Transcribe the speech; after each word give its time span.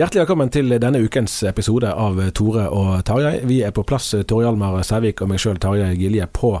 Hjertelig 0.00 0.22
velkommen 0.22 0.48
til 0.48 0.72
denne 0.80 1.02
ukens 1.04 1.34
episode 1.44 1.90
av 1.92 2.16
Tore 2.32 2.62
og 2.72 3.02
Tarjei. 3.04 3.42
Vi 3.44 3.58
er 3.60 3.72
på 3.76 3.82
plass, 3.84 4.06
Tore 4.24 4.46
Hjalmar 4.46 4.78
Sævik 4.88 5.18
og 5.20 5.28
meg 5.28 5.42
sjøl, 5.42 5.58
Tarjei 5.60 5.90
Gilje, 6.00 6.24
på 6.32 6.54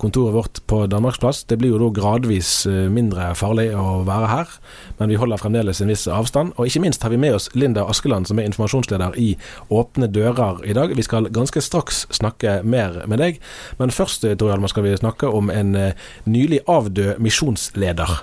kontoret 0.00 0.32
vårt 0.32 0.60
på 0.64 0.78
Danmarksplass. 0.88 1.42
Det 1.44 1.58
blir 1.60 1.74
jo 1.74 1.80
da 1.82 1.90
gradvis 1.98 2.48
eh, 2.70 2.86
mindre 2.88 3.26
farlig 3.36 3.66
å 3.76 3.98
være 4.06 4.30
her, 4.30 4.54
men 4.96 5.12
vi 5.12 5.18
holder 5.20 5.42
fremdeles 5.42 5.82
en 5.84 5.92
viss 5.92 6.06
avstand. 6.08 6.54
Og 6.56 6.70
ikke 6.70 6.80
minst 6.86 7.04
har 7.04 7.12
vi 7.12 7.18
med 7.20 7.36
oss 7.36 7.50
Linda 7.52 7.84
Askeland, 7.84 8.30
som 8.30 8.40
er 8.40 8.48
informasjonsleder 8.48 9.18
i 9.20 9.26
Åpne 9.68 10.08
dører 10.08 10.64
i 10.64 10.76
dag. 10.78 10.94
Vi 10.96 11.04
skal 11.04 11.28
ganske 11.36 11.60
straks 11.60 12.06
snakke 12.16 12.62
mer 12.64 13.02
med 13.04 13.20
deg, 13.20 13.42
men 13.76 13.92
først 13.92 14.24
Tore 14.24 14.54
Hjalmar, 14.54 14.72
skal 14.72 14.86
vi 14.88 14.94
snakke 15.02 15.28
om 15.28 15.52
en 15.52 15.76
eh, 15.76 16.08
nylig 16.24 16.62
avdød 16.64 17.20
misjonsleder. 17.20 18.16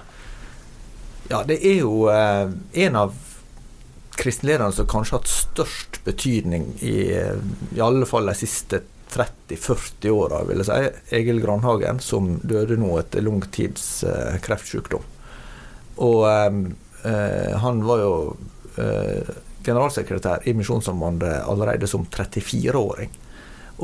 Ja, 1.29 1.43
det 1.45 1.59
er 1.61 1.77
jo 1.83 2.09
eh, 2.09 2.49
en 2.87 2.99
av 3.03 3.13
kristenlederne 4.19 4.75
som 4.75 4.87
kanskje 4.89 5.15
har 5.15 5.23
hatt 5.23 5.31
størst 5.31 6.01
betydning 6.05 6.67
i, 6.81 6.97
i 7.75 7.81
alle 7.81 8.07
fall 8.09 8.29
de 8.29 8.35
siste 8.37 8.81
30-40 9.13 10.09
åra, 10.09 10.41
vil 10.47 10.63
jeg 10.63 10.69
si. 10.69 11.17
Egil 11.19 11.41
Grandhagen, 11.43 11.99
som 12.01 12.35
døde 12.41 12.77
nå 12.81 12.95
etter 13.01 13.25
lang 13.25 13.43
tids 13.53 14.03
eh, 14.07 14.39
kreftsykdom. 14.41 15.05
Og 16.01 16.25
eh, 16.25 17.57
han 17.61 17.83
var 17.85 18.01
jo 18.01 18.13
eh, 18.81 19.33
generalsekretær 19.63 20.47
i 20.49 20.55
Misjonssambandet 20.57 21.43
allerede 21.45 21.87
som 21.87 22.05
34-åring. 22.05 23.13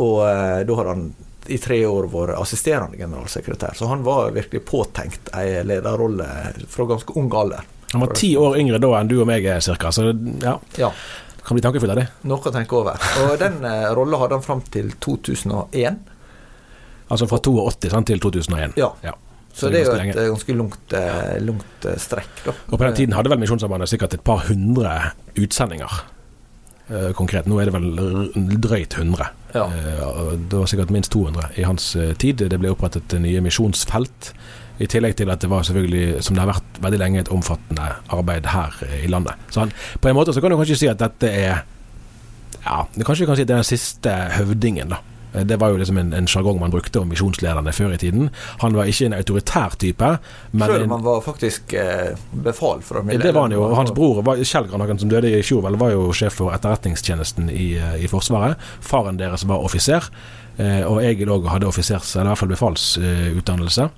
Og 0.02 0.24
eh, 0.30 0.62
da 0.66 0.80
har 0.82 0.94
han 0.94 1.10
i 1.50 1.58
tre 1.58 1.80
år 1.88 2.10
vært 2.12 2.38
assisterende 2.38 2.98
generalsekretær, 3.00 3.74
så 3.78 3.88
han 3.90 4.04
var 4.06 4.34
virkelig 4.36 4.62
påtenkt 4.70 5.32
ei 5.38 5.64
lederrolle 5.66 6.28
fra 6.70 6.86
ganske 6.90 7.16
ung 7.18 7.32
alder. 7.34 7.66
Han 7.94 8.02
var 8.04 8.14
ti 8.18 8.36
år 8.38 8.58
yngre 8.62 8.80
da 8.84 8.92
enn 9.00 9.10
du 9.10 9.16
og 9.22 9.28
meg 9.30 9.46
er, 9.50 9.60
cirka, 9.66 9.90
så 9.96 10.12
ja. 10.44 10.58
Ja. 10.78 10.92
Kan 11.46 11.58
bli 11.58 11.64
tankefull 11.66 11.90
av 11.90 11.98
det. 11.98 12.08
Noe 12.30 12.38
å 12.46 12.52
tenke 12.54 12.76
over. 12.78 13.00
Og 13.26 13.32
den 13.42 13.64
eh, 13.66 13.88
rolla 13.98 14.20
hadde 14.22 14.38
han 14.38 14.46
fram 14.46 14.62
til 14.70 14.92
2001. 15.02 15.98
Altså 17.10 17.26
fra 17.32 17.40
82 17.42 17.90
sant, 17.90 18.06
til 18.12 18.22
2001. 18.22 18.78
Ja. 18.78 18.92
Ja. 19.04 19.16
Så 19.60 19.72
det 19.74 19.82
er 19.82 19.88
jo 19.90 19.96
et 19.98 20.14
eh, 20.22 20.28
ganske 20.30 20.54
langt, 20.56 20.94
eh, 20.94 21.40
langt 21.42 21.88
eh, 21.90 21.98
strekk, 22.00 22.30
da. 22.46 22.54
Og 22.70 22.78
på 22.78 22.84
den 22.86 22.96
tiden 23.00 23.16
hadde 23.18 23.32
vel 23.34 23.42
Misjonssambandet 23.42 23.90
sikkert 23.90 24.14
et 24.20 24.24
par 24.24 24.46
hundre 24.48 24.94
utsendinger. 25.42 25.98
eh, 26.90 27.10
konkret. 27.18 27.50
Nå 27.50 27.58
er 27.62 27.70
det 27.70 27.74
vel 27.74 27.90
drøyt 28.62 28.96
100. 29.02 29.28
Ja. 29.58 29.66
Eh, 29.66 30.38
det 30.50 30.58
var 30.62 30.70
sikkert 30.70 30.94
minst 30.94 31.12
200 31.18 31.50
i 31.58 31.66
hans 31.66 31.96
eh, 31.96 32.14
tid. 32.14 32.46
Det 32.50 32.60
ble 32.62 32.70
opprettet 32.76 33.18
nye 33.20 33.42
misjonsfelt. 33.42 34.32
I 34.80 34.88
tillegg 34.88 35.16
til 35.20 35.30
at 35.30 35.42
det 35.44 35.50
var 35.52 35.64
selvfølgelig, 35.68 36.24
som 36.24 36.36
det 36.38 36.44
har 36.46 36.54
vært 36.54 36.80
veldig 36.86 37.00
lenge, 37.02 37.20
et 37.26 37.32
omfattende 37.36 37.90
arbeid 38.16 38.46
her 38.54 38.76
eh, 38.88 39.04
i 39.06 39.12
landet. 39.12 39.36
Så 39.52 39.60
han, 39.66 39.72
på 40.00 40.10
en 40.10 40.16
måte 40.16 40.34
så 40.34 40.42
kan 40.42 40.52
du 40.52 40.58
kanskje 40.62 40.78
si 40.80 40.88
at 40.92 41.00
dette 41.04 41.28
er 41.28 41.62
Ja, 42.66 42.86
det 42.96 43.06
kanskje 43.08 43.24
vi 43.24 43.30
kan 43.30 43.36
si 43.40 43.44
at 43.44 43.48
det 43.48 43.56
er 43.56 43.64
den 43.64 43.68
siste 43.76 44.14
høvdingen, 44.38 44.90
da. 44.96 44.98
Eh, 45.34 45.44
Det 45.48 45.58
var 45.62 45.70
jo 45.70 45.78
liksom 45.78 45.98
en, 46.02 46.14
en 46.14 46.28
sjargong 46.28 46.60
man 46.60 46.72
brukte 46.74 47.00
om 47.00 47.08
misjonslederne 47.12 47.72
før 47.76 47.94
i 47.94 48.00
tiden. 48.02 48.30
Han 48.64 48.74
var 48.76 48.88
ikke 48.90 49.06
en 49.10 49.14
autoritær 49.20 49.76
type, 49.80 50.10
men 50.52 50.68
Selv 50.72 50.84
om 50.88 50.96
han 50.98 51.04
var 51.06 51.22
faktisk 51.28 51.74
eh, 51.74 52.16
befal 52.34 52.82
for 52.82 53.04
ja, 53.12 53.18
Det 53.22 53.32
var 53.36 53.48
han 53.48 53.52
jo. 53.56 53.64
og 53.68 53.76
Hans 53.78 53.92
bror, 53.96 54.22
var- 54.24 54.42
Kjell 54.44 54.68
Granaken, 54.72 55.00
som 55.00 55.10
døde 55.12 55.32
i 55.32 55.44
fjor, 55.44 55.62
vel, 55.68 55.78
var 55.80 55.92
jo 55.96 56.08
sjef 56.14 56.34
for 56.42 56.56
etterretningstjenesten 56.56 57.50
i, 57.52 57.74
eh, 57.78 58.00
i 58.04 58.08
Forsvaret. 58.12 58.56
Faren 58.82 59.18
deres 59.20 59.44
var 59.48 59.60
offiser, 59.64 60.10
eh, 60.58 60.82
og 60.88 61.04
Egil 61.04 61.30
òg 61.36 61.48
hadde 61.52 61.68
offisers, 61.70 62.16
eller 62.16 62.32
i 62.32 62.34
hvert 62.34 62.44
fall 62.44 62.56
befalsutdannelse. 62.56 63.90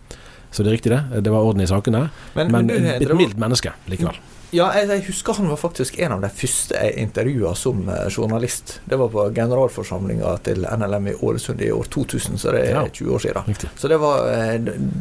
Så 0.52 0.64
det 0.64 0.70
er 0.72 0.76
riktig, 0.78 0.92
det. 0.92 1.22
Det 1.24 1.32
var 1.32 1.46
orden 1.48 1.62
i 1.64 1.68
sakene. 1.70 2.10
Men- 2.36 2.52
Men, 2.52 2.66
men 2.68 2.86
et 2.86 3.02
Hendro- 3.02 3.16
mildt 3.16 3.38
menneske 3.40 3.72
likevel. 3.88 4.18
Ja, 4.52 4.66
jeg, 4.76 4.90
jeg 4.90 5.04
husker 5.08 5.34
han 5.38 5.48
var 5.48 5.56
faktisk 5.56 5.96
en 6.04 6.12
av 6.12 6.22
de 6.22 6.28
første 6.28 6.76
jeg 6.76 6.98
intervjua 7.00 7.54
som 7.56 7.86
eh, 7.88 8.10
journalist. 8.12 8.82
Det 8.84 8.98
var 9.00 9.08
på 9.14 9.30
generalforsamlinga 9.34 10.34
til 10.44 10.66
NLM 10.68 11.08
i 11.08 11.14
Ålesund 11.24 11.62
i 11.64 11.70
år 11.72 11.88
2000, 11.88 12.36
så 12.38 12.52
det 12.52 12.66
er 12.68 12.74
Ja. 12.74 12.82
20 12.92 13.14
år 13.16 13.20
siden. 13.24 13.48
Riktig. 13.48 13.70
Så 13.80 13.88
det 13.88 13.98
var, 14.04 14.28
eh, 14.28 14.58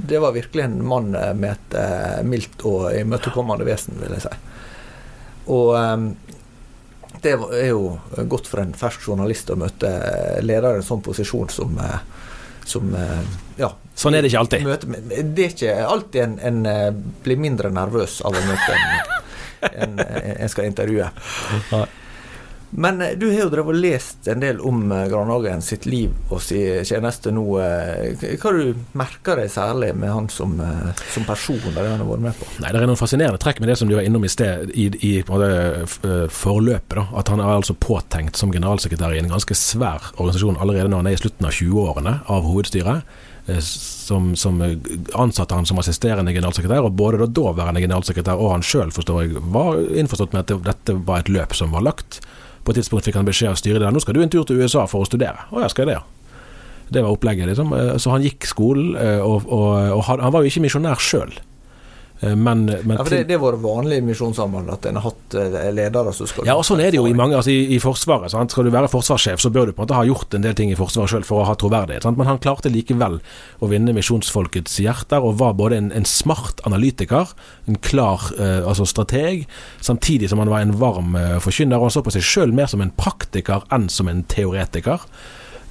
det 0.07 0.21
var 0.23 0.33
virkelig 0.33 0.63
en 0.69 0.79
mann 0.87 1.15
eh, 1.19 1.35
med 1.35 1.51
et 1.75 2.25
mildt 2.25 2.63
og 2.65 2.95
imøtekommende 2.95 3.67
vesen, 3.67 3.99
vil 3.99 4.15
jeg 4.15 4.23
si. 4.23 4.37
Og 5.51 5.75
det 7.23 7.33
er 7.35 7.67
jo 7.73 7.99
godt 8.31 8.47
for 8.47 8.63
en 8.63 8.73
fersk 8.73 9.03
journalist 9.09 9.51
å 9.51 9.57
møte 9.59 9.91
ledere 10.47 10.77
i 10.77 10.81
en 10.81 10.87
sånn 10.87 11.03
posisjon 11.03 11.51
som, 11.51 11.75
som 12.65 12.95
ja, 13.59 13.73
Sånn 13.99 14.17
er 14.17 14.25
det 14.25 14.31
ikke 14.31 14.45
alltid. 14.45 14.67
Møte, 14.67 14.99
det 15.11 15.47
er 15.47 15.55
ikke 15.55 15.79
alltid 15.85 16.21
en, 16.25 16.37
en 16.41 16.67
eh, 16.69 16.91
blir 17.25 17.41
mindre 17.41 17.73
nervøs 17.75 18.21
av 18.25 18.37
å 18.37 18.45
møte 18.47 18.77
en, 19.71 19.99
en, 20.39 20.53
skal 20.53 20.71
intervjue. 20.71 21.11
Men 22.71 23.03
eh, 23.05 23.13
du 23.21 23.27
har 23.29 23.43
jo 23.43 23.51
drevet 23.53 23.75
og 23.75 23.83
lest 23.83 24.31
en 24.31 24.41
del 24.41 24.63
om 24.65 24.87
eh, 24.95 25.05
Granhagen 25.11 25.61
sitt 25.67 25.85
liv 25.91 26.15
og 26.31 26.41
sin 26.47 26.87
tjeneste 26.89 27.33
nå. 27.35 27.45
Hva 27.61 28.55
du 28.57 28.81
merker 28.97 29.43
deg 29.43 29.53
særlig 29.53 29.91
med 29.99 30.15
han 30.15 30.33
som, 30.33 30.55
som 31.13 31.27
person, 31.29 31.61
og 31.61 31.77
det 31.77 31.85
han 31.85 32.01
har 32.01 32.09
vært 32.09 32.27
med 32.31 32.41
på? 32.41 32.49
Nei, 32.63 32.73
Det 32.73 32.81
er 32.81 32.89
noen 32.89 33.01
fascinerende 33.01 33.43
trekk 33.43 33.61
med 33.61 33.75
det 33.75 33.81
som 33.83 33.91
du 33.91 33.99
var 33.99 34.07
innom 34.09 34.25
i 34.25 34.33
sted, 34.33 34.71
i, 34.73 34.89
i 35.11 35.15
forløpet. 35.27 36.97
da, 37.03 37.09
At 37.21 37.35
han 37.35 37.43
er 37.43 37.53
altså 37.59 37.77
påtenkt 37.77 38.41
som 38.41 38.55
generalsekretær 38.55 39.13
i 39.13 39.21
en 39.21 39.35
ganske 39.35 39.59
svær 39.59 40.15
organisasjon 40.15 40.63
allerede 40.63 40.89
når 40.89 41.05
han 41.05 41.11
er 41.13 41.19
i 41.19 41.25
slutten 41.27 41.51
av 41.51 41.59
20-årene 41.59 42.23
av 42.31 42.49
hovedstyret. 42.49 43.19
Eh, 43.51 43.61
Som, 43.61 44.33
som 44.37 44.61
eh, 44.63 44.77
ansatte 45.15 45.55
han 45.55 45.67
som 45.69 45.79
assisterende 45.79 46.33
generalsekretær, 46.35 46.87
og 46.87 46.97
både 46.99 47.21
da 47.23 47.29
daværende 47.41 47.83
generalsekretær 47.85 48.41
og 48.41 48.53
han 48.55 48.63
sjøl 48.67 48.91
var 49.53 49.79
innforstått 49.79 50.33
med 50.35 50.51
at 50.51 50.65
dette 50.67 50.97
var 51.07 51.21
et 51.21 51.29
løp 51.29 51.55
som 51.55 51.71
var 51.75 51.85
lagt. 51.87 52.21
På 52.65 52.73
et 52.73 52.81
tidspunkt 52.81 53.05
fikk 53.05 53.17
han 53.21 53.29
beskjed 53.29 53.53
av 53.53 53.61
styret 53.61 53.81
der 53.81 53.93
nå 53.95 54.01
skal 54.03 54.15
du 54.15 54.23
en 54.23 54.33
tur 54.33 54.45
til 54.45 54.61
USA 54.61 54.87
for 54.87 55.05
å 55.05 55.09
studere. 55.09 55.47
Å 55.51 55.63
ja, 55.63 55.69
skal 55.69 55.87
jeg 55.87 55.95
det, 55.95 56.01
ja. 56.01 56.07
Det 56.91 57.05
var 57.05 57.15
opplegget, 57.15 57.47
liksom. 57.53 57.73
Eh, 57.77 57.97
Så 58.03 58.11
han 58.11 58.23
gikk 58.27 58.47
skolen, 58.51 58.97
og, 59.23 59.47
og, 59.47 59.71
og 59.95 60.03
han 60.09 60.33
var 60.33 60.43
jo 60.43 60.51
ikke 60.51 60.65
misjonær 60.67 60.99
sjøl. 61.01 61.33
Eh, 62.21 62.37
men, 62.37 62.67
men 62.67 62.97
ja, 62.97 63.05
for 63.05 63.15
det, 63.15 63.23
det 63.29 63.37
har 63.39 63.43
vært 63.43 63.63
vanlig 63.63 64.01
i 64.01 64.05
Misjonssamband 64.05 64.69
at 64.75 64.87
en 64.91 64.99
har 65.01 65.07
hatt 65.09 65.37
eh, 65.41 65.71
ledere 65.73 66.13
som 66.13 66.29
skal 66.29 66.49
Ja, 66.49 66.57
og 66.61 66.67
sånn 66.69 66.83
er 66.85 66.93
det 66.93 67.01
jo 67.01 67.07
i 67.09 67.17
mange 67.17 67.39
altså 67.39 67.53
i, 67.53 67.63
i 67.77 67.81
Forsvaret. 67.81 68.33
Sant? 68.33 68.53
Skal 68.53 68.69
du 68.69 68.73
være 68.75 68.91
forsvarssjef, 68.93 69.41
så 69.41 69.53
bør 69.53 69.71
du 69.71 69.75
på 69.75 69.81
en 69.81 69.89
måte 69.89 69.97
ha 69.97 70.05
gjort 70.09 70.37
en 70.37 70.45
del 70.45 70.57
ting 70.59 70.73
i 70.73 70.79
Forsvaret 70.79 71.15
sjøl 71.15 71.27
for 71.27 71.43
å 71.43 71.49
ha 71.49 71.57
troverdighet. 71.61 72.05
Sant? 72.05 72.21
Men 72.21 72.29
han 72.29 72.43
klarte 72.43 72.73
likevel 72.73 73.21
å 73.61 73.71
vinne 73.73 73.97
misjonsfolkets 73.97 74.77
hjerter, 74.85 75.25
og 75.25 75.41
var 75.41 75.57
både 75.59 75.81
en, 75.81 75.91
en 75.97 76.09
smart 76.09 76.61
analytiker, 76.69 77.33
en 77.71 77.81
klar 77.81 78.29
eh, 78.37 78.61
altså 78.69 78.89
strateg, 78.89 79.47
samtidig 79.81 80.29
som 80.31 80.43
han 80.45 80.53
var 80.53 80.67
en 80.67 80.77
varm 80.81 81.17
eh, 81.17 81.39
forkynner. 81.41 81.81
Og 81.81 81.89
han 81.89 81.97
så 81.97 82.05
på 82.05 82.15
seg 82.15 82.27
sjøl 82.27 82.57
mer 82.57 82.69
som 82.71 82.85
en 82.85 82.93
praktiker 83.01 83.65
enn 83.73 83.89
som 83.93 84.13
en 84.13 84.27
teoretiker. 84.29 85.09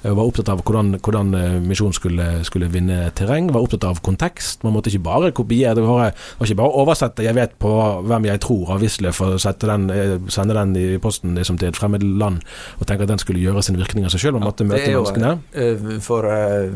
Eh, 0.02 0.14
var 0.16 0.24
opptatt 0.24 0.48
av 0.48 0.62
hvordan, 0.64 0.94
hvordan 1.04 1.34
eh, 1.36 1.56
misjonen 1.60 1.96
skulle, 1.96 2.28
skulle, 2.48 2.70
vinne 2.72 3.10
terreng. 3.16 3.50
Var 3.52 3.60
opptatt 3.60 3.84
av 3.84 4.00
kontekst. 4.04 4.64
Man 4.64 4.72
måtte 4.76 4.88
ikke 4.92 5.04
bare 5.04 5.32
kopiere, 5.36 5.74
det 5.76 5.84
var, 5.84 6.14
ikke 6.40 6.56
bare 6.62 6.76
oversette 6.82 7.24
'jeg 7.24 7.36
vet 7.36 7.58
på 7.60 7.72
hvem 8.08 8.28
jeg 8.30 8.40
tror' 8.40 8.74
av 8.74 8.80
Wisløff 8.80 9.20
og 9.20 9.38
den, 9.60 9.90
eh, 9.90 10.16
sende 10.28 10.54
den 10.54 10.76
i 10.76 10.98
posten 10.98 11.34
liksom, 11.34 11.58
til 11.58 11.68
et 11.68 11.76
fremmed 11.76 12.02
land 12.02 12.40
og 12.80 12.86
tenke 12.86 13.02
at 13.02 13.08
den 13.08 13.18
skulle 13.18 13.40
gjøre 13.40 13.62
sin 13.62 13.76
virkning 13.76 14.04
av 14.04 14.10
seg 14.10 14.20
sjøl. 14.20 14.32
Man 14.32 14.48
måtte 14.48 14.64
ja, 14.64 14.72
møte 14.72 14.88
menneskene. 14.88 16.00
For 16.00 16.24
uh, 16.24 16.70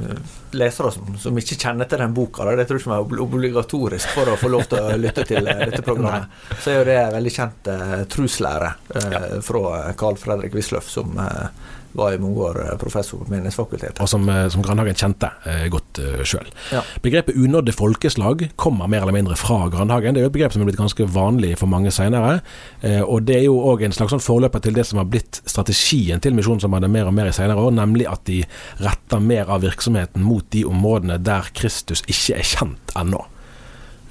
lesere 0.52 0.90
som, 0.92 1.16
som, 1.18 1.38
ikke 1.38 1.56
kjenner 1.56 1.88
til 1.88 1.98
den 1.98 2.14
boka, 2.14 2.44
det 2.56 2.66
tror 2.68 2.78
jeg 2.78 2.84
ikke 2.84 3.16
er 3.16 3.22
obligatorisk 3.24 4.08
for 4.08 4.28
å 4.28 4.36
få 4.36 4.48
lov 4.48 4.66
til 4.68 4.80
å 4.80 4.96
lytte 4.96 5.24
til 5.24 5.44
dette 5.44 5.82
programmet, 5.82 6.28
så 6.60 6.70
er 6.70 6.78
jo 6.78 6.84
det 6.84 6.98
veldig 7.14 7.32
kjent 7.32 7.70
uh, 7.72 8.04
truslære 8.04 8.70
uh, 8.94 9.08
ja. 9.10 9.22
fra 9.40 9.92
Carl 9.96 10.16
Fredrik 10.16 10.54
Wisløff 10.54 10.90
som 10.90 11.16
uh, 11.16 11.48
var 11.94 12.12
i 12.12 12.18
mange 12.18 12.40
år 12.42 12.60
eh, 12.64 12.76
professor 12.80 13.22
på 13.22 13.30
Menighetsfakultetet. 13.30 14.00
Og 14.02 14.10
som, 14.10 14.26
eh, 14.28 14.46
som 14.52 14.62
Grandhagen 14.64 14.98
kjente 14.98 15.30
eh, 15.46 15.66
godt 15.72 16.00
eh, 16.02 16.22
sjøl. 16.26 16.48
Ja. 16.74 16.82
Begrepet 17.04 17.38
unådde 17.38 17.74
folkeslag 17.76 18.48
kommer 18.60 18.90
mer 18.90 19.06
eller 19.06 19.16
mindre 19.16 19.38
fra 19.38 19.68
Grandhagen. 19.72 20.14
Det 20.14 20.22
er 20.22 20.28
jo 20.28 20.32
et 20.32 20.36
begrep 20.36 20.56
som 20.56 20.64
er 20.64 20.70
blitt 20.70 20.80
ganske 20.80 21.08
vanlig 21.14 21.54
for 21.60 21.70
mange 21.70 21.92
seinere. 21.94 22.40
Eh, 22.82 23.02
og 23.02 23.28
det 23.28 23.38
er 23.40 23.46
jo 23.46 23.60
òg 23.72 23.86
en 23.86 23.94
slags 23.96 24.14
sånn 24.16 24.24
forløper 24.24 24.64
til 24.64 24.76
det 24.76 24.86
som 24.88 25.02
har 25.02 25.10
blitt 25.10 25.42
strategien 25.46 26.22
til 26.22 26.36
Misjonssambandet 26.36 26.92
mer 26.92 27.10
og 27.10 27.16
mer 27.16 27.30
i 27.30 27.36
seinere 27.36 27.62
år, 27.62 27.76
nemlig 27.78 28.08
at 28.10 28.26
de 28.28 28.42
retter 28.82 29.22
mer 29.22 29.52
av 29.52 29.64
virksomheten 29.64 30.24
mot 30.24 30.46
de 30.54 30.66
områdene 30.68 31.20
der 31.22 31.52
Kristus 31.54 32.04
ikke 32.08 32.40
er 32.40 32.50
kjent 32.54 32.98
ennå. 32.98 33.22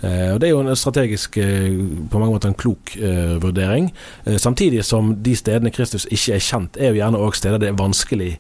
Eh, 0.04 0.34
og 0.34 0.40
Det 0.40 0.48
er 0.48 0.52
jo 0.52 0.62
en 0.62 0.76
strategisk, 0.76 1.38
eh, 1.38 1.72
på 2.12 2.20
mange 2.20 2.34
måter 2.34 2.52
en 2.52 2.60
klok 2.60 2.98
uh, 3.00 3.40
vurdering. 3.42 3.94
Samtidig 4.38 4.84
som 4.86 5.16
de 5.24 5.36
stedene 5.36 5.72
Kristus 5.72 6.06
ikke 6.12 6.36
er 6.36 6.44
kjent, 6.44 6.78
er 6.78 6.92
jo 6.92 7.00
gjerne 7.00 7.22
òg 7.24 7.38
steder 7.38 7.62
det 7.62 7.70
er 7.72 7.80
vanskelig 7.80 8.34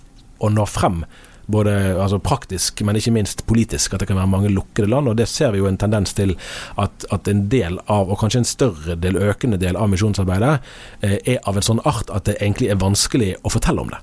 å 0.43 0.49
nå 0.51 0.65
frem. 0.67 1.03
Både 1.45 1.71
altså 1.99 2.19
praktisk, 2.23 2.81
men 2.87 2.95
ikke 2.95 3.11
minst 3.15 3.45
politisk. 3.47 3.93
At 3.93 4.03
det 4.03 4.07
kan 4.07 4.19
være 4.19 4.31
mange 4.31 4.51
lukkede 4.51 4.89
land. 4.89 5.07
og 5.07 5.17
Det 5.17 5.27
ser 5.27 5.51
vi 5.51 5.59
jo 5.59 5.67
en 5.67 5.77
tendens 5.77 6.13
til 6.13 6.35
at, 6.79 7.05
at 7.11 7.27
en 7.27 7.47
del 7.49 7.79
av, 7.87 8.11
og 8.11 8.19
kanskje 8.19 8.43
en 8.43 8.47
større 8.47 8.95
del, 8.95 9.19
økende 9.19 9.59
del 9.59 9.75
av 9.75 9.91
misjonsarbeidet, 9.91 10.59
eh, 11.01 11.17
er 11.35 11.39
av 11.43 11.59
en 11.59 11.67
sånn 11.69 11.83
art 11.87 12.11
at 12.11 12.27
det 12.27 12.37
egentlig 12.41 12.71
er 12.71 12.79
vanskelig 12.79 13.35
å 13.43 13.51
fortelle 13.51 13.83
om 13.83 13.91
det. 13.91 13.99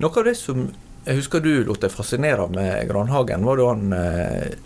Noe 0.00 0.12
av 0.12 0.28
det 0.28 0.36
som 0.40 0.70
jeg 1.06 1.16
husker 1.16 1.40
du 1.40 1.64
lot 1.64 1.80
deg 1.80 1.92
fascinere 1.92 2.48
med 2.52 2.88
Granhagen, 2.88 3.44
var 3.44 3.56
da 3.56 3.68
han 3.72 3.92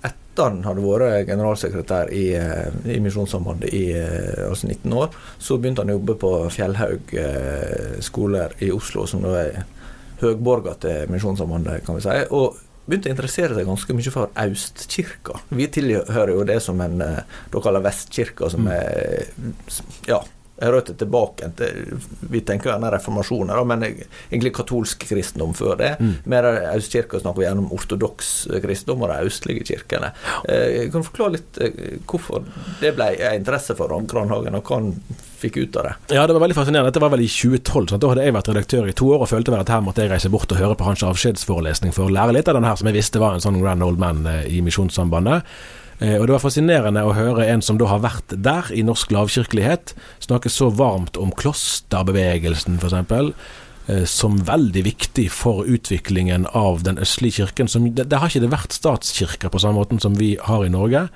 etter 0.03 0.24
han 0.43 0.63
hadde 0.67 0.85
vært 0.85 1.29
generalsekretær 1.29 2.11
i, 2.15 2.25
eh, 2.39 2.75
i 2.91 2.99
Misjonssambandet 3.03 3.73
i 3.75 3.85
eh, 3.99 4.45
altså 4.49 4.69
19 4.71 4.93
år, 4.99 5.17
så 5.39 5.59
begynte 5.59 5.85
han 5.85 5.93
å 5.93 5.99
jobbe 5.99 6.19
på 6.21 6.33
Fjellhaug 6.55 7.15
eh, 7.21 7.97
skoler 8.05 8.55
i 8.65 8.71
Oslo, 8.75 9.07
som 9.11 9.25
da 9.25 9.35
er 9.43 9.65
høgborga 10.23 10.77
til 10.83 11.11
Misjonssambandet, 11.13 11.85
kan 11.87 11.99
vi 11.99 12.07
si. 12.07 12.21
og 12.35 12.61
begynte 12.85 13.09
å 13.09 13.15
interessere 13.15 13.57
seg 13.57 13.69
ganske 13.69 13.97
mye 13.97 14.13
for 14.13 14.33
Austkirka. 14.43 15.39
Vi 15.57 15.69
tilhører 15.73 16.35
jo 16.35 16.47
det 16.49 16.61
som 16.61 16.81
en 16.85 16.99
da 17.01 17.63
kaller 17.65 17.85
Vestkirka, 17.85 18.51
som 18.53 18.67
mm. 18.67 18.73
er 18.75 20.11
ja, 20.11 20.21
røtter 20.62 20.95
tilbake 20.99 21.51
til 21.59 21.99
Vi 22.31 22.41
tenker 22.47 22.71
gjerne 22.71 22.93
reformasjoner, 22.95 23.62
men 23.67 23.85
egentlig 23.89 24.55
katolsk 24.55 25.06
kristendom 25.09 25.55
før 25.56 25.77
det. 25.81 25.93
Mm. 26.01 26.15
Med 26.31 26.49
Østkirka 26.77 27.21
snakker 27.21 27.43
vi 27.43 27.49
gjerne 27.49 27.65
om 27.67 27.75
ortodoks 27.75 28.33
kristendom 28.62 29.05
og 29.05 29.12
de 29.12 29.29
østlige 29.29 29.67
kirkene. 29.73 30.12
Eh, 30.49 30.87
kan 30.93 31.03
du 31.03 31.09
forklare 31.11 31.39
litt 31.39 31.61
eh, 31.62 31.99
hvorfor 32.06 32.45
det 32.81 32.95
ble 32.97 33.11
interesse 33.35 33.77
for 33.79 33.93
Kranhagen, 34.11 34.56
og 34.59 34.67
hva 34.67 34.81
han 34.81 34.93
fikk 35.45 35.59
ut 35.61 35.77
av 35.77 35.89
det? 35.89 35.95
Ja, 36.17 36.27
det 36.27 36.37
var 36.37 36.45
veldig 36.45 36.57
fascinerende. 36.57 36.91
Dette 36.93 37.03
var 37.03 37.12
vel 37.15 37.25
i 37.27 37.31
2012. 37.31 37.93
Sant? 37.93 38.03
Da 38.03 38.11
hadde 38.12 38.27
jeg 38.27 38.37
vært 38.37 38.50
redaktør 38.53 38.91
i 38.91 38.97
to 38.97 39.11
år 39.15 39.25
og 39.27 39.31
følte 39.31 39.55
vel 39.55 39.65
at 39.65 39.73
her 39.73 39.85
måtte 39.85 40.05
jeg 40.05 40.12
reise 40.15 40.33
bort 40.33 40.53
og 40.55 40.61
høre 40.61 40.79
på 40.79 40.89
hans 40.89 41.05
avskjedsforelesning 41.07 41.95
for 41.97 42.09
å 42.09 42.15
lære 42.15 42.37
litt 42.39 42.50
av 42.50 42.59
den 42.59 42.69
her 42.69 42.79
som 42.81 42.91
jeg 42.91 42.99
visste 42.99 43.23
var 43.23 43.37
en 43.37 43.45
sånn 43.45 43.61
grand 43.62 43.85
old 43.85 44.00
man 44.00 44.25
eh, 44.31 44.45
i 44.49 44.62
Misjonssambandet. 44.65 45.57
Eh, 46.00 46.17
og 46.19 46.26
Det 46.26 46.35
var 46.35 46.43
fascinerende 46.43 47.05
å 47.06 47.14
høre 47.14 47.46
en 47.46 47.62
som 47.62 47.79
da 47.79 47.88
har 47.91 48.02
vært 48.05 48.35
der, 48.35 48.70
i 48.75 48.82
norsk 48.87 49.12
lavkirkelighet, 49.14 49.94
snakke 50.25 50.50
så 50.50 50.70
varmt 50.75 51.19
om 51.20 51.32
klosterbevegelsen, 51.35 52.81
f.eks. 52.82 53.35
Eh, 53.87 54.05
som 54.08 54.38
veldig 54.49 54.85
viktig 54.87 55.29
for 55.31 55.69
utviklingen 55.69 56.46
av 56.56 56.82
den 56.87 56.99
østlige 56.99 57.44
kirken. 57.44 57.69
Det 57.94 58.17
har 58.17 58.31
ikke 58.31 58.46
det 58.46 58.55
vært 58.55 58.76
statskirker 58.76 59.52
på 59.52 59.61
samme 59.61 59.82
måten 59.82 60.00
som 60.00 60.17
vi 60.17 60.35
har 60.41 60.64
i 60.64 60.73
Norge. 60.73 61.08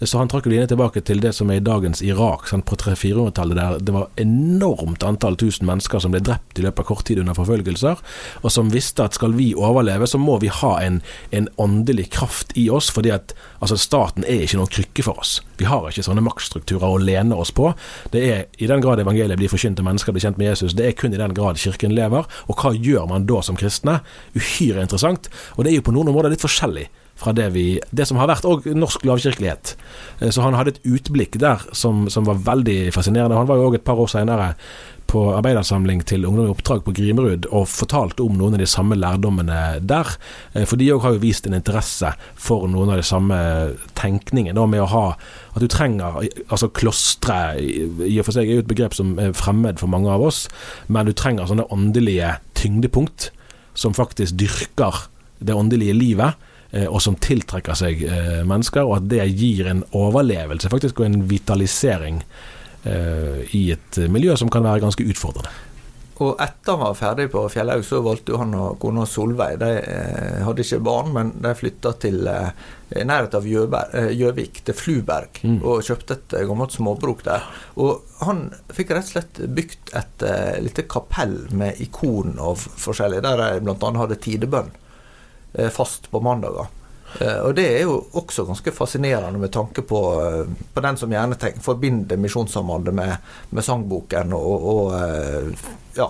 Så 0.00 0.18
han 0.18 0.30
trakk 0.32 0.46
linjen 0.48 0.68
tilbake 0.70 1.02
til 1.04 1.20
det 1.20 1.34
som 1.36 1.50
er 1.52 1.58
i 1.60 1.64
dagens 1.64 2.00
Irak, 2.00 2.46
sant, 2.48 2.64
på 2.64 2.76
300-400-tallet, 2.80 3.58
der 3.58 3.82
det 3.84 3.92
var 3.92 4.08
enormt 4.20 5.04
antall 5.04 5.36
tusen 5.36 5.68
mennesker 5.68 6.00
som 6.00 6.14
ble 6.14 6.22
drept 6.24 6.56
i 6.56 6.64
løpet 6.64 6.80
av 6.80 6.88
kort 6.88 7.04
tid 7.08 7.20
under 7.20 7.36
forfølgelser, 7.36 8.00
og 8.40 8.54
som 8.54 8.70
visste 8.72 9.04
at 9.04 9.18
skal 9.18 9.34
vi 9.36 9.50
overleve, 9.52 10.08
så 10.08 10.20
må 10.20 10.38
vi 10.40 10.48
ha 10.48 10.72
en, 10.80 11.02
en 11.36 11.50
åndelig 11.60 12.08
kraft 12.16 12.56
i 12.56 12.70
oss, 12.72 12.88
fordi 12.96 13.12
at 13.12 13.34
altså, 13.58 13.76
staten 13.80 14.24
er 14.24 14.46
ikke 14.46 14.62
noen 14.62 14.72
krykke 14.72 15.04
for 15.04 15.20
oss. 15.20 15.34
Vi 15.60 15.68
har 15.68 15.84
ikke 15.90 16.06
sånne 16.06 16.24
maktstrukturer 16.24 16.88
å 16.88 17.02
lene 17.02 17.36
oss 17.36 17.52
på. 17.52 17.68
Det 18.14 18.24
er 18.24 18.46
i 18.56 18.70
den 18.70 18.80
grad 18.80 19.02
evangeliet 19.04 19.40
blir 19.40 19.52
forkynt 19.52 19.76
til 19.76 19.84
mennesker 19.84 20.16
blir 20.16 20.24
kjent 20.24 20.40
med 20.40 20.54
Jesus, 20.54 20.76
det 20.78 20.88
er 20.88 20.96
kun 20.96 21.12
i 21.12 21.20
den 21.20 21.36
grad 21.36 21.60
kirken 21.60 21.92
lever. 21.96 22.24
Og 22.48 22.56
hva 22.56 22.72
gjør 22.72 23.04
man 23.12 23.28
da 23.28 23.44
som 23.44 23.58
kristne? 23.60 24.00
Uhyre 24.32 24.88
interessant. 24.88 25.28
Og 25.58 25.66
det 25.66 25.74
er 25.74 25.80
jo 25.82 25.86
på 25.90 25.96
noen 25.96 26.08
områder 26.08 26.32
litt 26.32 26.48
forskjellig 26.48 26.88
fra 27.20 27.34
det 27.36 27.50
vi 27.54 27.66
Det 27.90 28.06
som 28.08 28.18
har 28.20 28.30
vært 28.30 28.46
òg 28.48 28.68
norsk 28.74 29.04
lavkirkelighet. 29.04 29.74
Eh, 30.20 30.30
så 30.30 30.44
han 30.44 30.56
hadde 30.58 30.76
et 30.76 30.86
utblikk 30.88 31.38
der 31.40 31.62
som, 31.72 32.08
som 32.08 32.28
var 32.28 32.40
veldig 32.46 32.92
fascinerende. 32.96 33.36
Han 33.36 33.50
var 33.50 33.60
jo 33.60 33.68
òg 33.70 33.80
et 33.80 33.86
par 33.86 34.00
år 34.00 34.10
seinere 34.10 34.54
på 35.10 35.22
arbeidersamling 35.34 36.04
til 36.06 36.24
Ungdom 36.28 36.46
i 36.46 36.52
oppdrag 36.52 36.84
på 36.86 36.92
Grimerud 36.94 37.48
og 37.50 37.66
fortalte 37.70 38.22
om 38.22 38.36
noen 38.38 38.54
av 38.54 38.62
de 38.62 38.68
samme 38.70 38.94
lærdommene 38.98 39.80
der. 39.82 40.12
Eh, 40.54 40.66
for 40.68 40.78
de 40.80 40.90
òg 40.94 41.02
har 41.04 41.16
jo 41.16 41.22
vist 41.24 41.48
en 41.48 41.56
interesse 41.58 42.12
for 42.38 42.68
noen 42.70 42.92
av 42.92 43.00
de 43.00 43.06
samme 43.06 43.38
tenkningene 43.98 44.66
med 44.70 44.84
å 44.84 44.90
ha 44.92 45.06
at 45.50 45.62
du 45.62 45.66
trenger 45.70 46.20
Altså 46.50 46.68
klostre 46.74 47.56
i 47.58 48.18
og 48.20 48.26
for 48.26 48.34
seg 48.34 48.48
er 48.48 48.58
jo 48.58 48.62
et 48.62 48.70
begrep 48.70 48.94
som 48.94 49.12
er 49.22 49.34
fremmed 49.36 49.80
for 49.80 49.90
mange 49.90 50.10
av 50.12 50.22
oss, 50.22 50.44
men 50.88 51.08
du 51.08 51.14
trenger 51.16 51.48
sånne 51.48 51.66
åndelige 51.74 52.36
tyngdepunkt 52.58 53.30
som 53.78 53.96
faktisk 53.96 54.38
dyrker 54.38 55.06
det 55.40 55.56
åndelige 55.56 55.96
livet 55.96 56.49
og 56.86 57.00
som 57.02 57.16
tiltrekker 57.18 57.78
seg 57.78 58.04
eh, 58.06 58.42
mennesker, 58.46 58.86
og 58.86 59.00
at 59.00 59.08
det 59.10 59.26
gir 59.34 59.70
en 59.70 59.82
overlevelse 59.96 60.70
faktisk 60.70 61.02
og 61.02 61.08
en 61.08 61.24
vitalisering 61.30 62.22
eh, 62.84 63.42
i 63.56 63.64
et 63.74 63.98
miljø 64.12 64.36
som 64.38 64.52
kan 64.52 64.66
være 64.66 64.84
ganske 64.84 65.06
utfordrende. 65.10 65.50
Og 66.20 66.36
etter 66.36 66.74
han 66.76 66.82
var 66.82 66.96
ferdig 66.98 67.30
på 67.32 67.46
Fjellhaug, 67.48 67.84
så 67.86 68.02
valgte 68.04 68.36
han 68.36 68.52
og 68.58 68.76
kona 68.82 69.06
Solveig 69.08 69.56
De 69.62 69.70
eh, 69.80 70.42
hadde 70.44 70.66
ikke 70.66 70.82
barn, 70.84 71.14
men 71.14 71.30
de 71.40 71.52
flytta 71.56 71.94
til 72.02 72.28
eh, 72.28 72.50
nærheten 73.08 73.38
av 73.38 74.12
Gjøvik, 74.12 74.60
til 74.66 74.76
Fluberg, 74.76 75.40
mm. 75.40 75.56
og 75.64 75.86
kjøpte 75.86 76.18
et 76.18 76.36
gammelt 76.50 76.76
småbruk 76.76 77.24
der. 77.24 77.46
Og 77.80 78.04
han 78.26 78.50
fikk 78.68 78.92
rett 78.92 79.08
og 79.08 79.14
slett 79.14 79.40
bygd 79.48 79.94
et 79.96 80.26
eh, 80.28 80.60
lite 80.66 80.84
kapell 80.92 81.38
med 81.56 81.80
ikon 81.80 82.36
av 82.36 82.68
forskjellig, 82.68 83.24
der 83.24 83.40
de 83.40 83.64
bl.a. 83.64 83.92
hadde 84.02 84.20
tidebønn. 84.20 84.68
Eh, 85.52 85.68
fast 85.68 86.10
på 86.10 86.20
mandager. 86.20 86.66
Eh, 87.20 87.38
og 87.38 87.54
det 87.54 87.66
er 87.66 87.82
jo 87.82 87.96
også 88.12 88.44
ganske 88.46 88.72
fascinerende 88.72 89.38
med 89.38 89.52
tanke 89.52 89.82
på, 89.82 90.00
eh, 90.22 90.52
på 90.74 90.80
den 90.84 90.96
som 90.96 91.10
gjerne 91.10 91.34
tenker, 91.34 91.62
forbinder 91.64 92.16
Misjonssambandet 92.16 92.94
med, 92.94 93.16
med, 93.50 93.64
sangboken 93.64 94.32
og, 94.32 94.68
og 94.74 94.92
ja, 96.00 96.08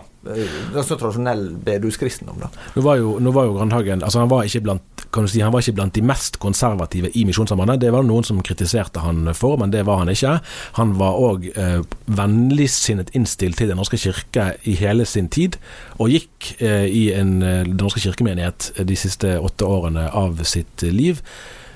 ganske 0.75 0.97
tradisjonell 1.01 1.47
bedehuskristendom. 1.65 2.43
Nå 2.77 2.85
var 2.85 3.01
jo, 3.01 3.17
nå 3.23 3.33
var 3.35 3.49
jo 3.49 3.57
Grandhagen 3.59 4.05
altså 4.05 4.23
han 4.23 4.31
var 4.33 4.47
ikke 4.49 4.65
blant 4.69 5.07
kan 5.11 5.27
du 5.27 5.31
si, 5.33 5.41
han 5.43 5.51
var 5.51 5.65
ikke 5.65 5.75
blant 5.75 5.97
de 5.97 6.03
mest 6.07 6.37
konservative 6.39 7.11
i 7.19 7.25
Misjonssambandet. 7.27 7.81
Det 7.83 7.91
var 7.91 8.05
noen 8.07 8.27
som 8.27 8.39
kritiserte 8.47 9.03
han 9.03 9.33
for, 9.35 9.57
men 9.59 9.73
det 9.73 9.83
var 9.89 10.05
han 10.05 10.13
ikke. 10.13 10.37
Han 10.79 10.93
var 11.01 11.19
òg 11.19 11.49
eh, 11.51 11.81
vennligsinnet 12.07 13.11
innstilt 13.19 13.59
til 13.59 13.73
Den 13.73 13.81
norske 13.81 13.99
kirke 13.99 14.53
i 14.71 14.77
hele 14.79 15.07
sin 15.09 15.27
tid, 15.27 15.59
og 15.99 16.15
gikk 16.15 16.53
eh, 16.63 16.87
i 16.87 17.09
en 17.17 17.41
eh, 17.43 17.65
Den 17.67 17.81
norske 17.83 18.03
kirkemenighet 18.05 18.71
de 18.87 18.99
siste 18.99 19.35
åtte 19.41 19.67
årene 19.67 20.07
av 20.15 20.45
sitt 20.47 20.87
liv. 20.87 21.25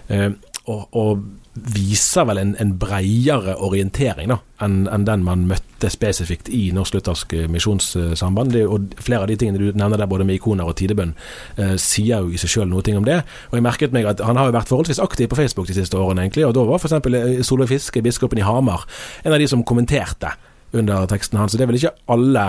Eh, 0.06 0.30
og, 0.70 0.86
og 0.94 1.26
viser 1.54 2.26
vel 2.26 2.40
en, 2.40 2.52
en 2.58 2.72
bredere 2.78 3.54
orientering 3.62 4.32
enn 4.62 4.88
en 4.90 5.04
den 5.06 5.22
man 5.26 5.44
møtte 5.46 5.90
spesifikt 5.92 6.48
i 6.50 6.68
Norsk-Luthersk 6.74 7.34
Misjonssamband. 7.52 8.56
Og 8.66 8.94
flere 9.02 9.24
av 9.24 9.30
de 9.30 9.36
tingene 9.38 9.60
du 9.60 9.78
nevner 9.78 10.00
der, 10.00 10.10
både 10.10 10.26
med 10.26 10.38
ikoner 10.38 10.66
og 10.66 10.76
tidebønn, 10.80 11.14
eh, 11.60 11.74
sier 11.80 12.24
jo 12.24 12.34
i 12.34 12.40
seg 12.40 12.50
sjøl 12.50 12.70
noe 12.70 12.96
om 12.98 13.06
det. 13.06 13.20
Og 13.50 13.58
jeg 13.58 13.66
merket 13.66 13.94
meg 13.94 14.08
at 14.10 14.22
Han 14.24 14.36
har 14.40 14.48
jo 14.48 14.56
vært 14.56 14.70
forholdsvis 14.70 15.02
aktiv 15.02 15.28
på 15.28 15.38
Facebook 15.38 15.66
de 15.68 15.76
siste 15.76 15.98
årene, 15.98 16.24
egentlig, 16.24 16.46
og 16.46 16.54
da 16.54 16.64
var 16.66 16.80
f.eks. 16.80 16.96
Eh, 16.98 17.42
Solveig 17.46 17.70
Fiske, 17.70 18.02
biskopen 18.02 18.38
i 18.38 18.46
Hamar, 18.46 18.86
en 19.24 19.32
av 19.32 19.38
de 19.38 19.48
som 19.50 19.64
kommenterte 19.64 20.34
under 20.72 21.06
teksten 21.06 21.38
hans. 21.38 21.52
Så 21.52 21.58
det 21.58 21.66
er 21.66 21.72
vel 21.72 21.82
ikke 21.82 21.94
alle 22.10 22.46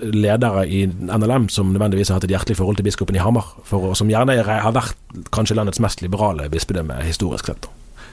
ledere 0.00 0.64
i 0.68 0.86
NLM 0.86 1.48
som 1.52 1.74
nødvendigvis 1.74 2.08
har 2.08 2.20
hatt 2.20 2.24
et 2.24 2.32
hjertelig 2.32 2.56
forhold 2.56 2.78
til 2.78 2.88
biskopen 2.88 3.16
i 3.16 3.20
Hamar, 3.20 3.52
for, 3.64 3.92
som 3.94 4.08
gjerne 4.08 4.38
har 4.46 4.72
vært 4.72 4.96
kanskje 5.34 5.58
landets 5.58 5.82
mest 5.82 6.00
liberale 6.00 6.48
bispedømme 6.52 7.02
historisk 7.04 7.52
sett. 7.52 7.68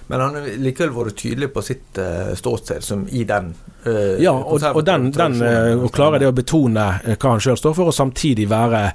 Men 0.08 0.24
han 0.24 0.40
har 0.40 0.48
likevel 0.64 0.94
vært 0.96 1.20
tydelig 1.20 1.52
på 1.56 1.64
sitt 1.66 2.00
uh, 2.00 2.32
ståsted, 2.38 2.84
som 2.86 3.04
i 3.12 3.26
den 3.28 3.52
uh, 3.86 4.16
Ja, 4.24 4.34
og, 4.34 4.64
og 4.64 4.84
den, 4.88 5.12
den 5.16 5.38
uh, 5.44 5.84
å 5.84 5.92
klare 5.94 6.22
det 6.22 6.30
å 6.30 6.36
betone 6.36 6.90
hva 7.04 7.34
han 7.34 7.44
sjøl 7.44 7.60
står 7.60 7.76
for, 7.76 7.92
og 7.92 7.96
samtidig 7.96 8.48
være 8.52 8.90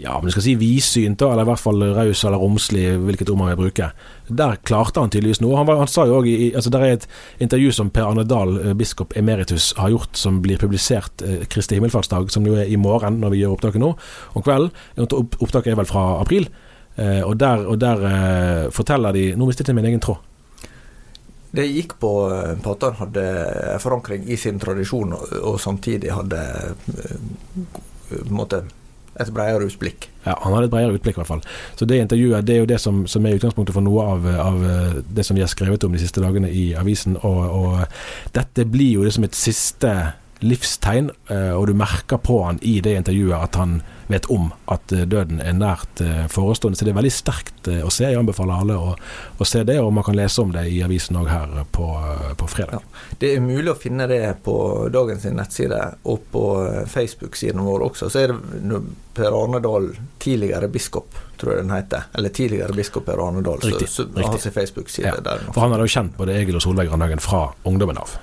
ja, 0.00 0.14
men 0.22 0.32
skal 0.32 0.44
si 0.44 0.54
vidsynt, 0.56 1.20
eller 1.20 1.44
i 1.44 1.48
hvert 1.50 1.60
fall 1.60 1.82
raus 1.92 2.22
eller 2.24 2.40
romslig, 2.40 2.86
hvilket 3.04 3.28
ord 3.32 3.36
man 3.36 3.50
vil 3.50 3.66
bruke. 3.66 3.90
Der 4.28 4.56
klarte 4.64 5.02
han 5.02 5.12
tydeligvis 5.12 5.42
noe. 5.44 5.58
Han, 5.58 5.68
var, 5.68 5.76
han 5.82 5.90
sa 5.92 6.06
jo 6.08 6.16
også 6.22 6.30
i, 6.30 6.46
altså 6.56 6.72
Der 6.72 6.84
er 6.86 6.94
et 6.94 7.04
intervju 7.44 7.74
som 7.76 7.90
Per 7.92 8.08
Arne 8.08 8.24
Dahl, 8.24 8.56
biskop 8.80 9.12
emeritus, 9.20 9.74
har 9.76 9.92
gjort, 9.92 10.16
som 10.16 10.40
blir 10.40 10.60
publisert 10.62 11.20
eh, 11.26 11.44
Kristi 11.52 11.76
himmelfartsdag, 11.76 12.32
som 12.32 12.48
jo 12.48 12.56
er 12.56 12.72
i 12.72 12.80
morgen 12.80 13.20
når 13.20 13.34
vi 13.34 13.42
gjør 13.42 13.58
opptaket 13.58 13.84
nå, 13.84 13.92
om 14.32 14.46
kvelden. 14.46 14.72
Opptaket 15.04 15.74
er 15.74 15.80
vel 15.82 15.90
fra 15.90 16.06
april. 16.22 16.48
Eh, 16.96 17.20
og 17.20 17.36
der, 17.38 17.68
og 17.68 17.78
der 17.80 18.08
eh, 18.08 18.64
forteller 18.74 19.14
de 19.14 19.30
Nå 19.38 19.46
mistet 19.48 19.68
jeg 19.68 19.76
min 19.76 19.92
egen 19.92 20.02
tråd. 20.02 20.29
Det 21.50 21.66
gikk 21.66 21.96
på, 21.98 22.10
eh, 22.30 22.70
at 22.72 22.84
han 22.86 22.98
hadde 23.00 23.24
forankring 23.82 24.28
i 24.30 24.36
sin 24.38 24.60
tradisjon, 24.62 25.14
og, 25.14 25.56
samtidig 25.60 26.12
hadde 26.14 26.38
uh, 26.38 28.28
måte, 28.30 28.62
et 29.20 29.32
bredere 29.34 29.66
utblikk. 29.66 30.06
Ja, 30.24 30.36
han 30.44 30.54
hadde 30.54 30.68
et 30.68 30.72
bredere 30.72 30.94
utblikk, 30.94 31.18
i 31.18 31.20
hvert 31.20 31.32
fall. 31.32 31.42
Så 31.76 31.88
det 31.90 31.98
intervjuet 31.98 32.46
det 32.46 32.54
er 32.54 32.62
jo 32.62 32.70
det 32.70 32.78
som, 32.80 33.02
som 33.10 33.26
er 33.26 33.34
utgangspunktet 33.36 33.74
for 33.74 33.84
noe 33.84 34.06
av, 34.14 34.30
av, 34.30 34.64
eh, 34.64 34.98
det 35.10 35.26
som 35.26 35.36
vi 35.36 35.42
har 35.42 35.50
skrevet 35.50 35.84
om 35.84 35.96
de 35.96 36.02
siste 36.02 36.22
dagene 36.22 36.50
i 36.54 36.70
avisen. 36.78 37.18
Og, 37.26 37.40
og 37.50 38.34
dette 38.36 38.64
blir 38.70 39.00
jo 39.00 39.06
liksom 39.06 39.26
et 39.26 39.36
siste 39.36 39.94
livstegn, 40.40 41.10
og 41.28 41.66
du 41.68 41.74
merker 41.76 42.16
på 42.16 42.38
han 42.46 42.56
i 42.64 42.78
det 42.80 42.94
intervjuet 42.96 43.42
at 43.44 43.58
han 43.60 43.74
vet 44.10 44.26
om 44.26 44.50
at 44.64 44.92
eh, 44.92 45.06
døden 45.06 45.40
er 45.40 45.54
nært 45.56 46.00
eh, 46.04 46.24
forestående. 46.30 46.78
Så 46.78 46.86
det 46.86 46.92
er 46.94 46.98
veldig 46.98 47.12
sterkt 47.14 47.70
eh, 47.70 47.82
å 47.86 47.90
se. 47.94 48.08
Jeg 48.08 48.18
anbefaler 48.18 48.64
alle 48.64 48.78
å, 48.78 48.94
å 49.38 49.48
se 49.48 49.62
det, 49.66 49.78
og 49.80 49.92
man 49.94 50.06
kan 50.06 50.18
lese 50.18 50.42
om 50.42 50.52
det 50.54 50.66
i 50.70 50.80
avisen 50.84 51.18
òg 51.20 51.30
her 51.30 51.54
på, 51.74 51.86
på 52.40 52.50
fredag. 52.50 52.80
Ja. 52.80 53.16
Det 53.22 53.34
er 53.36 53.44
mulig 53.44 53.72
å 53.72 53.78
finne 53.78 54.08
det 54.10 54.22
på 54.44 54.56
dagens 54.92 55.26
nettside 55.30 55.80
og 56.10 56.24
på 56.32 56.44
Facebook-siden 56.90 57.62
vår 57.66 57.86
også. 57.90 58.10
Så 58.10 58.24
er 58.24 58.34
det 58.34 58.80
Per 59.14 59.34
Arnedal, 59.34 59.90
tidligere 60.22 60.68
biskop, 60.70 61.16
tror 61.40 61.56
jeg 61.56 61.64
den 61.64 61.74
heter. 61.74 62.08
Eller 62.16 62.34
tidligere 62.34 62.74
biskop 62.76 63.08
Per 63.08 63.20
Arnedal. 63.26 63.62
Riktig. 63.64 63.88
Så, 63.90 64.06
så 64.06 64.26
har 64.26 64.38
sin 64.38 64.54
Facebook-side 64.54 65.14
ja. 65.16 65.22
der. 65.24 65.46
For 65.50 65.64
han 65.64 65.74
hadde 65.74 65.88
jo 65.88 65.94
kjent 65.98 66.18
både 66.18 66.38
Egil 66.38 66.60
og 66.60 66.64
Solveig 66.64 66.90
Grandhagen 66.90 67.22
fra 67.22 67.48
ungdommen 67.68 67.98
av. 68.00 68.18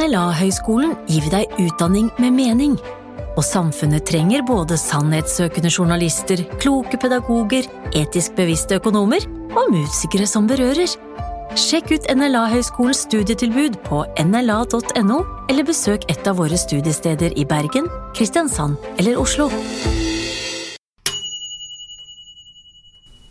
NLA-høgskolen 0.00 0.94
gir 1.10 1.26
vi 1.26 1.30
deg 1.34 1.58
utdanning 1.60 2.06
med 2.22 2.32
mening. 2.32 2.76
Og 3.36 3.44
samfunnet 3.44 4.06
trenger 4.08 4.40
både 4.48 4.78
sannhetssøkende 4.80 5.68
journalister, 5.68 6.40
kloke 6.62 6.96
pedagoger, 7.00 7.68
etisk 7.92 8.32
bevisste 8.38 8.78
økonomer 8.80 9.26
og 9.50 9.74
musikere 9.74 10.28
som 10.30 10.48
berører. 10.48 10.88
Sjekk 11.58 11.92
ut 11.92 12.08
NLA-høyskolens 12.16 13.04
studietilbud 13.10 13.76
på 13.84 14.00
nla.no, 14.24 15.20
eller 15.50 15.68
besøk 15.68 16.08
et 16.08 16.30
av 16.30 16.40
våre 16.40 16.56
studiesteder 16.56 17.36
i 17.36 17.44
Bergen, 17.44 17.90
Kristiansand 18.16 18.80
eller 18.96 19.20
Oslo. 19.20 19.50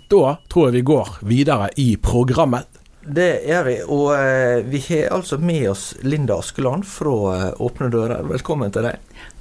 Da 0.10 0.36
tror 0.52 0.70
jeg 0.70 0.80
vi 0.80 0.90
går 0.92 1.18
videre 1.26 1.74
i 1.82 1.96
programmet. 1.98 2.79
Det 3.02 3.30
gjør 3.48 3.64
vi. 3.64 3.78
Og 3.88 4.08
eh, 4.16 4.60
vi 4.68 4.82
har 4.90 5.16
altså 5.16 5.38
med 5.38 5.70
oss 5.72 5.94
Linda 6.02 6.40
Askeland 6.40 6.86
fra 6.88 7.16
eh, 7.36 7.62
Åpne 7.64 7.88
dører. 7.94 8.26
Velkommen 8.28 8.74
til 8.76 8.90
deg. 8.90 9.00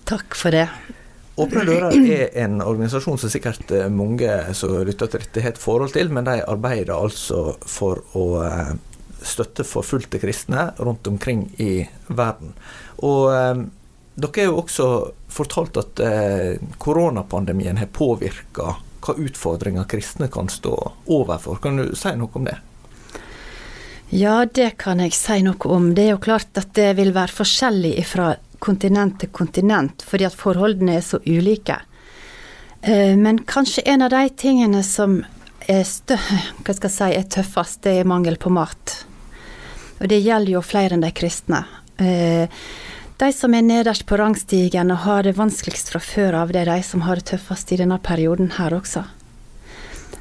Takk 0.08 0.36
for 0.38 0.54
det. 0.54 0.68
Åpne 1.38 1.64
dører 1.66 1.96
er 1.98 2.36
en 2.44 2.60
organisasjon 2.62 3.18
som 3.18 3.32
sikkert 3.32 3.70
eh, 3.74 3.88
mange 3.90 4.30
som 4.58 4.76
lytter 4.86 5.10
til 5.10 5.24
dette, 5.24 5.42
har 5.42 5.56
et 5.56 5.62
forhold 5.62 5.94
til, 5.96 6.12
men 6.14 6.28
de 6.28 6.38
arbeider 6.46 6.94
altså 6.94 7.56
for 7.66 8.04
å 8.18 8.28
støtte 9.18 9.66
forfulgte 9.66 10.20
kristne 10.22 10.68
rundt 10.78 11.08
omkring 11.10 11.48
i 11.58 11.82
verden. 12.06 12.52
Og 13.02 13.26
dere 14.14 14.36
har 14.36 14.46
jo 14.46 14.60
også 14.60 14.86
fortalt 15.34 15.80
at 15.82 16.02
koronapandemien 16.78 17.80
har 17.82 17.90
påvirka 17.90 18.76
hva 19.02 19.16
utfordringer 19.18 19.90
kristne 19.90 20.30
kan 20.30 20.46
stå 20.50 20.76
overfor. 21.10 21.58
Kan 21.62 21.82
du 21.82 21.90
si 21.98 22.14
noe 22.14 22.30
om 22.38 22.46
det? 22.46 22.60
Ja, 24.10 24.46
det 24.46 24.70
kan 24.80 25.02
jeg 25.04 25.12
si 25.12 25.42
noe 25.44 25.68
om. 25.68 25.90
Det 25.94 26.06
er 26.06 26.14
jo 26.14 26.22
klart 26.24 26.56
at 26.56 26.70
det 26.78 26.94
vil 26.96 27.12
være 27.12 27.34
forskjellig 27.42 27.92
fra 28.08 28.30
kontinent 28.58 29.18
til 29.20 29.28
kontinent, 29.28 30.00
fordi 30.00 30.24
at 30.24 30.36
forholdene 30.36 30.94
er 30.96 31.04
så 31.04 31.20
ulike. 31.26 31.76
Eh, 32.80 33.12
men 33.20 33.42
kanskje 33.44 33.84
en 33.84 34.06
av 34.06 34.14
de 34.14 34.22
tingene 34.30 34.80
som 34.82 35.20
er, 35.68 35.84
si, 35.84 37.04
er 37.04 37.28
tøffest, 37.28 37.82
det 37.84 37.98
er 37.98 38.08
mangel 38.08 38.38
på 38.40 38.52
mat. 38.54 38.94
Og 40.00 40.08
det 40.08 40.22
gjelder 40.22 40.54
jo 40.54 40.62
flere 40.64 40.96
enn 40.96 41.04
de 41.04 41.10
kristne. 41.12 41.66
Eh, 42.00 42.48
de 43.18 43.28
som 43.34 43.54
er 43.54 43.66
nederst 43.66 44.06
på 44.08 44.16
rangstigen 44.16 44.92
og 44.94 45.02
har 45.04 45.26
det 45.26 45.34
vanskeligst 45.36 45.92
fra 45.92 46.00
før 46.00 46.38
av, 46.44 46.54
det 46.54 46.62
er 46.62 46.70
de 46.70 46.86
som 46.86 47.04
har 47.04 47.20
det 47.20 47.28
tøffest 47.34 47.74
i 47.74 47.80
denne 47.82 47.98
perioden 48.00 48.54
her 48.56 48.72
også. 48.72 49.04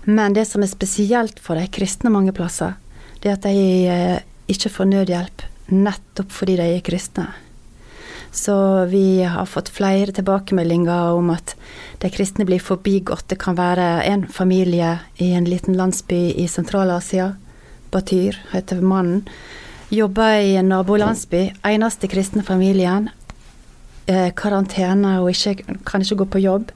Men 0.09 0.35
det 0.35 0.47
som 0.49 0.63
er 0.63 0.71
spesielt 0.71 1.39
for 1.39 1.59
de 1.59 1.69
kristne 1.71 2.11
mange 2.11 2.33
plasser, 2.35 2.75
det 3.23 3.33
at 3.33 3.45
de 3.47 3.87
eh, 3.89 4.23
ikke 4.51 4.71
får 4.73 4.89
nødhjelp 4.93 5.45
nettopp 5.73 6.31
fordi 6.31 6.55
de 6.59 6.69
er 6.77 6.85
kristne. 6.85 7.27
Så 8.31 8.85
vi 8.91 9.23
har 9.23 9.47
fått 9.49 9.71
flere 9.73 10.13
tilbakemeldinger 10.13 11.15
om 11.17 11.31
at 11.33 11.55
de 12.03 12.09
kristne 12.13 12.45
blir 12.45 12.61
forbigått. 12.61 13.25
Det 13.31 13.39
kan 13.41 13.57
være 13.57 14.03
en 14.05 14.27
familie 14.27 14.97
i 15.23 15.31
en 15.33 15.47
liten 15.47 15.77
landsby 15.79 16.35
i 16.37 16.47
Sentral-Asia. 16.51 17.31
Batyr 17.91 18.37
heter 18.51 18.83
mannen. 18.83 19.23
Jobber 19.89 20.41
i 20.43 20.57
en 20.59 20.69
nabolandsby. 20.69 21.47
Eneste 21.65 22.09
kristne 22.11 22.43
familien. 22.43 23.09
Eh, 24.05 24.29
karantene 24.35 25.17
og 25.21 25.31
ikke, 25.31 25.79
kan 25.87 26.03
ikke 26.03 26.21
gå 26.21 26.29
på 26.35 26.43
jobb. 26.43 26.71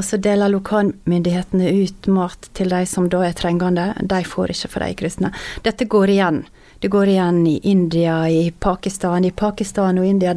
Og 0.00 0.04
så 0.04 0.16
deler 0.16 0.48
lokalmyndighetene 0.48 1.68
ut 1.76 2.06
mat 2.08 2.46
til 2.56 2.70
de 2.72 2.86
som 2.88 3.10
da 3.12 3.18
er 3.26 3.34
trengende. 3.36 3.90
De 4.00 4.22
får 4.24 4.54
ikke 4.54 4.70
for 4.72 4.80
de 4.80 4.94
kristne. 4.96 5.28
Dette 5.60 5.84
går 5.92 6.08
igjen. 6.14 6.38
Det 6.80 6.88
går 6.88 7.10
igjen 7.12 7.40
i 7.46 7.58
India, 7.68 8.14
i 8.24 8.46
Pakistan. 8.50 9.26
I 9.28 9.30
Pakistan 9.36 10.00
og 10.00 10.06
India 10.08 10.32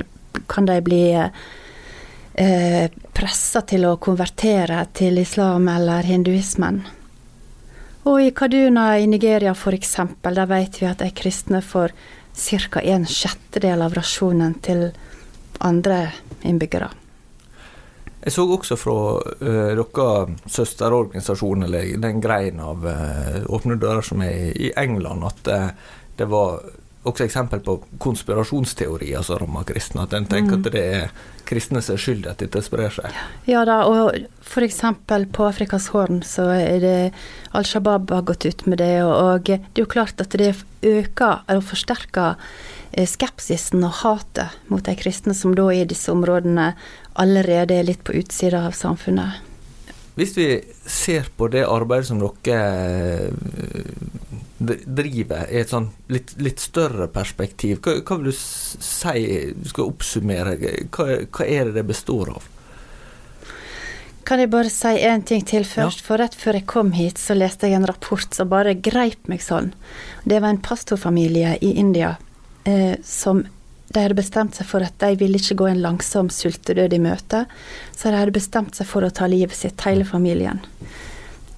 kan 0.51 0.67
de 0.67 0.75
bli 0.83 0.99
eh, 1.15 2.89
pressa 3.15 3.61
til 3.63 3.85
å 3.87 3.93
konvertere 4.03 4.81
til 4.99 5.21
islam 5.21 5.69
eller 5.71 6.03
hinduismen. 6.11 6.81
Og 8.03 8.19
i 8.19 8.33
Kaduna 8.35 8.97
i 8.99 9.07
Nigeria 9.07 9.53
f.eks., 9.55 9.95
der 10.27 10.49
vet 10.51 10.81
vi 10.81 10.89
at 10.89 10.99
de 10.99 11.07
kristne 11.15 11.63
får 11.63 11.95
ca. 12.35 12.83
en 12.83 13.07
sjettedel 13.07 13.87
av 13.87 13.95
rasjonen 13.95 14.59
til 14.59 14.89
andre 15.63 16.09
innbyggere. 16.43 16.91
Jeg 18.23 18.35
så 18.35 18.45
også 18.55 18.77
fra 18.79 18.95
uh, 19.19 19.73
deres 19.75 20.53
søsterorganisasjon, 20.55 21.65
eller 21.67 21.97
den 21.99 22.21
greien 22.23 22.61
av 22.63 22.85
uh, 22.87 23.41
Åpne 23.51 23.75
dører 23.81 24.05
som 24.05 24.23
er 24.23 24.53
i 24.55 24.71
England, 24.79 25.25
at 25.27 25.51
uh, 25.51 25.91
det 26.17 26.29
var 26.31 26.61
også 27.03 27.25
eksempel 27.25 27.59
på 27.63 27.77
konspirasjonsteorier 27.99 29.23
som 29.27 29.41
rammer 29.41 29.65
kristne. 29.67 30.05
At 30.05 30.13
en 30.15 30.27
tenker 30.29 30.55
mm. 30.55 30.61
at 30.61 30.75
det 30.75 30.83
er 30.97 31.09
kristne 31.47 31.81
som 31.83 31.97
er 31.97 32.03
skyld 32.03 32.27
at 32.31 32.39
dette 32.39 32.61
sprer 32.63 32.93
seg. 32.95 33.17
Ja 33.49 33.65
da, 33.67 33.81
og 33.89 34.15
f.eks. 34.39 34.79
på 35.07 35.47
Afrikas 35.47 35.89
Horn 35.93 36.21
så 36.27 36.47
er 36.55 36.79
det 36.83 36.97
Al 37.51 37.67
Shabaab 37.67 38.13
har 38.15 38.23
gått 38.29 38.47
ut 38.47 38.63
med 38.69 38.79
det, 38.79 38.93
og, 39.03 39.13
og 39.13 39.49
det 39.49 39.59
er 39.59 39.83
jo 39.83 39.89
klart 39.89 40.23
at 40.23 40.37
det 40.39 40.53
øker 40.83 41.43
og 41.51 41.65
forsterker 41.67 42.39
skepsisen 43.09 43.83
og 43.85 43.97
hatet 44.03 44.53
mot 44.69 44.83
de 44.85 44.93
kristne 44.97 45.33
som 45.37 45.55
da 45.57 45.69
i 45.73 45.85
disse 45.89 46.11
områdene 46.13 46.73
allerede 47.19 47.79
er 47.79 47.87
litt 47.87 48.03
på 48.05 48.15
utsida 48.19 48.65
av 48.67 48.77
samfunnet. 48.77 49.41
Hvis 50.13 50.35
vi 50.37 50.47
ser 50.85 51.29
på 51.37 51.47
det 51.49 51.63
arbeidet 51.65 52.11
som 52.11 52.19
dere 52.21 52.59
eh, 53.25 53.31
driver 54.85 55.49
i 55.49 55.61
et 55.63 55.71
sånn 55.73 55.89
litt, 56.13 56.35
litt 56.37 56.61
større 56.61 57.07
perspektiv, 57.09 57.79
hva, 57.81 57.97
hva, 58.05 58.17
vil 58.19 58.29
du 58.29 58.35
si, 58.37 59.23
du 59.57 59.69
skal 59.71 59.89
oppsummere, 59.89 60.57
hva, 60.93 61.07
hva 61.25 61.47
er 61.47 61.71
det 61.71 61.79
det 61.79 61.85
består 61.89 62.35
av? 62.35 62.49
Kan 64.23 64.39
jeg 64.39 64.53
bare 64.53 64.69
si 64.71 64.93
en 65.03 65.25
ting 65.27 65.41
til 65.49 65.65
først? 65.67 66.05
For 66.05 66.21
rett 66.21 66.37
før 66.39 66.61
jeg 66.61 66.67
kom 66.69 66.93
hit, 66.95 67.17
så 67.19 67.35
leste 67.35 67.67
jeg 67.67 67.81
en 67.81 67.89
rapport 67.89 68.37
som 68.37 68.53
bare 68.53 68.77
greip 68.77 69.27
meg 69.27 69.41
sånn. 69.43 69.73
Det 70.23 70.37
var 70.39 70.53
en 70.53 70.61
pastorfamilie 70.63 71.57
i 71.59 71.73
India 71.81 72.13
eh, 72.69 72.95
som 73.03 73.43
de 73.93 74.01
hadde 74.01 74.17
bestemt 74.17 74.57
seg 74.57 74.65
for 74.65 74.85
at 74.85 74.95
de 75.03 75.13
ville 75.19 75.37
ikke 75.37 75.57
gå 75.59 75.69
en 75.69 75.81
langsom 75.83 76.29
sultedød 76.33 76.95
i 76.95 77.01
møte, 77.03 77.43
så 77.93 78.09
de 78.09 78.17
hadde 78.17 78.33
bestemt 78.35 78.77
seg 78.77 78.89
for 78.89 79.05
å 79.05 79.11
ta 79.13 79.27
livet 79.29 79.55
sitt, 79.57 79.81
hele 79.85 80.05
familien. 80.07 80.63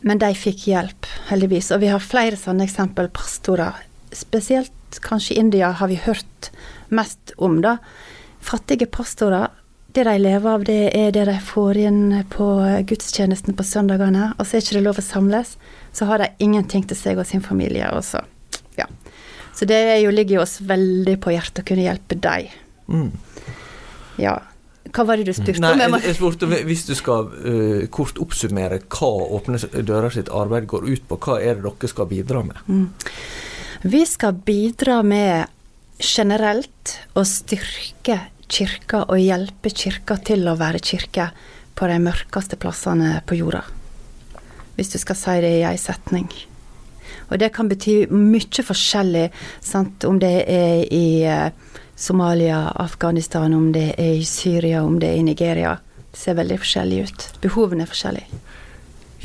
Men 0.06 0.20
de 0.22 0.34
fikk 0.38 0.68
hjelp, 0.70 1.08
heldigvis. 1.32 1.72
Og 1.74 1.82
vi 1.82 1.90
har 1.90 2.04
flere 2.04 2.38
sånne 2.38 2.68
eksempel. 2.68 3.08
Pastorer, 3.10 3.80
spesielt 4.14 5.00
kanskje 5.02 5.34
i 5.34 5.40
India, 5.42 5.72
har 5.80 5.90
vi 5.90 5.98
hørt 6.04 6.52
mest 6.94 7.34
om, 7.38 7.58
da. 7.64 7.80
Fattige 8.44 8.86
pastorer. 8.86 9.50
Det 9.96 10.04
de 10.06 10.14
lever 10.20 10.52
av, 10.52 10.68
det 10.68 10.92
er 10.94 11.16
det 11.16 11.24
de 11.30 11.38
får 11.42 11.80
inn 11.88 12.04
på 12.30 12.46
gudstjenesten 12.86 13.56
på 13.58 13.66
søndagene. 13.66 14.34
Og 14.36 14.46
så 14.46 14.58
er 14.58 14.66
ikke 14.66 14.78
det 14.78 14.86
lov 14.86 15.02
å 15.02 15.08
samles. 15.08 15.56
Så 15.96 16.06
har 16.06 16.22
de 16.22 16.30
ingenting 16.44 16.86
til 16.86 17.00
seg 17.00 17.18
og 17.18 17.26
sin 17.26 17.42
familie. 17.42 17.90
Og 17.96 18.04
så, 18.06 18.22
ja. 18.22 18.35
Så 19.56 19.68
det 19.70 19.80
jo, 20.04 20.12
ligger 20.12 20.40
jo 20.40 20.44
oss 20.44 20.60
veldig 20.68 21.16
på 21.24 21.32
hjertet 21.32 21.64
å 21.64 21.68
kunne 21.70 21.86
hjelpe 21.86 22.18
deg. 22.20 22.52
Mm. 22.92 23.10
Ja. 24.20 24.36
Hva 24.96 25.04
var 25.08 25.20
det 25.20 25.28
du 25.28 25.34
spurte 25.36 25.60
Nei, 25.64 25.74
om? 25.74 25.82
jeg, 25.82 26.04
Jeg 26.06 26.18
spurte 26.20 26.48
hvis 26.68 26.86
du 26.88 26.94
skal 26.96 27.28
uh, 27.32 27.88
kort 27.92 28.20
oppsummere 28.22 28.80
hva 28.94 29.10
Åpne 29.40 29.60
dører 29.84 30.14
sitt 30.14 30.30
arbeid 30.32 30.70
går 30.72 30.88
ut 30.88 31.08
på, 31.10 31.18
hva 31.26 31.40
er 31.42 31.60
det 31.60 31.66
dere 31.66 31.92
skal 31.92 32.10
bidra 32.12 32.44
med? 32.48 32.62
Mm. 32.68 32.88
Vi 33.86 34.02
skal 34.08 34.38
bidra 34.46 35.02
med 35.06 35.52
generelt 36.00 36.96
å 37.16 37.24
styrke 37.28 38.20
kirka 38.52 39.04
og 39.08 39.20
hjelpe 39.20 39.72
kirka 39.74 40.18
til 40.26 40.48
å 40.48 40.58
være 40.60 40.82
kirke 40.84 41.30
på 41.76 41.88
de 41.92 41.98
mørkeste 42.04 42.60
plassene 42.62 43.20
på 43.28 43.40
jorda. 43.40 43.64
Hvis 44.76 44.92
du 44.94 45.00
skal 45.00 45.18
si 45.20 45.36
det 45.44 45.54
i 45.60 45.64
ei 45.68 45.78
setning. 45.80 46.28
Og 47.30 47.40
det 47.42 47.52
kan 47.56 47.70
bety 47.70 48.06
mye 48.12 48.66
forskjellig, 48.66 49.30
sant? 49.64 50.06
om 50.06 50.20
det 50.22 50.36
er 50.52 50.84
i 50.94 51.24
eh, 51.26 51.50
Somalia, 51.96 52.68
Afghanistan, 52.76 53.54
om 53.54 53.72
det 53.74 53.94
er 53.98 54.20
i 54.20 54.26
Syria, 54.28 54.84
om 54.84 55.00
det 55.00 55.14
er 55.14 55.22
i 55.22 55.26
Nigeria. 55.26 55.78
Det 56.12 56.20
ser 56.20 56.38
veldig 56.38 56.60
forskjellig 56.62 57.02
ut. 57.06 57.30
Behovene 57.44 57.86
er 57.86 57.92
forskjellige. 57.92 58.42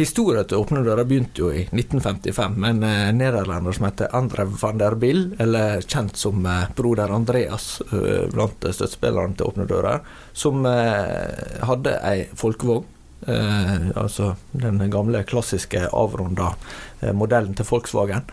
Historien 0.01 0.47
til 0.49 0.63
Åpne 0.63 0.81
dører 0.87 1.05
begynte 1.05 1.43
jo 1.43 1.51
i 1.53 1.67
1955 1.67 2.55
med 2.63 2.79
en 2.79 3.19
nederlender 3.19 3.75
som 3.77 3.85
heter 3.85 4.15
Andre 4.17 4.47
van 4.49 4.79
der 4.81 4.95
Bill, 4.97 5.27
eller 5.43 5.83
kjent 5.85 6.17
som 6.17 6.47
eh, 6.47 6.71
broder 6.79 7.13
Andreas 7.13 7.83
eh, 7.91 8.31
blant 8.33 8.65
støttespillerne 8.65 9.37
til 9.37 9.51
Åpne 9.51 9.69
dører, 9.69 10.01
som 10.33 10.65
hadde 10.65 11.99
ei 12.07 12.25
folkevogn. 12.39 12.87
Eh, 13.27 13.91
altså 14.01 14.35
den 14.53 14.81
gamle, 14.91 15.23
klassiske 15.29 15.83
avrunda 15.93 16.55
eh, 17.01 17.13
modellen 17.13 17.55
til 17.55 17.69
Volkswagen. 17.69 18.25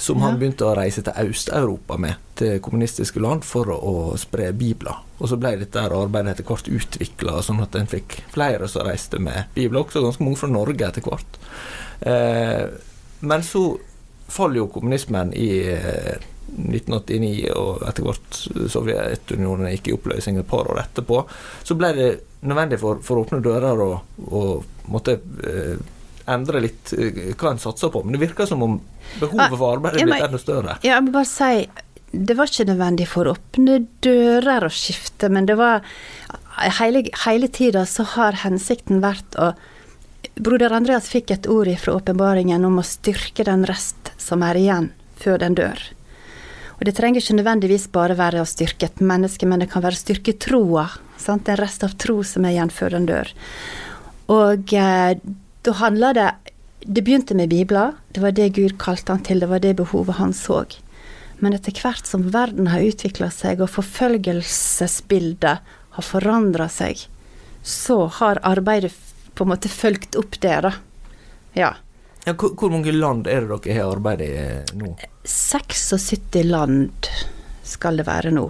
Som 0.00 0.22
han 0.24 0.38
begynte 0.40 0.64
å 0.64 0.72
reise 0.78 1.04
til 1.04 1.28
Øst-Europa 1.28 1.98
med, 2.00 2.16
til 2.40 2.56
kommunistiske 2.64 3.20
land, 3.20 3.44
for 3.44 3.68
å, 3.74 3.76
å 3.76 4.16
spre 4.20 4.48
bibler. 4.56 5.02
Og 5.20 5.28
så 5.28 5.36
ble 5.36 5.58
dette 5.60 5.82
arbeidet 5.84 6.38
etter 6.38 6.48
hvert 6.48 6.70
utvikla, 6.72 7.42
sånn 7.44 7.60
at 7.60 7.76
en 7.76 7.90
fikk 7.90 8.22
flere 8.32 8.68
som 8.70 8.86
reiste 8.88 9.20
med 9.20 9.52
bibler, 9.54 9.84
også 9.84 10.04
ganske 10.06 10.24
mange 10.24 10.40
fra 10.40 10.48
Norge 10.52 10.88
etter 10.88 11.04
hvert. 11.04 11.40
Eh, 12.00 12.64
men 13.20 13.44
så 13.44 13.64
faller 14.30 14.62
jo 14.62 14.70
kommunismen 14.72 15.34
i 15.36 15.50
eh, 15.74 16.16
1989, 16.50 17.52
og 17.54 17.84
etter 17.86 18.06
hvert 18.06 18.40
Sovjetunionen 18.72 19.70
gikk 19.74 19.90
i 19.90 19.94
oppløsning 19.98 20.40
et 20.40 20.48
par 20.48 20.70
år 20.72 20.80
etterpå. 20.86 21.22
Så 21.66 21.76
ble 21.78 21.92
det 21.98 22.10
nødvendig 22.40 22.80
for, 22.80 23.00
for 23.04 23.22
åpne 23.22 23.40
dører 23.44 23.82
og, 23.84 24.22
og 24.30 24.90
måtte 24.90 25.18
eh, 25.46 25.76
endre 26.30 26.62
litt 26.64 26.92
eh, 26.96 27.34
hva 27.34 27.54
en 27.54 27.62
satser 27.62 27.92
på. 27.92 28.02
Men 28.04 28.16
det 28.16 28.22
virker 28.24 28.48
som 28.48 28.64
om 28.66 28.78
behovet 29.20 29.56
for 29.56 29.74
arbeid 29.74 30.00
er 30.00 30.08
blitt 30.08 30.26
enda 30.28 30.40
større. 30.40 30.76
Ja, 30.84 30.96
jeg 30.96 31.06
må 31.06 31.14
bare 31.18 31.30
si 31.30 31.68
det 32.10 32.34
var 32.34 32.50
ikke 32.50 32.66
nødvendig 32.66 33.06
for 33.06 33.28
å 33.28 33.36
åpne 33.36 33.84
dører 34.02 34.66
og 34.66 34.74
skifte, 34.74 35.30
men 35.30 35.46
det 35.50 35.60
var 35.60 35.84
Hele, 36.76 37.06
hele 37.22 37.48
tida 37.48 37.86
så 37.88 38.04
har 38.04 38.36
hensikten 38.42 38.98
vært 39.00 39.36
å 39.40 39.54
Broder 40.34 40.74
Andreas 40.76 41.06
fikk 41.08 41.30
et 41.32 41.46
ord 41.48 41.70
fra 41.80 41.94
åpenbaringen 41.96 42.66
om 42.66 42.80
å 42.82 42.84
styrke 42.84 43.46
den 43.46 43.62
rest 43.68 44.10
som 44.20 44.42
er 44.44 44.58
igjen, 44.60 44.90
før 45.16 45.40
den 45.40 45.56
dør. 45.56 45.80
Og 46.76 46.84
det 46.88 46.94
trenger 46.96 47.22
ikke 47.22 47.38
nødvendigvis 47.38 47.86
bare 47.92 48.18
være 48.18 48.42
å 48.42 48.48
styrke 48.48 48.90
et 48.90 49.00
menneske, 49.04 49.48
men 49.48 49.62
det 49.62 49.70
kan 49.72 49.84
være 49.84 49.96
å 49.96 50.02
styrke 50.02 50.36
troa. 50.40 50.86
Sant? 51.20 51.48
En 51.48 51.60
rest 51.60 51.84
av 51.86 51.96
tro 52.00 52.20
som 52.26 52.46
er 52.46 52.56
igjen 52.56 52.72
før 52.74 52.96
den 52.96 53.08
dør. 53.10 53.30
Og 54.30 54.74
eh, 54.76 55.18
da 55.66 55.74
handla 55.80 56.12
det 56.16 56.30
Det 56.80 57.02
begynte 57.04 57.34
med 57.36 57.50
bibler. 57.52 57.92
Det 58.08 58.22
var 58.22 58.32
det 58.32 58.54
Gud 58.56 58.78
kalte 58.80 59.12
han 59.12 59.20
til, 59.20 59.40
det 59.40 59.50
var 59.50 59.60
det 59.60 59.74
behovet 59.76 60.16
han 60.16 60.32
så. 60.32 60.64
Men 61.40 61.52
etter 61.52 61.76
hvert 61.76 62.06
som 62.08 62.30
verden 62.32 62.70
har 62.72 62.80
utvikla 62.80 63.28
seg, 63.30 63.60
og 63.60 63.68
forfølgelsesbildet 63.68 65.60
har 65.96 66.06
forandra 66.06 66.68
seg, 66.72 67.04
så 67.62 68.06
har 68.20 68.40
arbeidet 68.48 68.92
på 69.34 69.44
en 69.44 69.52
måte 69.52 69.68
fulgt 69.68 70.16
opp 70.16 70.40
det, 70.40 70.56
da. 70.64 70.72
Ja. 71.52 71.74
Ja, 72.24 72.32
hvor, 72.32 72.52
hvor 72.56 72.72
mange 72.72 72.92
land 72.92 73.28
er 73.28 73.44
det 73.44 73.60
dere 73.64 73.78
har 73.78 73.92
arbeidet 73.96 74.28
i 74.28 74.40
eh, 74.40 74.74
nå? 74.80 74.94
76 75.24 76.40
land 76.48 77.08
skal 77.64 78.00
det 78.00 78.08
være 78.08 78.32
nå. 78.34 78.48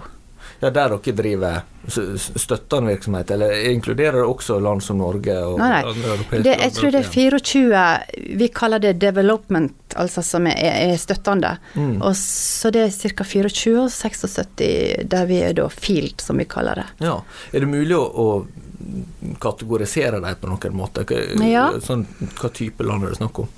Ja, 0.61 0.69
Der 0.69 0.89
dere 0.93 1.13
driver 1.17 1.61
støttende 1.89 2.91
virksomhet, 2.91 3.31
eller 3.33 3.51
inkluderer 3.71 4.19
det 4.21 4.25
også 4.29 4.59
land 4.61 4.83
som 4.85 4.99
Norge 5.01 5.33
og 5.41 5.57
Nei, 5.57 5.69
nei. 5.71 5.79
andre 5.89 6.11
europeiske 6.13 6.43
Det, 6.45 6.51
land? 6.51 6.61
jeg 6.61 6.73
tror 6.77 6.91
det 6.91 6.99
er 7.01 7.09
24 7.09 8.37
Vi 8.37 8.47
kaller 8.53 8.79
det 8.83 8.91
development, 9.01 9.73
altså 9.97 10.21
som 10.23 10.45
er, 10.47 10.59
er 10.61 10.97
støttende. 11.01 11.55
Mm. 11.73 11.95
Og 12.01 12.13
så 12.15 12.69
det 12.71 12.83
er 12.85 13.13
ca. 13.15 13.23
24 13.25 13.79
og 13.81 13.89
76 13.89 15.07
der 15.09 15.25
vi 15.25 15.41
er 15.41 15.53
da 15.57 15.67
field, 15.73 16.21
som 16.21 16.37
vi 16.37 16.45
kaller 16.45 16.75
det. 16.83 16.85
Ja. 17.07 17.17
Er 17.51 17.59
det 17.65 17.67
mulig 17.71 17.97
å, 17.97 18.05
å 18.05 19.35
kategorisere 19.41 20.21
dem 20.21 20.35
på 20.41 20.49
noen 20.49 20.77
måte? 20.77 21.03
Hva, 21.09 21.47
Ja. 21.49 21.65
sånn, 21.81 22.05
hva 22.37 22.49
type 22.53 22.83
land 22.85 23.03
er 23.03 23.09
det 23.09 23.17
snakk 23.17 23.39
om? 23.39 23.49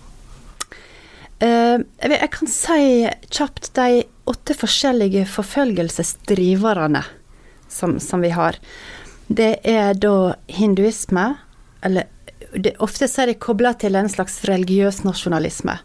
Eh, 1.43 1.77
jeg, 2.07 2.31
kan 2.31 2.49
si 2.49 2.81
kjapt 3.33 3.73
de 3.75 4.03
åtte 4.29 4.55
forskjellige 4.55 5.25
forfølgelsesdriverne 5.27 7.03
som, 7.67 7.97
som 7.99 8.23
vi 8.23 8.31
har. 8.31 8.59
Det 9.27 9.57
er 9.67 9.97
da 9.97 10.35
hinduisme, 10.47 11.33
eller 11.83 12.07
det, 12.53 12.75
ofte 12.83 13.09
så 13.09 13.23
er 13.23 13.33
det 13.33 13.41
kobla 13.43 13.73
til 13.81 13.97
en 13.97 14.11
slags 14.11 14.43
religiøs 14.47 15.01
nasjonalisme. 15.07 15.75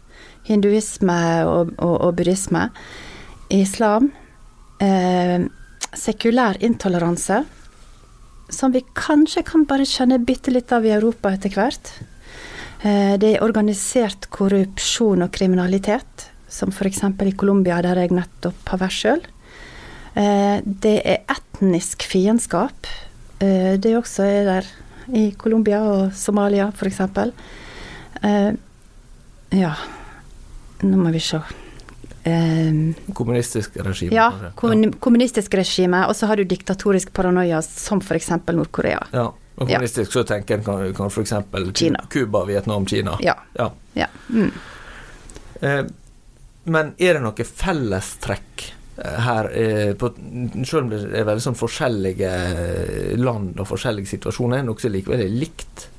Hinduisme 0.47 1.19
og, 1.49 1.73
og, 1.77 1.95
og 1.97 2.13
buddhisme. 2.19 2.69
Islam. 3.49 4.11
Eh, 4.79 5.47
sekulær 5.97 6.59
intoleranse. 6.63 7.41
Som 8.53 8.73
vi 8.73 8.83
kanskje 8.97 9.43
kan 9.45 9.65
bare 9.69 9.87
kjenne 9.87 10.21
bitte 10.25 10.53
litt 10.53 10.71
av 10.73 10.85
i 10.85 10.93
Europa 10.93 11.33
etter 11.35 11.53
hvert. 11.57 11.91
Eh, 12.83 13.17
Det 13.19 13.35
er 13.35 13.43
organisert 13.43 14.29
korrupsjon 14.31 15.21
og 15.25 15.31
kriminalitet, 15.35 16.29
som 16.47 16.71
f.eks. 16.71 17.01
i 17.03 17.31
Colombia, 17.35 17.81
der 17.81 17.95
jeg 18.05 18.11
nettopp 18.15 18.69
har 18.71 18.79
vært 18.85 18.95
sjøl. 18.95 19.21
Det 20.15 20.95
er 21.05 21.19
etnisk 21.29 22.03
fiendskap. 22.03 22.87
Eh, 23.39 23.77
Det 23.77 23.95
også 23.95 24.23
er 24.25 24.43
der 24.45 24.65
i 25.13 25.31
Colombia 25.37 25.81
og 25.83 26.13
Somalia, 26.13 26.71
f.eks. 26.75 26.99
Ja, 29.51 29.73
nå 30.83 30.97
må 30.97 31.11
vi 31.11 31.19
se. 31.19 31.39
Eh, 32.23 32.93
Kommunistisk 33.15 33.77
regime? 33.85 34.13
Ja, 34.13 34.31
kommunistisk 34.55 35.53
regime, 35.57 36.05
og 36.07 36.15
så 36.15 36.27
har 36.27 36.35
du 36.37 36.43
diktatorisk 36.43 37.13
paranoia, 37.13 37.61
som 37.61 38.01
f.eks. 38.01 38.29
Nord-Korea. 38.47 38.99
Ja. 39.13 39.29
Og 39.59 39.67
kommunistisk 39.67 40.13
så 40.15 40.23
tenker 40.23 40.59
en 40.59 40.63
kan, 40.63 40.83
kan 40.95 41.11
f.eks. 41.11 41.33
Cuba, 42.09 42.43
Vietnam, 42.47 42.85
Kina. 42.87 43.17
Ja. 43.23 43.35
Ja. 43.59 43.71
ja. 43.93 44.07
Mm. 44.29 44.51
Eh, 45.61 45.81
men 46.69 46.93
er 46.97 47.17
det 47.17 47.23
noe 47.23 47.45
fellestrekk 47.45 48.65
eh, 49.03 49.19
her, 49.25 49.49
eh, 49.51 49.91
på, 49.99 50.11
selv 50.63 50.85
om 50.85 50.91
det 50.93 51.01
er 51.11 51.27
veldig 51.27 51.45
sånn 51.49 51.59
forskjellige 51.59 52.33
land 53.19 53.59
og 53.59 53.67
forskjellige 53.67 54.13
situasjoner, 54.15 54.59
er 54.59 54.63
det 54.63 54.69
noe 54.71 54.83
som 54.83 54.95
likevel 54.95 55.25
er 55.25 55.35
likt? 55.43 55.89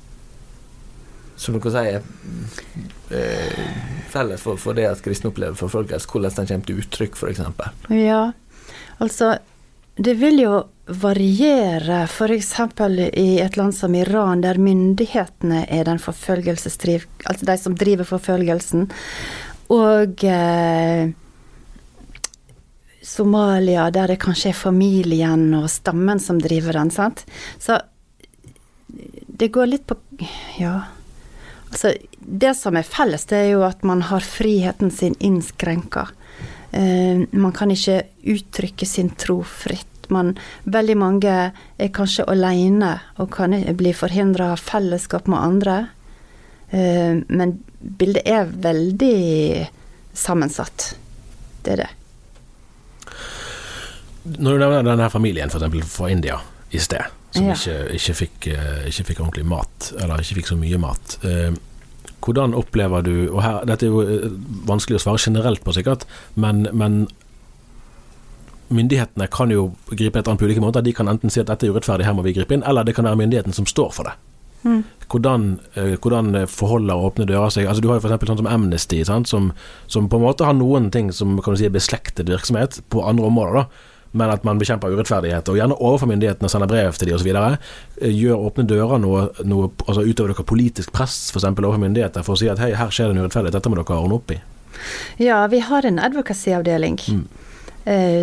Som 1.41 1.57
dere 1.57 1.73
sier 1.73 2.01
eh, 3.13 3.61
felles 4.13 4.41
for, 4.41 4.57
for 4.61 4.77
det 4.77 4.89
at 4.89 5.05
kristne 5.05 5.29
opplever 5.31 5.57
forfølgelse, 5.57 6.09
hvordan 6.09 6.37
den 6.37 6.51
kommer 6.51 6.69
til 6.69 6.81
uttrykk, 6.81 7.17
f.eks. 7.17 7.45
Ja, 7.93 8.25
altså 9.01 9.35
det 10.01 10.13
vil 10.17 10.41
jo 10.41 10.55
variere, 10.91 12.03
f.eks. 12.07 12.53
i 13.13 13.39
et 13.39 13.57
land 13.57 13.75
som 13.75 13.95
Iran, 13.95 14.41
der 14.41 14.59
myndighetene 14.59 15.65
er 15.69 15.85
den 15.87 16.01
forfølgelsesdriv... 16.01 17.05
Altså 17.29 17.47
de 17.47 17.57
som 17.61 17.75
driver 17.77 18.07
forfølgelsen. 18.09 18.87
Og 19.71 20.23
eh, 20.27 21.11
Somalia, 23.01 23.89
der 23.93 24.13
det 24.13 24.19
kanskje 24.21 24.51
er 24.51 24.57
familien 24.57 25.51
og 25.57 25.69
stammen 25.71 26.19
som 26.19 26.41
driver 26.41 26.79
den, 26.79 26.91
sant. 26.91 27.23
Så 27.59 27.79
det 28.87 29.51
går 29.53 29.71
litt 29.71 29.87
på 29.89 29.99
Ja. 30.59 30.81
Altså, 31.71 31.93
det 32.19 32.51
som 32.59 32.75
er 32.75 32.83
felles, 32.83 33.23
det 33.29 33.37
er 33.37 33.53
jo 33.53 33.61
at 33.63 33.85
man 33.87 34.01
har 34.09 34.25
friheten 34.25 34.91
sin 34.91 35.15
innskrenka. 35.23 36.09
Eh, 36.71 37.23
man 37.31 37.53
kan 37.55 37.71
ikke 37.71 38.01
uttrykke 38.27 38.85
sin 38.85 39.13
tro 39.15 39.39
fritt. 39.47 39.90
Man, 40.11 40.33
veldig 40.67 40.97
mange 40.99 41.35
er 41.53 41.91
kanskje 41.95 42.27
alene 42.29 42.97
og 43.21 43.31
kan 43.35 43.55
bli 43.79 43.93
forhindra 43.95 44.51
av 44.55 44.63
fellesskap 44.63 45.29
med 45.31 45.39
andre. 45.39 45.77
Eh, 46.71 47.21
men 47.27 47.55
bildet 47.79 48.27
er 48.27 48.51
veldig 48.51 49.67
sammensatt. 50.13 50.91
Det 51.63 51.75
er 51.77 51.83
det. 51.85 51.89
Når 54.37 54.53
du 54.53 54.61
nevner 54.61 54.85
denne 54.85 55.09
familien 55.09 55.49
eksempel 55.49 55.83
fra 55.87 56.11
India 56.13 56.37
i 56.71 56.79
sted, 56.79 57.03
som 57.31 57.47
Ja. 57.47 57.55
ikke, 57.55 57.93
ikke, 57.95 58.13
fikk, 58.13 58.47
eh, 58.47 58.87
ikke 58.87 59.05
fikk 59.09 59.19
ordentlig 59.19 59.45
mat, 59.45 59.93
eller 59.99 60.21
ikke 60.21 60.35
fikk 60.41 60.47
så 60.51 60.57
mye 60.59 60.77
mat. 60.77 61.17
Eh, 61.23 61.51
hvordan 62.21 62.53
opplever 62.53 63.01
du 63.01 63.31
og 63.33 63.41
her, 63.41 63.65
Dette 63.65 63.85
er 63.85 63.89
jo 63.89 64.37
vanskelig 64.67 64.99
å 64.99 65.03
svare 65.03 65.17
generelt 65.17 65.63
på, 65.63 65.73
sikkert, 65.73 66.05
men, 66.35 66.67
men 66.73 67.07
myndighetene 68.71 69.27
kan 69.31 69.51
jo 69.53 69.69
gripe 69.91 70.19
et 70.19 70.27
annet 70.27 70.41
på 70.41 70.49
ulike 70.49 70.63
måter. 70.63 70.83
De 70.85 70.93
kan 70.95 71.11
enten 71.11 71.31
si 71.31 71.41
at 71.41 71.49
dette 71.51 71.67
er 71.67 71.75
urettferdig, 71.75 72.07
her 72.07 72.17
må 72.17 72.25
vi 72.25 72.35
gripe 72.37 72.55
inn, 72.55 72.65
eller 72.67 72.87
det 72.87 72.95
kan 72.97 73.07
være 73.07 73.19
myndigheten 73.19 73.55
som 73.55 73.69
står 73.69 73.95
for 73.95 74.09
det. 74.09 74.17
Hvordan, 75.11 75.59
eh, 75.73 75.95
hvordan 75.97 76.47
forholder 76.47 76.93
åpne 76.93 77.25
dører 77.25 77.49
seg 77.49 77.65
Altså 77.65 77.81
Du 77.81 77.87
har 77.89 77.97
jo 77.97 78.03
f.eks. 78.05 78.27
sånn 78.29 78.43
som 78.43 78.47
Amnesty, 78.47 78.99
sant? 79.03 79.27
Som, 79.27 79.53
som 79.87 80.05
på 80.07 80.19
en 80.19 80.27
måte 80.27 80.45
har 80.45 80.53
noen 80.53 80.91
ting 80.93 81.09
som 81.11 81.39
kan 81.41 81.55
du 81.55 81.57
si 81.57 81.65
er 81.65 81.73
beslektet 81.73 82.29
virksomhet 82.29 82.77
på 82.93 83.01
andre 83.01 83.25
områder. 83.25 83.63
da 83.63 83.89
men 84.11 84.29
at 84.29 84.43
man 84.43 84.59
bekjemper 84.59 84.91
urettferdighet, 84.91 85.47
og 85.47 85.55
gjerne 85.55 85.77
overfor 85.79 86.09
myndighetene 86.11 86.49
sender 86.51 86.67
brev 86.67 86.97
til 86.99 87.07
de 87.07 87.15
osv. 87.15 87.29
Gjør 88.01 88.47
Åpne 88.49 88.65
dører 88.67 88.99
noe, 88.99 89.27
noe 89.47 89.69
altså 89.85 90.03
utover 90.03 90.33
dere 90.33 90.47
politisk 90.47 90.91
press 90.95 91.29
f.eks. 91.31 91.47
overfor 91.47 91.79
myndigheter 91.79 92.25
for 92.27 92.35
å 92.35 92.41
si 92.41 92.49
at 92.51 92.59
hei, 92.59 92.73
her 92.75 92.91
skjer 92.91 93.11
det 93.11 93.15
en 93.15 93.23
urettferdighet, 93.23 93.55
dette 93.55 93.71
må 93.71 93.79
dere 93.79 94.01
ordne 94.01 94.19
opp 94.19 94.33
i? 94.35 94.41
Ja, 95.21 95.45
vi 95.51 95.61
har 95.63 95.87
en 95.87 95.99
advocacy-avdeling. 96.01 96.99
Eh, 97.07 97.40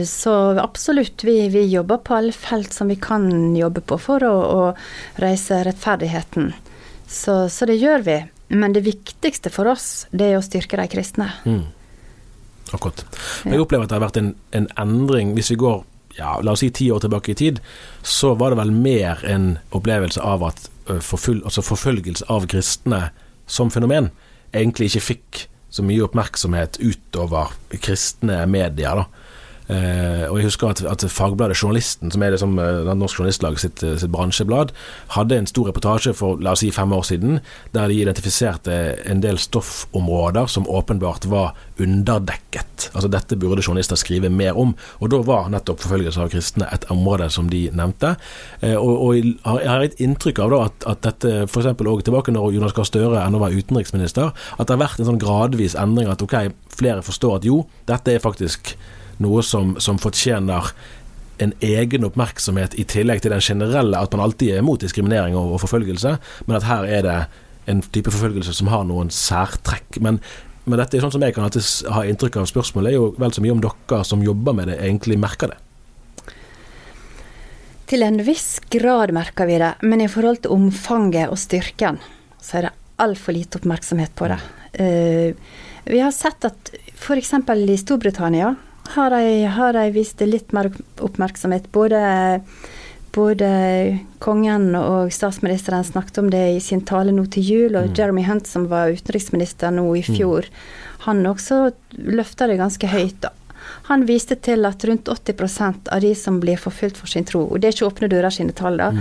Så 0.07 0.33
absolutt, 0.63 1.25
vi, 1.27 1.49
vi 1.51 1.65
jobber 1.67 1.99
på 2.07 2.15
alle 2.15 2.33
felt 2.33 2.73
som 2.73 2.89
vi 2.89 2.95
kan 3.03 3.57
jobbe 3.57 3.83
på 3.83 3.99
for 3.99 4.23
å, 4.23 4.35
å 4.39 4.61
reise 5.19 5.65
rettferdigheten. 5.67 6.53
Så, 7.11 7.49
så 7.51 7.67
det 7.67 7.81
gjør 7.81 8.05
vi. 8.07 8.19
Men 8.49 8.73
det 8.73 8.85
viktigste 8.87 9.51
for 9.53 9.69
oss, 9.69 10.07
det 10.11 10.31
er 10.31 10.39
å 10.39 10.45
styrke 10.45 10.79
de 10.81 10.87
kristne. 10.93 11.29
Akkurat. 12.73 13.05
Men 13.45 13.57
Jeg 13.57 13.65
opplever 13.65 13.89
at 13.89 13.93
det 13.93 13.99
har 13.99 14.07
vært 14.07 14.21
en, 14.21 14.33
en 14.57 14.69
endring. 14.81 15.35
Hvis 15.37 15.51
vi 15.53 15.59
går 15.61 15.83
ja, 16.19 16.39
la 16.43 16.55
oss 16.55 16.63
si 16.65 16.71
ti 16.75 16.89
år 16.93 17.03
tilbake 17.05 17.33
i 17.33 17.39
tid, 17.39 17.61
så 18.03 18.35
var 18.39 18.53
det 18.53 18.61
vel 18.63 18.73
mer 18.75 19.23
en 19.29 19.53
opplevelse 19.77 20.23
av 20.25 20.45
at 20.49 20.65
ø, 20.91 20.99
altså 20.99 21.65
forfølgelse 21.65 22.27
av 22.33 22.49
kristne 22.51 23.09
som 23.49 23.71
fenomen 23.73 24.11
egentlig 24.57 24.91
ikke 24.91 25.07
fikk 25.13 25.45
så 25.73 25.85
mye 25.85 26.05
oppmerksomhet 26.07 26.81
utover 26.81 27.53
kristne 27.85 28.41
medier. 28.49 29.05
da. 29.05 29.28
Eh, 29.69 30.25
og 30.31 30.39
jeg 30.39 30.49
husker 30.49 30.71
at, 30.73 30.81
at 30.89 31.05
Fagbladet 31.13 31.59
Journalisten, 31.61 32.13
som 32.13 32.23
er 32.25 32.33
det 32.33 32.41
som 32.41 32.55
eh, 32.63 32.89
Norsk 32.89 33.21
Journalistlag 33.21 33.59
sitt, 33.61 33.83
eh, 33.85 33.99
sitt 34.01 34.13
bransjeblad, 34.15 34.73
hadde 35.13 35.37
en 35.37 35.49
stor 35.51 35.69
reportasje 35.69 36.15
for 36.17 36.41
la 36.41 36.55
oss 36.57 36.63
si 36.65 36.71
fem 36.73 36.93
år 36.97 37.05
siden, 37.05 37.41
der 37.77 37.93
de 37.93 38.01
identifiserte 38.01 38.79
en 39.09 39.21
del 39.25 39.41
stoffområder 39.41 40.49
som 40.49 40.69
åpenbart 40.69 41.29
var 41.29 41.53
underdekket. 41.79 42.89
Altså 42.95 43.11
Dette 43.13 43.37
burde 43.37 43.63
journalister 43.63 44.01
skrive 44.01 44.33
mer 44.33 44.57
om. 44.59 44.75
Og 45.03 45.13
da 45.13 45.21
var 45.27 45.53
nettopp 45.53 45.85
forfølgelse 45.85 46.25
av 46.25 46.33
kristne 46.33 46.69
et 46.73 46.89
område 46.93 47.29
som 47.33 47.51
de 47.53 47.67
nevnte. 47.75 48.15
Og, 48.79 48.93
og 48.95 49.17
jeg 49.19 49.69
har 49.69 49.85
et 49.85 49.99
inntrykk 50.03 50.41
av 50.45 50.53
da 50.53 50.61
at, 50.69 50.87
at 50.95 51.03
dette 51.07 51.33
f.eks. 51.47 51.69
òg 51.75 52.05
tilbake 52.07 52.35
når 52.35 52.55
Jonas 52.57 52.77
Gahr 52.77 52.89
Støre 52.89 53.25
ennå 53.25 53.41
var 53.43 53.55
utenriksminister, 53.55 54.31
at 54.31 54.67
det 54.67 54.77
har 54.77 54.83
vært 54.85 55.03
en 55.03 55.11
sånn 55.11 55.23
gradvis 55.23 55.77
endring. 55.79 56.11
At 56.11 56.23
ok, 56.25 56.37
flere 56.79 57.05
forstår 57.07 57.41
at 57.41 57.49
jo, 57.49 57.65
dette 57.91 58.15
er 58.15 58.25
faktisk 58.25 58.77
noe 59.23 59.43
som, 59.47 59.77
som 59.83 59.99
fortjener 60.01 60.73
en 61.39 61.53
egen 61.63 62.07
oppmerksomhet 62.07 62.75
i 62.79 62.85
tillegg 62.89 63.23
til 63.23 63.33
den 63.35 63.45
generelle 63.45 64.01
at 64.01 64.15
man 64.15 64.25
alltid 64.25 64.57
er 64.57 64.67
mot 64.67 64.81
diskriminering 64.83 65.37
og, 65.39 65.55
og 65.55 65.63
forfølgelse, 65.63 66.17
men 66.47 66.59
at 66.59 66.67
her 66.67 66.89
er 66.89 67.07
det 67.07 67.19
en 67.71 67.83
type 67.95 68.11
forfølgelse 68.11 68.55
som 68.57 68.71
har 68.73 68.85
noen 68.89 69.13
særtrekk. 69.13 70.01
Men, 70.05 70.19
men 70.65 70.81
dette 70.81 70.99
er 70.99 71.05
sånn 71.05 71.15
som 71.15 71.25
jeg 71.25 71.37
kan 71.37 71.47
alltid 71.47 71.93
ha 71.95 72.05
inntrykk 72.09 72.41
av 72.41 72.51
spørsmålet, 72.51 72.91
er 72.91 72.99
jo 72.99 73.11
vel 73.21 73.35
så 73.35 73.45
mye 73.45 73.55
om 73.55 73.63
dere 73.63 74.03
som 74.09 74.25
jobber 74.25 74.57
med 74.57 74.73
det, 74.73 74.79
egentlig 74.83 75.19
merker 75.21 75.53
det. 75.53 75.61
Til 77.89 78.05
en 78.05 78.19
viss 78.21 78.59
grad 78.69 79.15
merker 79.17 79.49
vi 79.49 79.61
det, 79.63 79.73
men 79.81 80.03
i 80.05 80.11
forhold 80.13 80.43
til 80.45 80.53
omfanget 80.57 81.33
og 81.33 81.41
styrken, 81.41 82.01
så 82.41 82.59
er 82.59 82.69
det 82.69 82.77
altfor 83.01 83.37
lite 83.37 83.61
oppmerksomhet 83.61 84.13
på 84.19 84.29
det. 84.29 84.41
Uh, 84.79 85.31
vi 85.89 86.01
har 86.03 86.13
sett 86.13 86.45
at 86.45 86.73
f.eks. 86.99 87.33
i 87.33 87.79
Storbritannia 87.81 88.51
har 88.95 89.11
de, 89.15 89.45
har 89.45 89.73
de 89.77 89.87
vist 89.95 90.21
litt 90.25 90.53
mer 90.57 90.71
oppmerksomhet. 91.05 91.71
Både, 91.73 92.01
både 93.15 93.51
kongen 94.23 94.71
og 94.79 95.13
statsministeren 95.15 95.87
snakket 95.87 96.21
om 96.23 96.31
det 96.33 96.45
i 96.57 96.61
sin 96.65 96.85
tale 96.89 97.15
nå 97.15 97.27
til 97.33 97.51
jul, 97.53 97.79
og 97.81 97.99
Jeremy 97.99 98.25
Hunt, 98.29 98.49
som 98.49 98.69
var 98.73 98.95
utenriksminister 98.95 99.75
nå 99.75 99.87
i 99.99 100.05
fjor, 100.07 100.49
han 101.07 101.27
også 101.27 101.69
løfta 101.99 102.49
det 102.51 102.59
ganske 102.61 102.91
høyt. 102.91 103.21
da. 103.25 103.33
Han 103.89 104.05
viste 104.09 104.37
til 104.37 104.67
at 104.69 104.85
rundt 104.85 105.09
80% 105.09 105.89
av 105.93 106.03
de 106.05 106.15
som 106.17 106.41
blir 106.41 106.61
forfulgt 106.61 107.01
for 107.01 107.11
sin 107.11 107.27
tro, 107.29 107.45
og 107.47 107.61
det 107.61 107.71
er 107.71 107.77
ikke 107.77 107.89
Åpne 107.89 108.11
dører 108.13 108.35
sine 108.35 108.57
tall, 108.57 108.81
da, 108.81 108.93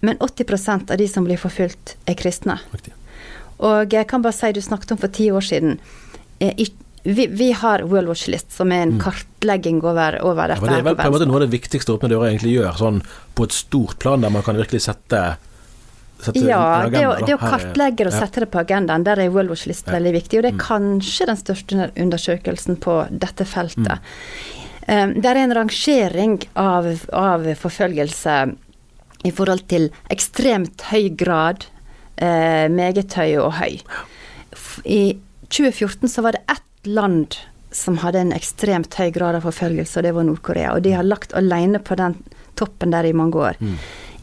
men 0.00 0.18
80% 0.22 0.92
av 0.92 1.00
de 1.00 1.08
som 1.10 1.26
blir 1.26 1.40
forfulgt, 1.40 1.96
er 2.06 2.16
kristne. 2.18 2.58
Riktig. 2.72 2.94
Og 3.58 3.92
jeg 3.92 4.06
kan 4.06 4.22
bare 4.22 4.36
si, 4.36 4.52
du 4.54 4.60
snakket 4.62 4.94
om 4.94 5.00
for 5.00 5.10
ti 5.10 5.30
år 5.34 5.42
siden 5.42 5.78
eh, 6.38 6.54
i, 6.54 6.68
vi, 7.02 7.26
vi 7.26 7.52
har 7.52 7.82
World 7.82 8.08
Watch 8.08 8.26
List, 8.28 8.52
som 8.52 8.72
er 8.72 8.82
en 8.86 8.96
kartlegging 9.00 9.82
over, 9.84 10.18
over 10.26 10.50
dette. 10.50 10.64
Ja, 10.64 10.72
det 10.72 10.80
er 10.80 10.86
vel 10.88 10.96
på 10.98 11.06
en 11.06 11.14
måte 11.14 11.28
noe 11.28 11.40
av 11.40 11.46
det 11.46 11.52
viktigste 11.54 11.94
Åpne 11.94 12.10
dører 12.12 12.32
egentlig 12.32 12.56
gjør, 12.56 12.72
sånn 12.78 13.02
på 13.38 13.46
et 13.48 13.54
stort 13.54 13.98
plan, 14.02 14.24
der 14.24 14.32
man 14.34 14.44
kan 14.46 14.58
virkelig 14.58 14.82
sette, 14.88 15.22
sette 16.24 16.42
Ja, 16.42 16.62
en 16.84 16.94
det 16.94 17.04
å, 17.06 17.14
det 17.22 17.36
å 17.36 17.40
kartlegge 17.40 18.08
og 18.08 18.12
ja. 18.12 18.22
sette 18.24 18.44
det 18.44 18.50
på 18.52 18.62
agendaen, 18.62 19.06
der 19.06 19.22
er 19.22 19.32
World 19.34 19.54
Watch 19.54 19.68
List 19.70 19.86
Ja. 19.86 19.94
Mm. 19.94 19.98
veldig 19.98 20.14
viktig. 20.18 20.40
Og 20.40 20.46
det 20.46 20.52
er 20.54 20.62
kanskje 20.64 21.28
den 21.30 21.42
største 21.42 21.90
undersøkelsen 21.94 22.80
på 22.82 23.00
dette 23.10 23.46
feltet. 23.48 23.98
Mm. 23.98 24.54
Um, 24.88 25.16
det 25.20 25.28
er 25.28 25.42
en 25.42 25.52
rangering 25.52 26.38
av, 26.56 26.86
av 27.12 27.44
forfølgelse 27.60 28.38
i 29.28 29.32
forhold 29.34 29.66
til 29.68 29.90
ekstremt 30.10 30.86
høy 30.88 31.10
grad, 31.18 31.66
uh, 32.22 32.66
meget 32.72 33.18
høy 33.18 33.36
og 33.42 33.52
høy. 33.60 33.82
I 34.88 35.02
2014 35.52 36.08
så 36.08 36.24
var 36.24 36.36
det 36.36 36.44
ett 36.78 36.86
land 36.86 37.34
som 37.70 37.98
hadde 37.98 38.18
en 38.18 38.32
ekstremt 38.32 38.94
høy 38.94 39.10
grad 39.10 39.36
av 39.36 39.44
forfølgelse, 39.44 39.98
og 39.98 40.04
det 40.06 40.12
var 40.16 40.24
Nord-Korea. 40.24 40.74
Og 40.74 40.82
de 40.82 40.94
har 40.96 41.04
lagt 41.04 41.34
alene 41.36 41.78
på 41.78 41.96
den 41.98 42.16
toppen 42.56 42.90
der 42.90 43.04
i 43.04 43.12
mange 43.12 43.36
år. 43.36 43.58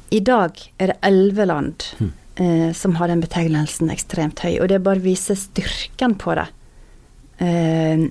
I 0.10 0.20
dag 0.20 0.58
er 0.78 0.88
det 0.92 0.98
elleve 1.06 1.46
land 1.46 1.84
eh, 2.02 2.72
som 2.74 2.96
har 2.96 3.08
den 3.08 3.22
betegnelsen 3.22 3.92
ekstremt 3.92 4.40
høy, 4.40 4.60
og 4.62 4.70
det 4.70 4.84
bare 4.84 5.04
viser 5.04 5.38
styrken 5.38 6.16
på 6.16 6.36
det. 6.36 6.48
Eh, 7.38 8.08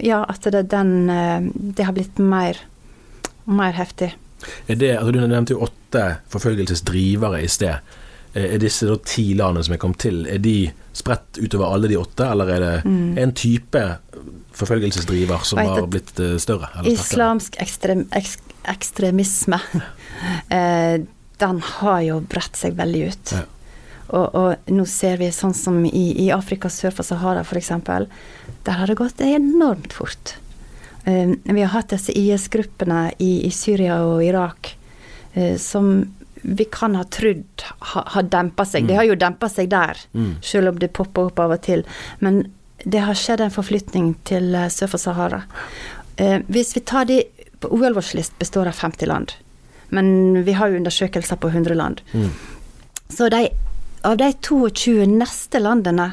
ja, 0.00 0.24
at 0.24 0.48
det, 0.48 0.68
den, 0.70 1.10
eh, 1.10 1.50
det 1.76 1.84
har 1.84 1.92
blitt 1.96 2.18
mer, 2.18 2.56
mer 3.44 3.72
heftig. 3.76 4.14
Er 4.66 4.76
det, 4.80 4.94
altså 4.96 5.12
Du 5.12 5.20
nevnte 5.20 5.52
jo 5.52 5.66
åtte 5.66 6.22
forfølgelsesdrivere 6.32 7.42
i 7.44 7.48
sted. 7.48 7.84
Eh, 8.32 8.54
Er 8.54 8.58
disse 8.62 8.86
ti 9.06 9.32
landene 9.34 9.64
som 9.66 9.74
er 9.74 9.80
kommet 9.82 10.02
til, 10.04 10.22
er 10.30 10.38
de 10.42 10.70
spredt 10.96 11.38
utover 11.40 11.74
alle 11.74 11.90
de 11.90 11.98
åtte, 11.98 12.26
eller 12.26 12.50
er 12.54 12.64
det 12.64 12.74
en 13.22 13.32
type 13.34 13.82
forfølgelsesdriver 14.58 15.46
som 15.46 15.62
har 15.62 15.86
blitt 15.90 16.18
eh, 16.20 16.36
større? 16.42 16.70
Eller? 16.78 16.92
Islamsk 16.94 17.58
ekstrem, 17.62 18.04
ek, 18.16 18.28
ekstremisme, 18.70 19.60
eh, 20.56 21.00
den 21.40 21.64
har 21.80 22.04
jo 22.04 22.20
bredt 22.30 22.58
seg 22.58 22.76
veldig 22.78 23.06
ut. 23.08 23.34
Ja. 23.34 23.46
Og, 24.10 24.34
og 24.34 24.70
nå 24.74 24.84
ser 24.90 25.20
vi 25.20 25.30
sånn 25.32 25.54
som 25.54 25.84
i, 25.86 26.06
i 26.18 26.30
Afrika 26.34 26.68
sør 26.70 26.92
for 26.96 27.06
Sahara 27.06 27.44
f.eks. 27.46 27.70
Der 28.66 28.76
har 28.76 28.90
det 28.90 28.98
gått 28.98 29.22
enormt 29.22 29.94
fort. 29.94 30.34
Vi 31.06 31.62
har 31.62 31.70
hatt 31.72 31.94
disse 31.94 32.12
IS-gruppene 32.18 33.12
i, 33.22 33.46
i 33.46 33.52
Syria 33.54 34.00
og 34.04 34.18
Irak 34.26 34.74
som 35.62 36.02
vi 36.42 36.64
kan 36.64 36.94
ha 36.96 37.04
trodd 37.04 37.64
ha, 37.92 38.04
har 38.14 38.22
dempa 38.32 38.64
seg. 38.64 38.86
Det 38.88 38.96
har 38.96 39.08
jo 39.08 39.18
dempa 39.18 39.48
seg 39.52 39.70
der, 39.72 39.98
selv 40.44 40.72
om 40.72 40.80
det 40.80 40.92
popper 40.96 41.28
opp 41.30 41.42
av 41.42 41.56
og 41.56 41.62
til. 41.66 41.84
Men 42.24 42.46
det 42.84 43.02
har 43.04 43.18
skjedd 43.18 43.42
en 43.44 43.52
forflytning 43.52 44.14
til 44.28 44.54
eh, 44.56 44.70
sør 44.72 44.94
for 44.94 45.02
Sahara. 45.02 45.42
Eh, 46.16 46.40
hvis 46.48 46.72
vi 46.76 46.80
tar 46.80 47.08
de 47.10 47.20
på 47.60 47.68
OL 47.76 47.92
vår 47.96 48.14
List 48.16 48.38
består 48.40 48.70
av 48.70 48.78
50 48.78 49.10
land. 49.10 49.34
Men 49.92 50.42
vi 50.46 50.54
har 50.56 50.70
jo 50.70 50.78
undersøkelser 50.80 51.36
på 51.36 51.50
100 51.50 51.76
land. 51.76 52.00
Så 53.10 53.28
de, 53.28 53.48
av 54.06 54.16
de 54.16 54.30
22 54.32 55.04
neste 55.10 55.60
landene, 55.60 56.12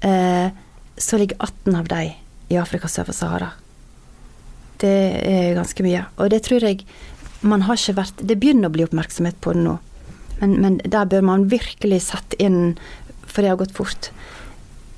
eh, 0.00 0.48
så 0.96 1.18
ligger 1.18 1.36
18 1.42 1.76
av 1.76 1.88
de 1.90 2.02
i 2.48 2.56
Afrika 2.56 2.88
sør 2.88 3.10
for 3.10 3.18
Sahara. 3.18 3.50
Det 4.78 4.94
er 5.26 5.56
ganske 5.58 5.84
mye. 5.84 6.04
Og 6.16 6.30
det 6.30 6.44
tror 6.46 6.64
jeg 6.64 6.86
man 7.40 7.62
har 7.68 7.78
ikke 7.78 7.98
vært 8.00 8.22
Det 8.26 8.38
begynner 8.40 8.70
å 8.70 8.74
bli 8.74 8.86
oppmerksomhet 8.86 9.38
på 9.44 9.54
det 9.54 9.62
nå. 9.66 9.76
Men, 10.40 10.56
men 10.62 10.80
der 10.84 11.06
bør 11.10 11.22
man 11.26 11.48
virkelig 11.50 12.00
sette 12.08 12.38
inn, 12.42 12.76
for 13.26 13.42
det 13.42 13.52
har 13.52 13.60
gått 13.60 13.76
fort. 13.76 14.10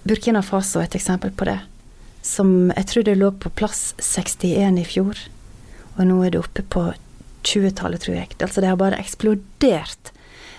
Burkina 0.08 0.42
Faso 0.44 0.80
er 0.80 0.88
et 0.88 0.96
eksempel 0.98 1.32
på 1.32 1.48
det. 1.48 1.58
Som 2.24 2.72
jeg 2.76 2.88
tror 2.90 3.06
det 3.08 3.16
lå 3.16 3.30
på 3.40 3.52
plass 3.56 3.94
61 4.04 4.80
i 4.80 4.86
fjor. 4.88 5.20
Og 5.96 6.02
nå 6.08 6.18
er 6.24 6.34
det 6.34 6.42
oppe 6.42 6.64
på 6.64 6.90
20-tallet, 7.48 8.04
tror 8.04 8.16
jeg. 8.16 8.34
Altså 8.40 8.60
det 8.60 8.70
har 8.70 8.80
bare 8.80 9.00
eksplodert. 9.00 10.12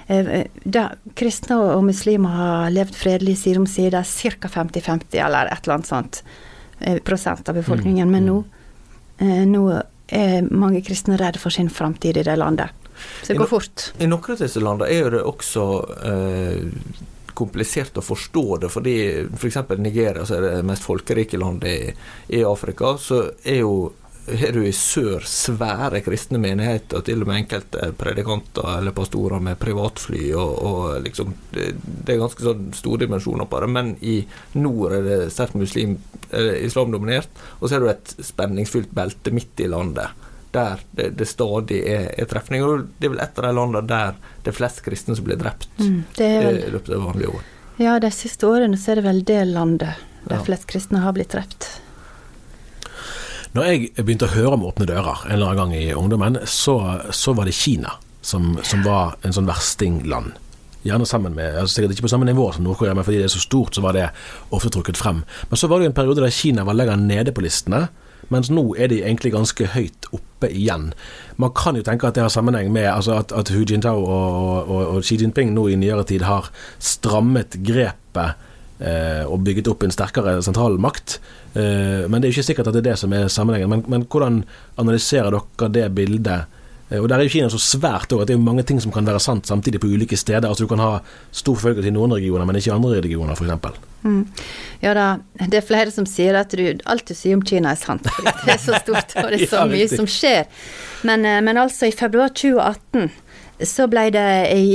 Eh, 0.08 0.28
eh, 0.40 0.48
da, 0.64 0.90
kristne 1.18 1.58
og 1.62 1.86
muslimer 1.88 2.34
har 2.36 2.74
levd 2.74 2.98
fredelig 2.98 3.38
side 3.44 3.62
om 3.62 3.68
side, 3.70 4.02
ca. 4.02 4.50
50-50 4.50 5.22
eller 5.22 5.52
et 5.52 5.62
eller 5.64 5.78
annet 5.78 5.92
sånt 5.92 6.24
eh, 6.80 6.98
prosent 7.06 7.50
av 7.50 7.58
befolkningen. 7.58 8.10
Mm, 8.10 8.12
Men 8.12 8.30
nå, 8.30 8.38
mm. 9.22 9.52
nå 9.52 9.66
er 10.12 10.48
mange 10.52 10.84
kristne 10.86 11.18
redde 11.20 11.42
for 11.42 11.54
sin 11.54 11.70
framtid 11.72 12.20
i 12.20 12.26
det 12.28 12.36
landet. 12.40 12.70
Så 13.24 13.34
det 13.34 13.40
går 13.40 13.50
fort. 13.50 13.88
I 13.98 14.10
noen 14.10 14.36
av 14.36 14.44
disse 14.44 14.62
landene 14.62 14.92
er 14.94 15.16
det 15.16 15.24
også 15.26 15.66
eh, 16.06 17.00
komplisert 17.34 17.98
å 17.98 18.04
forstå 18.06 18.46
det, 18.62 18.70
fordi 18.70 18.96
f.eks. 19.32 19.58
For 19.68 19.82
Nigeria, 19.82 20.26
som 20.28 20.38
er 20.38 20.48
det 20.48 20.68
mest 20.68 20.86
folkerike 20.86 21.40
landet 21.42 21.72
i, 21.72 21.96
i 22.38 22.44
Afrika, 22.46 22.94
så 23.02 23.24
er 23.42 23.64
jo 23.64 23.76
har 24.28 24.52
du 24.54 24.62
i 24.66 24.72
sør 24.76 25.24
svære 25.26 26.02
kristne 26.06 26.40
menigheter, 26.42 27.02
til 27.06 27.24
og 27.24 27.30
med 27.30 27.42
enkelte 27.42 27.90
predikanter 27.98 28.68
eller 28.78 28.94
pastorer 28.96 29.42
med 29.44 29.60
privatfly. 29.60 30.32
og, 30.38 30.52
og 30.68 31.02
liksom, 31.06 31.34
det, 31.52 31.72
det, 31.82 32.14
er 32.14 32.22
ganske 32.22 32.46
sånn 32.46 32.70
store 32.78 33.06
dimensjoner 33.06 33.50
på 33.50 33.62
det. 33.64 33.72
Men 33.74 33.94
i 34.06 34.20
nord 34.62 34.98
er 35.00 35.08
det 35.08 35.20
sterkt 35.34 35.58
muslim, 35.60 35.98
eh, 36.30 36.54
islamdominert, 36.68 37.42
og 37.60 37.68
så 37.68 37.76
har 37.76 37.84
du 37.84 37.90
et 37.92 38.16
spenningsfylt 38.22 38.94
belte 38.94 39.34
midt 39.34 39.66
i 39.66 39.72
landet. 39.72 40.28
Der 40.52 40.82
det, 40.92 41.14
det 41.18 41.30
stadig 41.32 41.82
er, 41.88 42.10
er 42.14 42.30
trefninger. 42.30 42.68
og 42.68 42.88
Det 43.00 43.10
er 43.10 43.16
vel 43.16 43.26
et 43.26 43.40
av 43.40 43.48
de 43.48 43.56
landene 43.58 43.86
der 43.90 44.18
det 44.44 44.54
er 44.54 44.58
flest 44.58 44.84
kristne 44.86 45.16
som 45.18 45.26
blir 45.26 45.40
drept 45.40 45.70
mm, 45.80 46.00
vel, 46.18 46.64
i 46.68 46.72
løpet 46.74 46.94
av 46.98 47.06
vanlige 47.10 47.38
år. 47.40 47.52
Ja, 47.82 47.98
de 48.04 48.12
siste 48.14 48.46
årene 48.46 48.78
så 48.78 48.92
er 48.92 49.00
det 49.00 49.08
vel 49.08 49.24
det 49.26 49.46
landet 49.50 50.04
der 50.28 50.38
ja. 50.38 50.44
flest 50.46 50.68
kristne 50.70 51.02
har 51.02 51.16
blitt 51.18 51.34
drept. 51.34 51.81
Når 53.52 53.66
jeg 53.68 53.88
begynte 53.98 54.30
å 54.30 54.32
høre 54.32 54.56
om 54.56 54.62
Åpne 54.64 54.86
dører 54.88 55.26
en 55.26 55.34
eller 55.36 55.50
annen 55.52 55.60
gang 55.60 55.74
i 55.76 55.92
ungdommen, 55.92 56.38
så, 56.48 56.78
så 57.12 57.34
var 57.36 57.50
det 57.50 57.56
Kina 57.58 57.98
som, 58.24 58.54
som, 58.64 58.84
var 58.86 59.18
en 59.28 59.36
sånn 59.36 59.50
verstingland. 59.50 60.38
Gjerne 60.88 61.06
sammen 61.10 61.36
med, 61.36 61.58
altså 61.60 61.76
Sikkert 61.76 61.98
ikke 61.98 62.06
på 62.06 62.12
samme 62.14 62.30
nivå 62.30 62.46
som 62.56 62.64
Nord-Korea, 62.64 62.96
men 62.96 63.04
fordi 63.04 63.20
det 63.20 63.28
er 63.28 63.34
så 63.34 63.42
stort, 63.44 63.76
så 63.76 63.84
var 63.84 63.98
det 63.98 64.06
ofte 64.56 64.72
trukket 64.72 65.00
frem. 65.02 65.26
Men 65.50 65.60
så 65.60 65.68
var 65.68 65.82
det 65.82 65.90
en 65.90 65.98
periode 65.98 66.24
der 66.24 66.32
Kina 66.32 66.64
var 66.64 66.78
lenger 66.80 67.02
nede 67.02 67.34
på 67.36 67.44
listene, 67.44 67.90
mens 68.32 68.48
nå 68.54 68.64
er 68.80 68.88
de 68.88 69.02
egentlig 69.02 69.34
ganske 69.34 69.68
høyt 69.74 70.08
oppe 70.16 70.48
igjen. 70.48 70.94
Man 71.36 71.52
kan 71.58 71.76
jo 71.76 71.84
tenke 71.84 72.08
at 72.08 72.16
det 72.16 72.24
har 72.24 72.32
sammenheng 72.32 72.72
med 72.72 72.88
altså 72.88 73.18
at, 73.20 73.36
at 73.36 73.52
Hu 73.52 73.66
Jintao 73.68 74.00
og, 74.00 74.72
og, 74.72 74.86
og 74.96 75.04
Xi 75.04 75.20
Jinping 75.20 75.52
nå 75.52 75.68
i 75.68 75.76
nyere 75.82 76.08
tid 76.08 76.24
har 76.24 76.48
strammet 76.80 77.60
grepet 77.68 78.48
og 78.82 79.44
bygget 79.46 79.68
opp 79.70 79.84
en 79.86 79.94
sterkere 79.94 80.40
sentral 80.42 80.80
makt. 80.82 81.20
men 81.54 82.16
det 82.16 82.24
er 82.24 82.32
jo 82.32 82.36
ikke 82.40 82.48
sikkert 82.48 82.70
at 82.72 82.74
det 82.74 82.82
er 82.82 82.88
det 82.92 82.96
som 82.98 83.14
er 83.14 83.28
sammenhengen. 83.30 83.70
Men, 83.70 83.84
men 83.88 84.06
hvordan 84.10 84.40
analyserer 84.82 85.36
dere 85.36 85.70
det 85.76 85.86
bildet? 85.94 86.50
Eh, 86.92 87.00
og 87.00 87.10
Der 87.10 87.16
er 87.16 87.24
jo 87.24 87.32
Kina 87.32 87.50
så 87.50 87.60
svært 87.60 88.12
òg 88.12 88.24
at 88.24 88.30
det 88.30 88.36
er 88.36 88.44
mange 88.44 88.64
ting 88.68 88.82
som 88.84 88.92
kan 88.92 89.08
være 89.08 89.22
sant 89.24 89.48
samtidig 89.48 89.82
på 89.82 89.88
ulike 89.88 90.18
steder. 90.18 90.48
Altså 90.48 90.66
Du 90.66 90.68
kan 90.68 90.84
ha 90.84 91.00
stor 91.32 91.56
forfølgelse 91.56 91.88
i 91.88 91.96
noen 91.96 92.14
regioner, 92.14 92.46
men 92.46 92.60
ikke 92.60 92.72
i 92.72 92.76
andre 92.76 93.02
regioner, 93.02 93.36
f.eks. 93.36 93.80
Mm. 94.04 94.26
Ja 94.82 94.94
da, 94.98 95.08
det 95.38 95.60
er 95.62 95.66
flere 95.66 95.92
som 95.94 96.08
sier 96.10 96.36
at 96.40 96.52
du, 96.58 96.64
alt 96.90 97.08
du 97.08 97.14
sier 97.16 97.38
om 97.38 97.44
Kina 97.46 97.72
er 97.72 97.80
sant. 97.80 98.04
Det 98.04 98.56
er 98.56 98.62
så 98.62 98.78
stort, 98.82 99.16
og 99.16 99.32
det 99.32 99.44
er 99.44 99.52
så 99.56 99.66
mye 99.70 99.88
som 99.92 100.10
skjer. 100.10 100.48
Men, 101.08 101.26
eh, 101.26 101.42
men 101.42 101.62
altså, 101.62 101.88
i 101.88 101.96
februar 101.96 102.34
2018 102.36 103.12
så 103.68 103.88
ble 103.92 104.08
det 104.14 104.28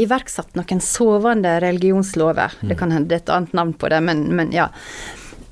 iverksatt 0.03 0.57
noen 0.59 0.81
sovende 0.85 1.57
religionslover. 1.63 2.55
Mm. 2.61 2.69
Det 2.71 2.79
kan 2.79 2.95
hende 2.95 3.19
et 3.19 3.31
annet 3.33 3.55
navn 3.57 3.75
på 3.79 3.91
det, 3.93 4.01
men, 4.07 4.27
men 4.37 4.53
ja. 4.55 4.71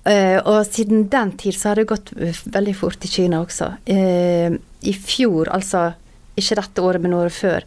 Uh, 0.05 0.37
og 0.45 0.67
siden 0.69 1.07
den 1.09 1.31
tid 1.41 1.57
så 1.57 1.71
har 1.71 1.81
det 1.81 1.89
gått 1.89 2.11
veldig 2.13 2.75
fort 2.77 3.05
i 3.07 3.09
Kina 3.09 3.41
også. 3.41 3.71
Uh, 3.89 4.57
I 4.85 4.93
fjor, 5.01 5.49
altså 5.49 5.95
ikke 6.37 6.59
dette 6.61 6.85
året, 6.85 7.01
men 7.01 7.17
året 7.17 7.33
før, 7.33 7.65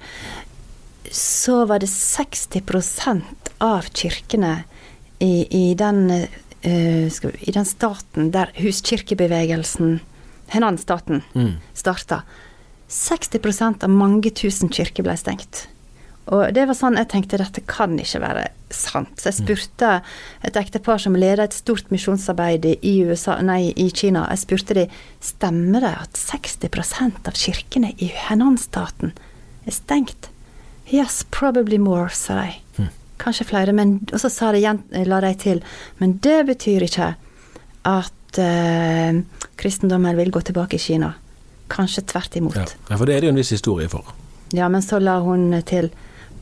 så 1.10 1.64
var 1.66 1.82
det 1.82 1.90
60% 1.90 3.54
av 3.64 3.88
kirkene 3.90 4.54
i, 5.24 5.48
i, 5.50 5.74
den, 5.80 6.04
uh, 6.14 7.32
i 7.42 7.56
den 7.56 7.66
staten 7.66 8.30
der 8.36 8.54
huskirkebevegelsen, 8.60 9.98
Henan-staten, 10.54 11.26
mm. 11.34 11.56
starta. 11.76 12.22
60% 12.90 13.84
av 13.84 13.92
mange 13.92 14.32
tusen 14.32 14.72
kirker 14.72 15.04
ble 15.04 15.18
stengt. 15.20 15.66
Og 16.28 16.50
det 16.52 16.66
var 16.68 16.76
sånn 16.76 16.98
jeg 17.00 17.08
tenkte 17.12 17.40
dette 17.40 17.64
kan 17.70 17.94
ikke 18.00 18.20
være 18.20 18.48
sant. 18.74 19.14
Så 19.16 19.30
jeg 19.30 19.38
spurte 19.38 19.92
et 20.48 20.58
ektepar 20.60 21.00
som 21.00 21.16
leder 21.16 21.46
et 21.46 21.56
stort 21.56 21.88
misjonsarbeid 21.94 22.68
i, 22.76 22.96
USA, 23.08 23.38
nei, 23.40 23.72
i 23.80 23.88
Kina. 23.96 24.26
Jeg 24.34 24.44
spurte 24.44 24.76
de 24.76 24.88
stemmer 25.24 25.86
det 25.86 25.94
at 26.04 26.20
60% 26.20 27.30
av 27.32 27.40
kirkene 27.40 27.94
i 28.04 28.10
Henan-staten 28.12 29.14
er 29.68 29.76
stengt. 29.76 30.28
Yes, 30.92 31.24
probably 31.32 31.80
more, 31.80 32.12
sa 32.16 32.42
de. 32.42 32.58
Hm. 32.76 32.92
Kanskje 33.24 33.48
flere. 33.48 33.76
Men, 33.76 33.98
og 34.12 34.20
så 34.24 34.32
sa 34.32 34.52
de, 34.56 34.64
la 35.08 35.22
de 35.24 35.32
til 35.40 35.64
Men 36.00 36.18
det 36.24 36.42
betyr 36.52 36.88
ikke 36.88 37.14
at 37.88 38.40
uh, 38.44 39.24
kristendommen 39.56 40.20
vil 40.20 40.32
gå 40.36 40.44
tilbake 40.44 40.76
i 40.76 40.84
Kina. 40.90 41.14
Kanskje 41.72 42.06
tvert 42.14 42.36
imot. 42.40 42.56
Ja. 42.56 42.66
ja, 42.90 42.98
for 42.98 43.06
det 43.06 43.18
er 43.18 43.24
det 43.24 43.30
jo 43.30 43.36
en 43.36 43.42
viss 43.42 43.54
historie 43.56 43.90
for. 43.92 44.14
Ja, 44.56 44.70
men 44.72 44.84
så 44.86 45.00
la 45.04 45.20
hun 45.24 45.50
til 45.68 45.92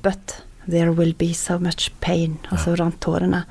But 0.05 0.37
there 0.67 0.93
will 0.93 1.13
be 1.17 1.33
so 1.33 1.59
much 1.59 1.91
pain. 1.99 2.37
Altså 2.49 2.75
ja. 2.75 2.83
rant 2.83 2.99
tårene. 3.01 3.43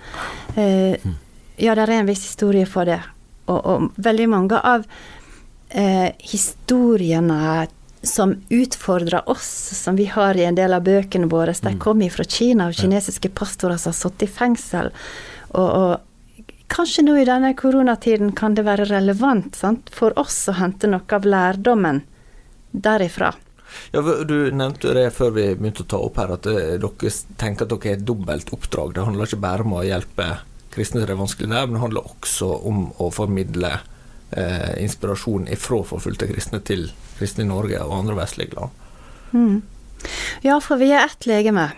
Eh, 0.54 0.94
mm. 1.02 1.16
Ja, 1.56 1.74
det 1.74 1.87
er 1.87 1.98
en 1.98 2.10
viss 2.10 2.24
historie 2.26 2.66
for 2.66 2.87
det. 2.88 3.00
Og, 3.46 3.58
og 3.58 3.90
veldig 4.02 4.28
mange 4.30 4.58
av 4.58 4.87
eh, 5.68 6.10
historiene 6.18 7.66
som 8.04 8.34
utfordrer 8.48 9.28
oss, 9.30 9.70
som 9.82 9.96
vi 9.96 10.04
har 10.04 10.37
i 10.37 10.44
en 10.44 10.54
del 10.54 10.74
av 10.76 10.84
bøkene 10.84 11.28
våre, 11.30 11.54
de 11.56 11.74
mm. 11.74 11.78
kommer 11.80 12.10
fra 12.12 12.24
Kina, 12.24 12.68
og 12.68 12.76
kinesiske 12.76 13.30
pastorer 13.37 13.80
som 13.80 13.94
har 13.94 13.98
sittet 13.98 14.26
i 14.28 14.32
fengsel. 14.32 14.90
Og, 15.54 15.68
og, 15.68 15.94
kanskje 16.72 17.05
nå 17.07 17.16
i 17.20 17.27
denne 17.29 17.55
koronatiden 17.59 18.33
kan 18.37 18.55
det 18.57 18.66
være 18.66 18.88
relevant 18.90 19.57
sant, 19.57 19.90
for 19.92 20.16
oss 20.20 20.44
å 20.48 20.57
hente 20.59 20.90
noe 20.90 21.05
av 21.16 21.27
lærdommen 21.29 22.03
derifra. 22.72 23.33
Ja, 23.90 24.03
Du 24.03 24.50
nevnte 24.50 24.94
det 24.94 25.11
før 25.14 25.35
vi 25.35 25.46
begynte 25.55 25.85
å 25.85 25.90
ta 25.90 26.00
opp 26.03 26.18
her, 26.20 26.35
at 26.37 26.46
eh, 26.46 26.77
dere 26.81 27.12
tenker 27.40 27.66
at 27.66 27.72
dere 27.72 27.90
har 27.90 27.98
et 27.98 28.07
dobbelt 28.07 28.53
oppdrag. 28.55 28.94
Det 28.94 29.07
handler 29.07 29.29
ikke 29.29 29.42
bare 29.42 29.66
om 29.66 29.77
å 29.79 29.85
hjelpe 29.87 30.29
kristne 30.74 31.03
til 31.03 31.12
er 31.14 31.18
vanskelig 31.18 31.50
der, 31.50 31.66
men 31.66 31.77
det 31.77 31.85
handler 31.85 32.09
også 32.11 32.50
om 32.70 32.87
å 33.03 33.11
formidle 33.14 33.72
eh, 34.35 34.72
inspirasjon 34.83 35.48
ifra 35.55 35.83
forfulgte 35.87 36.29
kristne 36.31 36.61
til 36.66 36.88
kristne 37.18 37.46
i 37.46 37.50
Norge 37.50 37.83
og 37.85 37.98
andre 38.00 38.18
vestlige 38.18 38.59
land. 38.59 38.83
Mm. 39.35 39.62
Ja, 40.44 40.59
for 40.62 40.79
vi 40.81 40.90
er 40.92 41.07
ett 41.07 41.27
legeme. 41.31 41.70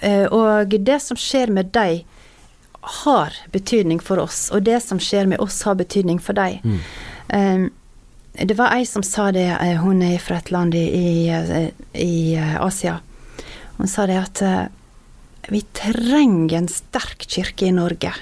Eh, 0.00 0.26
og 0.32 0.72
det 0.86 1.00
som 1.04 1.18
skjer 1.20 1.52
med 1.54 1.72
deg, 1.74 2.04
har 2.86 3.34
betydning 3.52 4.00
for 4.02 4.22
oss. 4.22 4.46
Og 4.54 4.62
det 4.66 4.78
som 4.84 5.00
skjer 5.02 5.26
med 5.30 5.42
oss, 5.42 5.62
har 5.66 5.78
betydning 5.78 6.20
for 6.22 6.38
deg. 6.38 6.62
Mm. 6.64 6.78
Um, 7.34 7.66
det 8.36 8.54
var 8.58 8.74
ei 8.76 8.84
som 8.86 9.02
sa 9.02 9.30
det, 9.32 9.48
eh, 9.48 9.78
hun 9.80 10.02
er 10.04 10.18
fra 10.20 10.36
et 10.36 10.50
land 10.52 10.74
i, 10.76 10.84
i, 10.92 11.28
eh, 11.32 11.70
i 11.96 12.34
eh, 12.36 12.56
Asia. 12.60 12.98
Hun 13.78 13.88
sa 13.88 14.04
det 14.06 14.18
at 14.20 14.42
vi 15.48 15.62
trenger 15.76 16.58
en 16.58 16.68
sterk 16.68 17.26
kirke 17.28 17.68
i 17.68 17.72
Norge. 17.72 18.12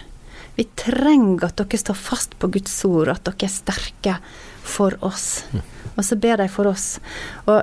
Vi 0.55 0.67
trenger 0.79 1.49
at 1.49 1.59
dere 1.59 1.81
står 1.81 1.99
fast 1.99 2.39
på 2.39 2.51
Guds 2.55 2.75
ord, 2.87 3.11
at 3.11 3.25
dere 3.27 3.49
er 3.49 3.55
sterke 3.55 4.17
for 4.63 4.95
oss. 5.05 5.45
Mm. 5.53 5.63
Og 5.95 6.05
så 6.07 6.19
ber 6.19 6.43
de 6.43 6.49
for 6.51 6.71
oss. 6.71 6.99
Og 7.47 7.63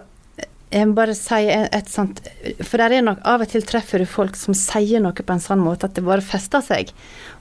jeg 0.71 0.87
må 0.87 0.95
bare 0.95 1.13
si 1.17 1.49
et 1.51 1.89
sånt 1.91 2.21
For 2.63 2.79
der 2.79 2.95
er 2.95 3.03
nok 3.03 3.19
av 3.27 3.43
og 3.43 3.51
til 3.51 3.63
treffer 3.67 3.99
du 3.99 4.07
folk 4.07 4.37
som 4.39 4.55
sier 4.57 5.03
noe 5.03 5.11
på 5.15 5.35
en 5.35 5.43
sånn 5.43 5.59
måte 5.59 5.89
at 5.89 5.97
det 5.97 6.03
bare 6.05 6.23
fester 6.23 6.63
seg. 6.63 6.93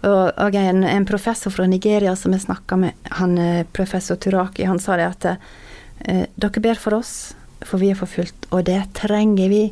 Og, 0.02 0.32
og 0.34 0.56
en, 0.58 0.82
en, 0.88 1.06
professor 1.06 1.54
fra 1.54 1.68
Nigeria 1.70 2.16
som 2.18 2.34
jeg 2.34 2.46
snakka 2.46 2.78
med, 2.80 3.10
han 3.20 3.36
eh, 3.38 3.66
professor 3.76 4.18
Turaki, 4.18 4.66
han 4.66 4.82
sa 4.82 4.98
det 4.98 5.06
at 5.06 5.28
eh, 5.30 6.24
dere 6.34 6.64
ber 6.64 6.80
for 6.80 6.98
oss, 6.98 7.14
for 7.62 7.82
vi 7.82 7.92
er 7.92 7.98
forfulgt, 7.98 8.48
og 8.50 8.64
det 8.66 8.80
trenger 8.98 9.52
vi. 9.52 9.62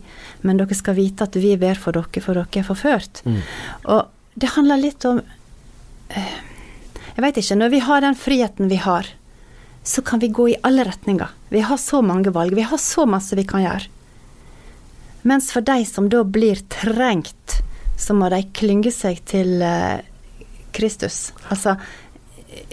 Men 0.46 0.60
dere 0.60 0.78
skal 0.78 0.98
vite 0.98 1.26
at 1.26 1.38
vi 1.40 1.56
ber 1.58 1.80
for 1.80 1.96
dere, 1.96 2.22
for 2.22 2.38
dere 2.38 2.62
er 2.62 2.68
forført. 2.68 3.24
Mm. 3.26 3.40
Og 3.94 4.38
det 4.38 4.54
handler 4.54 4.84
litt 4.84 5.08
om 5.08 5.22
eh, 6.14 6.36
Jeg 7.16 7.24
veit 7.24 7.40
ikke. 7.40 7.58
Når 7.58 7.74
vi 7.74 7.82
har 7.82 8.04
den 8.04 8.14
friheten 8.14 8.70
vi 8.70 8.78
har, 8.78 9.08
så 9.82 10.02
kan 10.02 10.20
vi 10.22 10.28
gå 10.28 10.48
i 10.48 10.56
alle 10.62 10.84
retninger. 10.84 11.28
Vi 11.48 11.60
har 11.60 11.76
så 11.76 12.02
mange 12.02 12.30
valg. 12.30 12.54
Vi 12.54 12.66
har 12.66 12.78
så 12.78 13.06
masse 13.06 13.36
vi 13.36 13.46
kan 13.48 13.62
gjøre. 13.64 13.88
Mens 15.22 15.52
for 15.52 15.64
de 15.64 15.84
som 15.84 16.08
da 16.08 16.22
blir 16.24 16.60
trengt, 16.70 17.60
så 17.98 18.14
må 18.14 18.28
de 18.30 18.42
klynge 18.54 18.92
seg 18.94 19.18
til 19.26 19.58
uh, 19.64 19.98
Kristus. 20.72 21.32
Altså, 21.50 21.74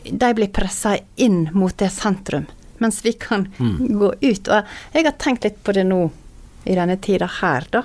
de 0.06 0.30
blir 0.38 0.54
pressa 0.54 0.96
inn 1.15 1.48
mot 1.54 1.74
det 1.78 1.89
sentrum, 1.94 2.46
mens 2.78 3.02
vi 3.06 3.15
kan 3.20 3.48
mm. 3.58 3.80
gå 4.00 4.12
ut. 4.22 4.48
Og 4.48 4.76
jeg 4.94 5.08
har 5.08 5.18
tenkt 5.20 5.48
litt 5.48 5.58
på 5.63 5.76
det 5.76 5.88
nå, 5.89 6.04
i 6.65 6.78
denne 6.78 6.98
tida 7.02 7.28
her, 7.41 7.68
da. 7.74 7.84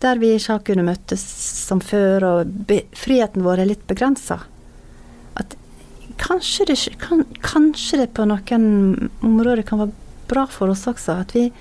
der 0.00 0.18
vi 0.20 0.34
ikke 0.36 0.56
har 0.56 0.64
kunnet 0.64 0.88
møtes 0.88 1.22
som 1.68 1.80
før, 1.80 2.26
og 2.30 2.72
friheten 2.96 3.44
vår 3.44 3.62
er 3.62 3.70
litt 3.72 3.86
begrensa. 3.88 4.40
Kanskje 6.20 6.66
det, 6.68 6.76
kan, 7.00 7.24
kanskje 7.40 8.02
det 8.02 8.08
på 8.16 8.26
noen 8.28 8.64
områder 9.24 9.62
kan 9.66 9.80
være 9.80 9.92
bra 10.30 10.46
for 10.50 10.68
oss 10.70 10.86
også, 10.90 11.12
at 11.24 11.34
vi, 11.34 11.52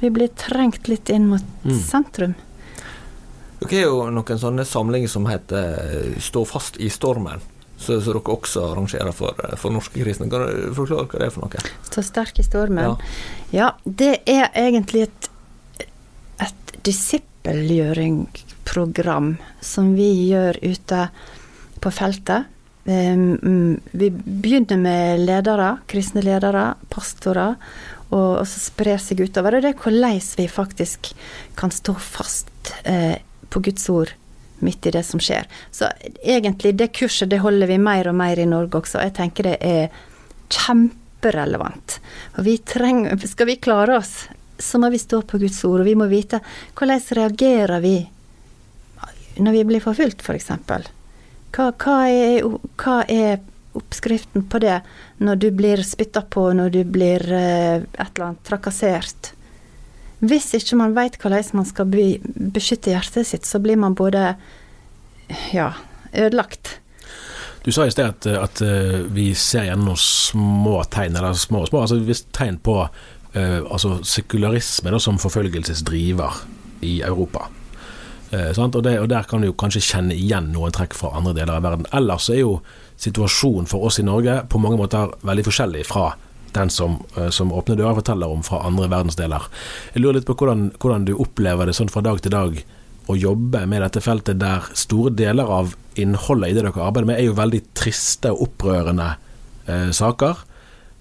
vi 0.00 0.10
blir 0.10 0.28
trengt 0.38 0.88
litt 0.90 1.08
inn 1.12 1.28
mot 1.30 1.44
mm. 1.64 1.80
sentrum. 1.84 2.34
Dere 3.60 3.76
har 3.76 3.82
jo 3.88 4.10
noen 4.12 4.38
sånne 4.40 4.64
samlinger 4.68 5.08
som 5.08 5.26
heter 5.30 5.64
eh, 5.80 6.18
Stå 6.22 6.44
fast 6.48 6.76
i 6.82 6.88
stormen. 6.92 7.40
Så, 7.76 8.00
så 8.00 8.12
dere 8.12 8.32
også 8.32 8.60
arrangerer 8.70 9.12
for, 9.16 9.34
eh, 9.44 9.56
for 9.60 9.70
norske 9.72 10.00
kristne. 10.00 10.30
Kan 10.32 10.40
du 10.48 10.74
forklare 10.76 11.06
hva 11.10 11.18
det 11.20 11.26
er 11.28 11.34
for 11.34 11.42
noe? 11.44 11.58
Stå 11.88 12.00
sterk 12.04 12.36
i 12.40 12.44
stormen? 12.46 12.84
Ja, 12.84 12.92
ja 13.52 13.68
det 13.84 14.14
er 14.28 14.46
egentlig 14.56 15.02
et, 15.06 15.22
et 16.44 16.64
disippelgjøringsprogram 16.88 19.28
som 19.64 19.84
vi 19.96 20.10
gjør 20.32 20.54
ute 20.64 21.00
på 21.84 21.88
feltet. 21.92 22.42
Um, 22.86 23.80
vi 23.90 24.10
begynner 24.14 24.78
med 24.78 25.24
ledere, 25.26 25.72
kristne 25.90 26.22
ledere, 26.22 26.76
pastorer, 26.88 27.56
og, 28.14 28.44
så 28.46 28.60
sprer 28.62 29.00
seg 29.02 29.24
utover. 29.26 29.56
Og 29.56 29.64
det 29.64 29.72
er 29.74 29.80
hvordan 29.80 30.20
vi 30.38 30.46
faktisk 30.46 31.10
kan 31.58 31.74
stå 31.74 31.96
fast 31.98 32.70
eh, 32.84 33.18
på 33.50 33.62
Guds 33.66 33.88
ord 33.90 34.12
midt 34.62 34.86
i 34.86 34.92
det 34.94 35.02
som 35.04 35.20
skjer. 35.20 35.48
Så 35.74 35.90
egentlig, 36.22 36.76
det 36.78 36.92
kurset 36.96 37.30
det 37.30 37.42
holder 37.42 37.66
vi 37.66 37.80
mer 37.82 38.08
og 38.08 38.16
mer 38.16 38.38
i 38.38 38.46
Norge 38.48 38.78
også. 38.78 39.02
Jeg 39.02 39.16
tenker 39.18 39.50
det 39.50 39.56
er 39.60 39.98
kjemperelevant. 40.46 41.98
Og 42.38 42.46
vi 42.46 42.56
trenger, 42.62 43.18
skal 43.26 43.50
vi 43.50 43.58
klare 43.58 43.98
oss, 43.98 44.14
så 44.58 44.78
må 44.80 44.88
vi 44.94 45.02
stå 45.02 45.20
på 45.26 45.42
Guds 45.42 45.58
ord, 45.66 45.82
og 45.82 45.88
vi 45.88 45.98
må 45.98 46.06
vite 46.08 46.40
hvordan 46.78 47.02
reagerer 47.18 47.82
vi 47.82 47.98
når 49.36 49.52
vi 49.52 49.64
blir 49.68 49.82
forfulgt, 49.84 50.22
f.eks. 50.24 50.46
For 50.64 50.95
hva, 51.56 51.70
hva, 51.72 51.96
er, 52.12 52.44
hva 52.76 52.98
er 53.08 53.40
oppskriften 53.76 54.44
på 54.50 54.60
det 54.64 54.80
når 55.24 55.40
du 55.40 55.48
blir 55.56 55.82
spytta 55.84 56.22
på, 56.28 56.50
når 56.56 56.74
du 56.74 56.82
blir 56.84 57.24
eh, 57.32 57.82
et 57.82 58.12
eller 58.12 58.30
annet 58.30 58.44
trakassert? 58.46 59.32
Hvis 60.24 60.52
ikke 60.56 60.78
man 60.80 60.96
veit 60.96 61.18
hvordan 61.20 61.44
man 61.58 61.68
skal 61.68 61.92
beskytte 61.92 62.92
hjertet 62.92 63.28
sitt, 63.28 63.48
så 63.48 63.60
blir 63.60 63.76
man 63.80 63.96
både 63.96 64.30
ja, 65.52 65.72
ødelagt. 66.16 66.78
Du 67.66 67.72
sa 67.74 67.84
i 67.84 67.92
sted 67.92 68.06
at, 68.06 68.26
at 68.30 68.62
uh, 68.62 69.02
vi 69.12 69.32
ser 69.34 69.66
gjennom 69.66 69.98
små 69.98 70.78
tegn, 70.88 71.18
eller 71.18 71.34
små 71.36 71.64
små, 71.66 71.82
altså 71.82 71.98
hvis 72.06 72.24
tegn 72.36 72.60
på 72.62 72.78
uh, 72.86 73.60
altså 73.66 73.98
sekularisme 74.06 74.92
da, 74.94 75.00
som 75.02 75.18
forfølgelsesdriver 75.20 76.40
i 76.86 77.00
Europa. 77.04 77.48
Uh, 78.32 78.50
og, 78.58 78.82
det, 78.82 78.96
og, 78.98 79.08
Der 79.08 79.26
kan 79.30 79.40
du 79.40 79.50
jo 79.50 79.56
kanskje 79.58 79.84
kjenne 79.86 80.14
igjen 80.16 80.50
noen 80.54 80.74
trekk 80.74 80.96
fra 80.98 81.12
andre 81.14 81.34
deler 81.36 81.58
av 81.58 81.66
verden. 81.66 81.86
Ellers 81.94 82.30
er 82.32 82.40
jo 82.42 82.60
situasjonen 82.98 83.68
for 83.70 83.86
oss 83.86 84.00
i 84.00 84.06
Norge 84.06 84.40
på 84.50 84.60
mange 84.62 84.80
måter 84.80 85.12
veldig 85.26 85.44
forskjellig 85.46 85.84
fra 85.86 86.14
den 86.56 86.70
som, 86.70 87.04
eh, 87.16 87.28
som 87.28 87.52
Åpne 87.52 87.76
dører 87.76 87.98
forteller 88.00 88.32
om 88.32 88.42
fra 88.42 88.62
andre 88.66 88.88
verdensdeler. 88.88 89.46
Jeg 89.94 90.02
lurer 90.02 90.18
litt 90.18 90.28
på 90.28 90.36
hvordan, 90.38 90.70
hvordan, 90.80 91.04
du 91.04 91.14
opplever 91.16 91.66
det 91.68 91.76
sånn 91.76 91.92
fra 91.92 92.02
dag 92.04 92.22
til 92.24 92.32
dag 92.34 92.58
å 93.06 93.16
jobbe 93.16 93.66
med 93.70 93.84
dette 93.84 94.02
feltet, 94.02 94.40
der 94.40 94.66
store 94.74 95.12
deler 95.14 95.46
av 95.46 95.76
innholdet 95.94 96.50
i 96.50 96.56
det 96.56 96.64
dere 96.64 96.88
arbeider 96.88 97.10
med, 97.12 97.20
er 97.20 97.28
jo 97.28 97.38
veldig 97.38 97.62
triste 97.78 98.32
og 98.32 98.48
opprørende 98.48 99.12
eh, 99.68 99.90
saker. 99.94 100.45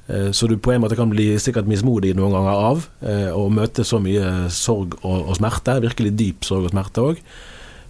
Eh, 0.08 0.30
så 0.36 0.48
du 0.48 0.58
på 0.58 0.74
en 0.74 0.84
måte 0.84 0.98
kan 1.00 1.12
bli 1.12 1.32
sikkert 1.42 1.70
mismodig 1.70 2.14
noen 2.18 2.36
ganger 2.36 2.64
av 2.70 2.88
eh, 3.02 3.30
å 3.34 3.48
møte 3.54 3.86
så 3.88 4.02
mye 4.04 4.50
sorg 4.54 4.98
og, 5.02 5.32
og 5.32 5.36
smerte. 5.40 5.80
Virkelig 5.86 6.16
dyp 6.20 6.48
sorg 6.48 6.70
og 6.70 6.76
smerte 6.76 7.06
òg. 7.06 7.22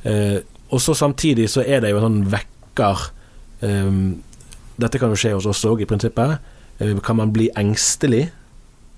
Eh, 0.08 0.39
og 0.73 0.82
så 0.82 0.95
samtidig 0.97 1.49
så 1.51 1.63
er 1.65 1.84
det 1.84 1.93
jo 1.93 2.01
en 2.01 2.10
sånn 2.10 2.23
vekker 2.34 3.10
eh, 3.65 3.91
Dette 4.75 4.99
kan 4.99 5.08
jo 5.08 5.15
skje 5.15 5.30
hos 5.32 5.45
oss 5.47 5.62
òg, 5.63 5.80
i 5.80 5.88
prinsippet 5.88 6.51
Eh, 6.78 6.97
kan 6.99 7.15
man 7.15 7.32
bli 7.32 7.49
engstelig 7.56 8.32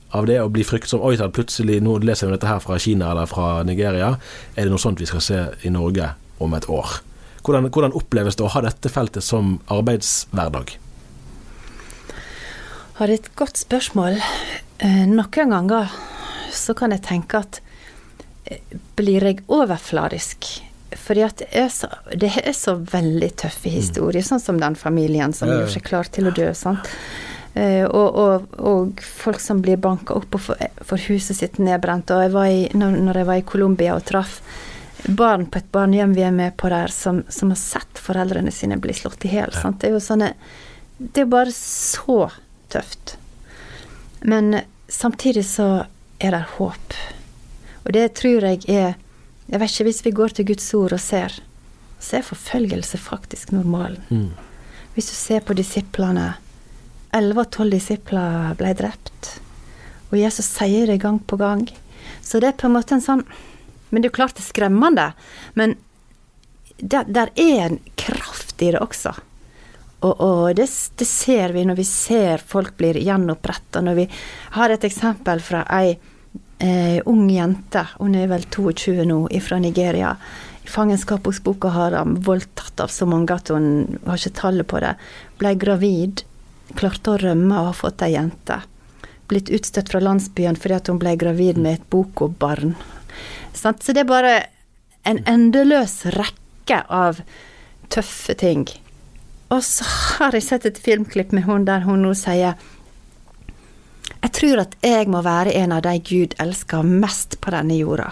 av 0.10 0.26
det 0.26 0.40
og 0.42 0.52
bli 0.56 0.64
fryktsom? 0.66 1.04
Oi 1.06 1.18
sann, 1.20 1.34
plutselig, 1.34 1.78
nå 1.84 2.00
leser 2.02 2.30
vi 2.30 2.34
dette 2.34 2.50
her 2.50 2.62
fra 2.64 2.80
Kina 2.82 3.12
eller 3.12 3.30
fra 3.30 3.62
Nigeria. 3.68 4.16
Er 4.56 4.66
det 4.66 4.74
noe 4.74 4.82
sånt 4.82 5.02
vi 5.02 5.10
skal 5.10 5.22
se 5.22 5.44
i 5.62 5.74
Norge 5.74 6.10
om 6.42 6.58
et 6.58 6.66
år? 6.70 7.00
Hvordan, 7.46 7.70
hvordan 7.70 7.96
oppleves 7.96 8.36
det 8.36 8.46
å 8.48 8.52
ha 8.56 8.64
dette 8.66 8.92
feltet 8.92 9.24
som 9.24 9.60
arbeidshverdag? 9.72 10.74
Har 12.98 13.12
et 13.14 13.28
godt 13.38 13.60
spørsmål. 13.62 14.16
Eh, 14.82 15.04
noen 15.06 15.52
ganger 15.52 15.92
så 16.50 16.74
kan 16.74 16.96
jeg 16.96 17.04
tenke 17.06 17.38
at 17.44 17.60
eh, 18.50 18.78
blir 18.98 19.22
jeg 19.22 19.44
overfladisk? 19.54 20.48
Fordi 20.98 21.22
at 21.22 21.44
det 21.44 21.48
er 21.62 21.68
så, 21.70 21.92
det 22.18 22.32
er 22.42 22.56
så 22.58 22.74
veldig 22.80 23.30
tøffe 23.38 23.70
historier, 23.70 24.24
mm. 24.24 24.30
sånn 24.32 24.42
som 24.42 24.62
den 24.62 24.78
familien 24.80 25.36
som 25.36 25.52
ja, 25.52 25.60
ja. 25.60 25.60
gjør 25.62 25.76
seg 25.76 25.86
klar 25.86 26.10
til 26.10 26.32
å 26.32 26.34
dø. 26.34 26.48
sant? 26.58 26.90
Eh, 27.54 27.84
og, 27.86 28.18
og, 28.18 28.58
og, 28.58 29.04
folk 29.22 29.46
som 29.46 29.62
blir 29.62 29.78
banka 29.82 30.18
opp 30.18 30.40
og 30.40 30.50
får 30.90 31.06
huset 31.12 31.38
sitt 31.38 31.62
nedbrent. 31.62 32.10
Og 32.16 32.26
jeg 32.26 32.34
var 32.34 32.50
i, 32.50 32.66
når 32.74 33.22
jeg 33.22 33.30
var 33.30 33.44
i 33.44 33.46
Colombia 33.54 33.94
og 34.00 34.08
traff 34.10 34.40
barn 35.06 35.46
på 35.46 35.62
et 35.62 35.70
barnehjem 35.72 36.18
vi 36.18 36.26
er 36.26 36.34
med 36.34 36.58
på 36.58 36.74
der, 36.74 36.90
som, 36.90 37.22
som 37.30 37.54
har 37.54 37.62
sett 37.62 38.02
foreldrene 38.02 38.50
sine 38.52 38.82
bli 38.82 38.98
slått 38.98 39.30
i 39.30 39.36
hjel. 39.36 39.54
Ja. 39.54 39.70
Det 39.70 39.92
er 39.92 39.96
jo 40.00 40.02
sånne 40.02 40.34
Det 40.98 41.28
er 41.28 41.30
bare 41.30 41.54
så 41.54 42.24
tøft. 42.78 43.18
Men 44.22 44.62
samtidig 44.88 45.46
så 45.50 45.86
er 46.20 46.34
det 46.34 46.46
håp. 46.58 46.98
Og 47.86 47.94
det 47.94 48.13
tror 48.20 48.48
jeg 48.52 48.63
er 48.68 48.96
Jeg 49.48 49.62
vet 49.62 49.72
ikke, 49.72 49.84
hvis 49.88 50.04
vi 50.04 50.12
går 50.12 50.34
til 50.36 50.46
Guds 50.46 50.74
ord 50.76 50.92
og 50.92 51.00
ser, 51.00 51.32
så 52.04 52.18
er 52.18 52.26
forfølgelse 52.28 52.98
faktisk 53.00 53.54
normalen. 53.56 54.02
Mm. 54.10 54.34
Hvis 54.94 55.08
du 55.08 55.16
ser 55.16 55.40
på 55.40 55.56
disiplene 55.56 56.34
Elleve 57.16 57.46
av 57.46 57.48
tolv 57.56 57.72
disipler 57.72 58.58
ble 58.60 58.74
drept. 58.76 59.38
Og 60.12 60.18
Jesus 60.20 60.50
sier 60.52 60.92
det 60.92 61.00
gang 61.00 61.22
på 61.24 61.40
gang. 61.40 61.63
Så 62.22 62.42
det 62.44 62.50
er 62.50 62.58
på 62.60 62.68
en 62.68 62.76
måte 62.76 62.98
en 62.98 63.04
sånn 63.04 63.24
Men 63.90 64.02
det 64.02 64.10
er 64.10 64.12
jo 64.12 64.18
klart 64.18 64.36
det 64.36 64.44
er 64.44 64.50
skremmende. 64.50 65.06
Men 65.56 65.78
der, 66.78 67.08
der 67.08 67.32
er 67.40 67.70
en 67.70 67.80
kraft 67.96 68.60
i 68.62 68.74
det 68.76 68.82
også. 68.84 69.13
Og, 70.00 70.14
og 70.22 70.56
det, 70.56 70.68
det, 71.00 71.08
ser 71.10 71.56
vi 71.56 71.64
når 71.66 71.80
vi 71.80 71.88
ser 71.90 72.44
folk 72.46 72.76
blir 72.78 73.00
gjenoppretta. 73.02 73.82
Når 73.82 73.98
vi 73.98 74.06
har 74.58 74.74
et 74.74 74.86
eksempel 74.86 75.42
fra 75.42 75.64
ei 75.80 75.96
eh, 76.60 77.00
ung 77.10 77.26
jente, 77.34 77.88
hun 77.98 78.16
er 78.16 78.30
vel 78.30 78.46
22 78.46 79.08
nå, 79.10 79.24
fra 79.42 79.60
Nigeria. 79.64 80.14
I 80.64 80.70
fangenskap 80.70 81.26
hos 81.26 81.42
Boko 81.42 81.72
Haram, 81.74 82.18
voldtatt 82.22 82.84
av 82.84 82.94
så 82.94 83.08
mange 83.10 83.34
at 83.34 83.50
hun 83.54 84.00
har 84.06 84.20
ikke 84.20 84.42
tallet 84.42 84.70
på 84.70 84.82
det. 84.84 84.94
Ble 85.42 85.56
gravid 85.58 86.26
klarte 86.76 87.14
å 87.14 87.22
rømme 87.22 87.56
og 87.56 87.72
har 87.72 87.78
fått 87.78 88.04
ei 88.06 88.14
jente. 88.16 88.62
Blitt 89.28 89.52
utstøtt 89.54 89.92
fra 89.92 90.02
landsbyen 90.04 90.60
fordi 90.60 90.92
hun 90.92 91.02
ble 91.02 91.16
gravid 91.20 91.60
med 91.60 91.80
et 91.80 91.90
bokobarn. 91.92 92.76
Så 93.54 93.74
det 93.74 94.04
er 94.04 94.10
bare 94.10 94.34
en 95.08 95.24
endeløs 95.28 96.04
rekke 96.14 96.84
av 96.92 97.24
tøffe 97.90 98.36
ting. 98.38 98.68
Og 99.54 99.64
så 99.64 99.86
har 100.18 100.36
jeg 100.36 100.44
sett 100.44 100.66
et 100.68 100.80
filmklipp 100.82 101.32
med 101.36 101.48
hun 101.48 101.66
der 101.68 101.86
hun 101.88 102.04
nå 102.04 102.14
sier 102.18 102.58
Jeg 104.18 104.32
tror 104.36 104.64
at 104.66 104.76
jeg 104.84 105.08
må 105.12 105.22
være 105.24 105.56
en 105.62 105.76
av 105.76 105.84
de 105.86 105.96
Gud 106.04 106.36
elsker 106.42 106.84
mest 106.84 107.40
på 107.42 107.54
denne 107.54 107.78
jorda. 107.78 108.10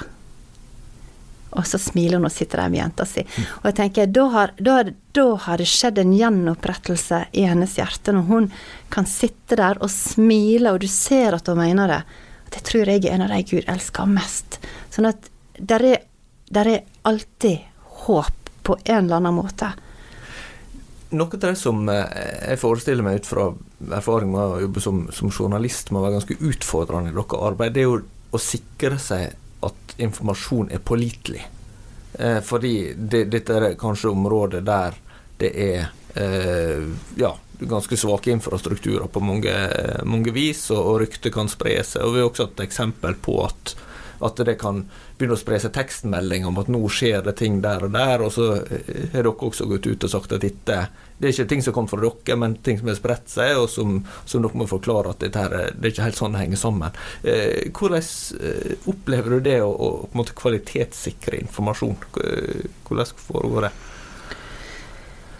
Og 1.55 1.67
så 1.67 1.79
smiler 1.79 2.19
hun 2.19 2.27
og 2.27 2.33
sitter 2.33 2.61
der 2.61 2.71
med 2.71 2.81
jenta 2.81 3.05
si. 3.07 3.23
Og 3.61 3.67
jeg 3.69 3.77
tenker, 3.79 4.09
da 4.11 4.25
har, 4.33 4.53
da, 4.59 4.77
da 5.15 5.25
har 5.45 5.61
det 5.61 5.67
skjedd 5.71 6.01
en 6.01 6.15
gjenopprettelse 6.15 7.21
i 7.31 7.45
hennes 7.47 7.77
hjerte, 7.79 8.15
når 8.15 8.27
hun 8.27 8.49
kan 8.91 9.07
sitte 9.07 9.57
der 9.59 9.79
og 9.83 9.91
smile, 9.91 10.73
og 10.73 10.83
du 10.83 10.89
ser 10.91 11.37
at 11.37 11.47
hun 11.51 11.61
mener 11.61 11.91
det. 11.91 12.01
«Jeg 12.55 12.63
tror 12.69 12.87
jeg 12.87 13.01
er 13.03 13.15
en 13.17 13.23
av 13.25 13.31
de 13.33 13.41
Gud 13.49 13.65
elsker 13.67 14.07
mest. 14.07 14.59
Sånn 14.93 15.09
at 15.09 15.25
der 15.59 15.83
er, 15.83 16.03
der 16.47 16.69
er 16.71 16.85
alltid 17.03 17.65
håp 18.05 18.51
på 18.63 18.77
en 18.85 19.01
eller 19.01 19.17
annen 19.17 19.35
måte. 19.35 19.73
Noe 21.13 21.29
av 21.37 21.41
det 21.41 21.53
som 21.59 21.85
eh, 21.91 22.03
jeg 22.49 22.61
forestiller 22.61 23.05
meg 23.05 23.21
ut 23.21 23.29
fra 23.29 23.49
erfaring 23.93 24.31
med 24.33 24.41
å 24.41 24.61
jobbe 24.63 24.81
som, 24.81 25.03
som 25.13 25.29
journalist, 25.31 25.91
må 25.93 26.01
være 26.01 26.17
ganske 26.17 26.37
utfordrende 26.39 27.11
i 27.11 27.15
deres 27.15 27.37
arbeid, 27.37 27.75
det 27.75 27.83
er 27.83 27.91
jo 27.91 27.99
å 28.35 28.41
sikre 28.41 28.97
seg 28.99 29.35
at 29.65 29.95
informasjon 30.01 30.71
er 30.73 30.81
pålitelig. 30.83 31.45
Eh, 32.19 32.39
fordi 32.45 32.75
det, 32.97 33.25
dette 33.33 33.59
er 33.59 33.79
kanskje 33.79 34.13
området 34.15 34.63
der 34.65 34.97
det 35.37 35.51
er 35.59 35.89
eh, 36.15 36.85
ja, 37.19 37.33
ganske 37.59 37.97
svake 37.99 38.31
infrastrukturer 38.31 39.07
på 39.11 39.19
mange, 39.23 39.53
mange 40.07 40.31
vis, 40.35 40.69
og, 40.71 40.79
og 40.79 41.01
rykter 41.03 41.33
kan 41.33 41.51
spre 41.51 41.77
seg. 41.83 42.05
Og 42.05 42.15
Vi 42.15 42.23
har 42.23 42.29
også 42.29 42.47
hatt 42.49 42.63
eksempel 42.65 43.17
på 43.21 43.39
at, 43.45 43.75
At 44.25 44.41
det 44.47 44.57
kan 44.61 44.83
begynne 45.17 45.37
å 45.37 45.39
spre 45.39 45.59
seg 45.61 45.73
tekstmelding 45.75 46.47
om 46.49 46.59
at 46.61 46.69
nå 46.71 46.81
skjer 46.91 47.25
det 47.25 47.37
ting 47.41 47.61
der 47.63 47.87
og 47.87 47.95
der, 47.95 48.25
og 48.25 48.33
så 48.35 48.51
har 48.57 49.15
dere 49.15 49.33
også 49.33 49.69
gått 49.69 49.87
ut 49.87 50.07
og 50.07 50.11
sagt 50.11 50.35
at 50.35 50.45
dette 50.45 50.85
det 51.15 51.29
er 51.29 51.31
ikke 51.31 51.47
ting 51.47 51.61
som 51.63 51.75
kom 51.75 51.85
fra 51.87 52.01
dere, 52.01 52.35
men 52.39 52.57
ting 52.59 52.79
som 52.79 52.89
har 52.91 52.97
spredt 52.97 53.29
seg, 53.31 53.53
og 53.55 53.69
som, 53.71 54.01
som, 54.27 54.43
dere 54.43 54.59
må 54.59 54.67
forklare 54.67 55.13
at 55.13 55.23
dette 55.23 55.39
her, 55.45 55.71
det 55.71 55.87
er 55.87 55.93
ikke 55.93 56.07
helt 56.09 56.19
sånn 56.19 56.35
det 56.35 56.41
henger 56.41 56.59
sammen. 56.59 56.99
Eh, 57.23 57.71
hvordan 57.71 58.03
eh, 58.49 58.75
opplever 58.91 59.37
du 59.37 59.47
det 59.47 59.57
å, 59.63 59.71
å 59.71 59.89
på 60.03 60.11
en 60.11 60.19
måte 60.19 60.35
kvalitetssikre 60.35 61.39
informasjon? 61.45 61.95
Hvordan 62.11 63.15
foregår 63.29 63.69
det? 63.69 63.73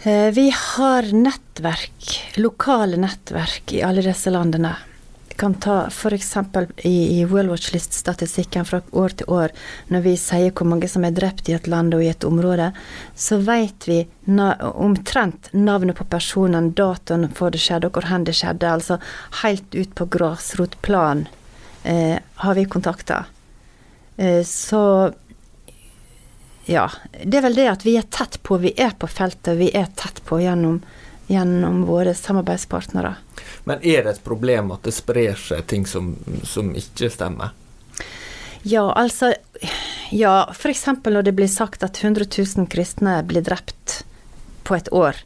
Eh, 0.06 0.30
vi 0.32 0.48
har 0.54 1.12
nettverk, 1.12 2.10
lokale 2.40 2.96
nettverk 3.00 3.76
i 3.76 3.84
alle 3.84 4.04
disse 4.06 4.32
landene 4.32 4.76
kan 5.36 5.54
ta 5.60 5.86
f.eks. 5.86 6.36
i, 6.76 7.20
i 7.20 7.24
World 7.24 7.50
Watch 7.50 7.72
List-statistikken 7.72 8.64
fra 8.64 8.80
år 8.90 9.16
til 9.20 9.30
år, 9.32 9.54
når 9.92 10.04
vi 10.06 10.14
sier 10.20 10.54
hvor 10.56 10.68
mange 10.68 10.88
som 10.90 11.04
er 11.06 11.14
drept 11.16 11.50
i 11.50 11.56
et 11.56 11.68
land 11.70 11.94
og 11.96 12.04
i 12.04 12.10
et 12.10 12.24
område, 12.26 12.70
så 13.14 13.38
vet 13.44 13.88
vi 13.88 14.00
na 14.26 14.54
omtrent 14.72 15.52
navnet 15.52 15.98
på 15.98 16.08
personen, 16.10 16.72
datoen 16.76 17.28
for 17.36 17.54
det 17.54 17.62
skjedde, 17.62 17.90
og 17.90 17.98
hvor 17.98 18.08
hen 18.10 18.26
det 18.26 18.36
skjedde. 18.38 18.72
Altså 18.78 18.98
helt 19.42 19.76
ut 19.76 19.94
på 19.94 20.08
grasrotplan 20.16 21.26
eh, 21.84 22.18
har 22.42 22.58
vi 22.58 22.66
kontakter. 22.70 23.30
Eh, 24.16 24.42
så 24.44 24.82
ja. 26.66 26.90
Det 27.24 27.38
er 27.38 27.46
vel 27.46 27.58
det 27.58 27.68
at 27.70 27.84
vi 27.86 27.96
er 27.98 28.06
tett 28.10 28.40
på. 28.42 28.58
Vi 28.62 28.72
er 28.76 28.94
på 28.98 29.08
feltet, 29.10 29.54
vi 29.58 29.70
er 29.74 29.86
tett 29.98 30.18
på 30.26 30.40
gjennom, 30.42 30.80
gjennom 31.26 31.84
våre 31.88 32.14
samarbeidspartnere. 32.14 33.14
Men 33.64 33.82
er 33.82 34.04
det 34.04 34.16
et 34.16 34.24
problem 34.24 34.72
at 34.74 34.86
det 34.86 34.94
sprer 34.94 35.38
seg 35.40 35.66
ting 35.70 35.86
som, 35.88 36.14
som 36.46 36.72
ikke 36.78 37.10
stemmer? 37.12 37.54
Ja, 38.66 38.88
altså 38.92 39.34
Ja, 40.10 40.46
f.eks. 40.50 40.86
når 41.04 41.22
det 41.26 41.34
blir 41.34 41.50
sagt 41.50 41.82
at 41.82 41.98
100 42.02 42.28
000 42.30 42.68
kristne 42.70 43.18
blir 43.26 43.42
drept 43.42 44.04
på 44.66 44.76
et 44.76 44.90
år, 44.94 45.18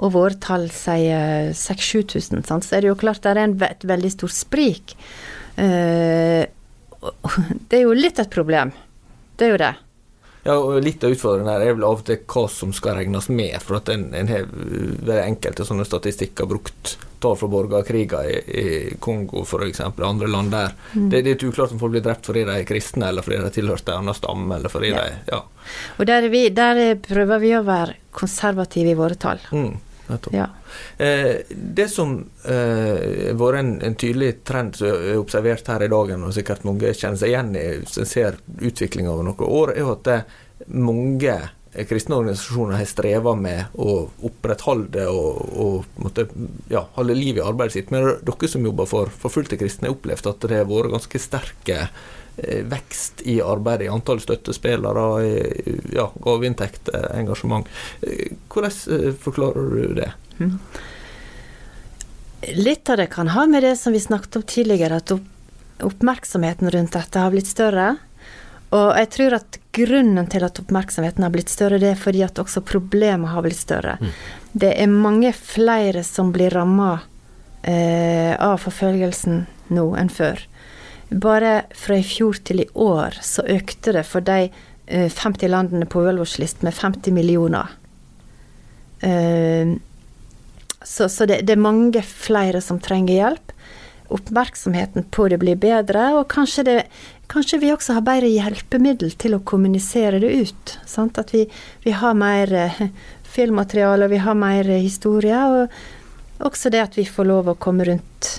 og 0.00 0.14
våre 0.16 0.36
tall 0.40 0.66
sier 0.72 1.52
6000-7000, 1.56 2.64
så 2.64 2.76
er 2.76 2.82
det 2.82 2.90
jo 2.90 2.98
klart 3.00 3.22
det 3.24 3.34
er 3.34 3.42
en, 3.44 3.56
et 3.64 3.84
veldig 3.84 4.10
stort 4.12 4.34
sprik. 4.34 4.96
Uh, 5.56 6.48
det 7.68 7.78
er 7.78 7.84
jo 7.84 7.96
litt 7.96 8.20
et 8.22 8.32
problem. 8.32 8.72
Det 9.36 9.46
er 9.46 9.54
jo 9.54 9.60
det. 9.62 9.72
Ja, 10.42 10.56
og 10.58 10.80
Litt 10.82 11.04
av 11.06 11.14
utfordringen 11.14 11.52
her 11.52 11.62
er 11.62 11.76
vel 11.76 11.86
av 11.86 12.00
og 12.00 12.06
til 12.08 12.18
hva 12.26 12.44
som 12.50 12.72
skal 12.74 12.98
regnes 12.98 13.28
med. 13.30 13.54
For 13.62 13.78
at 13.78 13.90
en, 13.92 14.08
en 14.16 14.30
har 14.30 15.22
enkelte 15.22 15.66
sånne 15.68 15.86
statistikker 15.86 16.48
brukt 16.50 16.96
tall 17.22 17.36
fra 17.38 17.48
borgerkriger 17.48 18.26
i, 18.26 18.38
i 18.62 18.96
Kongo 19.00 19.44
f.eks., 19.46 19.80
andre 19.80 20.30
land 20.30 20.50
der. 20.50 20.74
Mm. 20.94 21.08
Det, 21.08 21.20
det, 21.20 21.20
er 21.20 21.28
litt 21.30 21.46
uklart 21.46 21.74
om 21.74 21.78
folk 21.82 21.94
blir 21.94 22.04
drept 22.04 22.26
fordi 22.26 22.42
de 22.48 22.58
er 22.58 22.66
kristne, 22.66 23.12
eller 23.12 23.22
fordi 23.22 23.38
de 23.44 23.52
tilhørte 23.54 23.94
en 23.94 24.02
annen 24.02 24.18
stamme, 24.18 24.58
eller 24.58 24.72
fordi 24.72 24.90
ja. 24.90 25.04
de 25.06 25.36
ja. 25.36 25.40
Og 25.98 26.10
der, 26.10 26.26
vi, 26.32 26.42
der, 26.50 26.82
prøver 27.06 27.42
vi 27.42 27.54
å 27.54 27.62
være 27.66 27.98
konservative 28.10 28.92
i 28.92 28.98
våre 28.98 29.18
tall. 29.20 29.42
Mm. 29.54 29.76
Ja. 30.34 30.48
Eh, 30.98 31.42
det 31.50 31.88
som 31.92 32.16
eh, 32.44 33.28
har 33.28 33.38
vært 33.38 33.60
en, 33.60 33.72
en, 33.86 33.96
tydelig 33.98 34.32
trend 34.48 34.76
som 34.76 34.90
er 34.90 35.20
observert 35.20 35.68
her 35.70 35.86
i 35.86 35.90
dag, 35.92 36.14
og 36.18 36.34
sikkert 36.34 36.66
mange 36.68 36.92
kjenner 36.92 37.20
seg 37.20 37.32
igjen 37.32 37.56
i 37.56 37.66
en 37.80 38.08
ser 38.08 38.38
utviklinga 38.60 39.12
over 39.12 39.28
noen 39.28 39.44
år, 39.48 39.74
er 39.76 39.92
at 39.94 40.06
det, 40.08 40.20
mange 40.72 41.36
kristne 41.88 42.18
organisasjoner 42.18 42.76
har 42.76 42.88
streva 42.88 43.32
med 43.38 43.78
å 43.80 43.94
opprettholde 44.28 45.06
og, 45.08 45.38
og 45.56 46.02
måtte, 46.04 46.26
ja, 46.68 46.84
holde 46.98 47.16
liv 47.16 47.38
i 47.40 47.44
arbeidet 47.44 47.78
sitt. 47.78 47.92
Men 47.94 48.10
dere 48.20 48.50
som 48.50 48.66
jobber 48.66 48.90
for 48.90 49.12
forfulgte 49.22 49.56
kristne, 49.60 49.88
har 49.88 49.96
opplevd 49.96 50.28
at 50.28 50.48
det 50.50 50.60
har 50.60 50.68
vært 50.68 50.92
ganske 50.92 51.22
sterke 51.22 51.78
eh, 51.86 52.10
vekst 52.64 53.22
i 53.22 53.42
arbeidet, 53.42 53.86
i 53.86 53.88
antall 53.88 54.20
støttespillere, 54.20 55.24
i 55.26 55.76
ja, 55.92 56.08
gaveinntekt, 56.24 56.88
engasjement. 57.14 57.68
Eh, 58.00 58.32
hvordan 58.48 58.72
eh, 58.96 59.12
forklarer 59.20 59.70
du 59.70 59.94
det? 59.94 60.12
Mm. 60.38 60.58
Litt 62.56 62.90
av 62.90 62.96
det 62.96 63.06
kan 63.06 63.28
ha 63.28 63.46
med 63.46 63.62
det 63.62 63.76
som 63.76 63.92
vi 63.92 64.00
snakket 64.00 64.36
om 64.36 64.42
tidligere, 64.42 64.96
at 64.96 65.12
oppmerksomheten 65.82 66.70
rundt 66.70 66.96
dette 66.96 67.20
har 67.20 67.30
blitt 67.30 67.50
større. 67.50 67.96
Og 68.72 68.94
jeg 68.96 69.08
tror 69.12 69.36
at 69.36 69.58
grunnen 69.76 70.28
til 70.32 70.44
at 70.46 70.58
oppmerksomheten 70.58 71.24
har 71.24 71.32
blitt 71.34 71.52
større, 71.52 71.78
det 71.78 71.92
er 71.92 72.00
fordi 72.00 72.24
at 72.24 72.40
også 72.40 72.64
problemet 72.64 73.30
har 73.30 73.44
blitt 73.44 73.60
større. 73.60 73.98
Mm. 74.00 74.12
Det 74.52 74.72
er 74.72 74.88
mange 74.88 75.34
flere 75.36 76.02
som 76.06 76.32
blir 76.32 76.54
ramma 76.56 76.94
eh, 77.62 78.32
av 78.32 78.56
forfølgelsen 78.64 79.44
nå 79.76 79.86
enn 80.00 80.10
før. 80.12 80.40
Bare 81.12 81.62
fra 81.76 81.98
i 81.98 82.04
fjor 82.06 82.40
til 82.44 82.62
i 82.64 82.68
år 82.78 83.18
så 83.24 83.44
økte 83.44 83.92
det 83.98 84.04
for 84.08 84.24
de 84.24 84.48
eh, 84.48 85.08
50 85.12 85.50
landene 85.52 85.86
på 85.86 86.00
World 86.00 86.24
med 86.64 86.74
50 86.74 87.12
millioner. 87.12 87.68
Eh, 89.00 89.74
så, 90.82 91.08
så 91.08 91.26
det, 91.26 91.42
det, 91.46 91.52
er 91.52 91.62
mange 91.62 92.02
flere 92.02 92.60
som 92.60 92.80
trenger 92.80 93.14
hjelp. 93.14 93.52
Oppmerksomheten 94.12 95.06
på 95.10 95.28
det 95.28 95.38
blir 95.40 95.56
bedre, 95.56 96.12
og 96.18 96.28
kanskje 96.32 96.68
det 96.68 96.78
Kanskje 97.32 97.62
vi 97.62 97.70
også 97.72 97.94
har 97.96 98.04
bedre 98.04 98.28
hjelpemiddel 98.28 99.14
til 99.16 99.32
å 99.32 99.44
kommunisere 99.48 100.18
det 100.20 100.28
ut. 100.36 100.72
Sant? 100.84 101.16
At 101.16 101.30
vi, 101.32 101.46
vi, 101.80 101.94
har 101.96 102.12
mer 102.12 102.50
eh, 102.52 102.82
filmmateriale, 103.24 104.10
vi 104.12 104.18
har 104.20 104.36
mer 104.36 104.68
eh, 104.68 104.82
historie. 104.84 105.38
Og 105.40 106.44
også 106.44 106.68
det 106.74 106.82
at 106.84 106.98
vi 106.98 107.06
får 107.08 107.30
lov 107.30 107.48
å 107.48 107.56
komme 107.56 107.86
rundt 107.88 108.34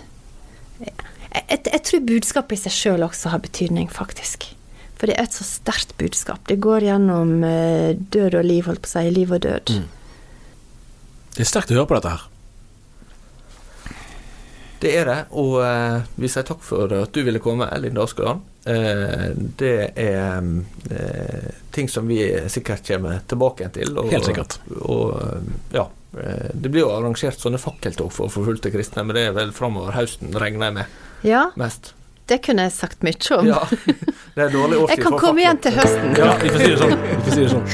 Jeg, 1.34 1.46
jeg, 1.50 1.64
jeg 1.72 1.84
tror 1.90 2.04
budskapet 2.10 2.58
i 2.58 2.64
seg 2.66 2.76
sjøl 2.76 3.08
også 3.08 3.34
har 3.34 3.42
betydning, 3.44 3.90
faktisk. 3.92 4.52
For 5.00 5.10
det 5.10 5.18
er 5.18 5.28
et 5.28 5.36
så 5.36 5.44
sterkt 5.44 5.96
budskap. 6.00 6.44
Det 6.48 6.62
går 6.64 6.86
gjennom 6.88 7.42
eh, 7.44 7.96
død 8.14 8.38
og 8.40 8.46
liv, 8.48 8.68
holdt 8.70 8.86
på 8.86 8.92
å 8.92 8.94
si. 8.94 9.10
Liv 9.12 9.34
og 9.36 9.42
død. 9.44 9.74
Mm. 9.74 9.90
Det 11.34 11.42
er 11.44 11.50
sterkt 11.50 11.74
å 11.74 11.80
høre 11.80 11.90
på 11.90 11.98
dette 11.98 12.14
her. 12.14 12.30
Det 14.84 14.92
er 15.00 15.08
det, 15.08 15.20
og 15.40 15.62
eh, 15.64 16.02
vi 16.20 16.28
sier 16.32 16.44
takk 16.48 16.64
for 16.64 16.92
at 16.92 17.14
du 17.16 17.22
ville 17.24 17.40
komme, 17.44 17.70
Elin 17.72 17.96
Daskeland. 17.96 18.44
Eh, 18.68 19.30
det 19.60 19.76
er 20.00 20.44
eh, 20.92 21.46
ting 21.76 21.88
som 21.92 22.08
vi 22.08 22.20
sikkert 22.52 22.84
kommer 22.88 23.22
tilbake 23.28 23.70
til. 23.76 23.96
Og, 23.96 24.12
Helt 24.12 24.28
sikkert. 24.28 24.58
Og, 24.84 25.16
eh, 25.20 25.54
ja, 25.80 25.86
eh, 26.20 26.52
det 26.52 26.72
blir 26.72 26.84
jo 26.84 26.92
arrangert 26.96 27.40
sånne 27.40 27.60
fakkeltog 27.64 28.12
for 28.12 28.32
forfulgte 28.32 28.72
kristne, 28.76 29.04
men 29.08 29.20
det 29.20 29.28
er 29.30 29.36
vel 29.36 29.56
framover 29.56 29.96
høsten, 29.96 30.36
regner 30.36 30.72
jeg 30.72 30.78
med. 30.82 31.00
Ja. 31.24 31.50
Mest. 31.56 31.94
Det 32.26 32.40
kunne 32.46 32.62
jeg 32.68 32.72
sagt 32.72 33.04
mye 33.04 33.36
om. 33.36 33.48
Ja, 33.48 33.60
det 34.36 34.44
er 34.46 34.52
dårlig 34.54 34.78
årstid 34.80 34.92
Jeg 34.98 35.06
kan 35.06 35.18
komme 35.20 35.44
igjen 35.44 35.58
til 35.64 35.76
høsten. 35.76 36.14
Ja, 36.18 36.36
vi 36.40 36.52
får 36.54 36.62
si 36.62 36.70
det 36.72 36.78
sånn. 36.84 36.94
Vi 37.08 37.18
får 37.24 37.34
si 37.34 37.42
det 37.42 37.50
sånn. 37.52 37.66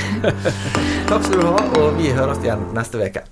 Takk 1.11 1.27
skal 1.27 1.43
du 1.43 1.51
ha, 1.51 1.59
og 1.81 1.99
vi 1.99 2.15
høres 2.17 2.41
igjen 2.45 2.65
neste 2.77 3.03
uke. 3.03 3.25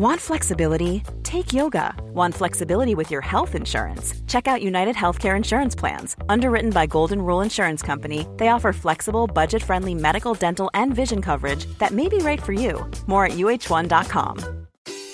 Want 0.00 0.20
flexibility? 0.20 1.02
Take 1.22 1.52
yoga. 1.52 1.94
Want 2.14 2.34
flexibility 2.34 2.94
with 2.94 3.10
your 3.10 3.20
health 3.20 3.54
insurance? 3.54 4.14
Check 4.26 4.48
out 4.48 4.62
United 4.62 4.96
Healthcare 4.96 5.36
Insurance 5.36 5.74
Plans. 5.74 6.16
Underwritten 6.28 6.70
by 6.70 6.86
Golden 6.86 7.20
Rule 7.20 7.42
Insurance 7.42 7.82
Company, 7.82 8.26
they 8.38 8.48
offer 8.48 8.72
flexible, 8.72 9.26
budget 9.26 9.62
friendly 9.62 9.94
medical, 9.94 10.32
dental, 10.32 10.70
and 10.72 10.94
vision 10.94 11.20
coverage 11.20 11.66
that 11.78 11.92
may 11.92 12.08
be 12.08 12.18
right 12.18 12.42
for 12.42 12.54
you. 12.54 12.88
More 13.06 13.26
at 13.26 13.32
uh1.com. 13.32 14.59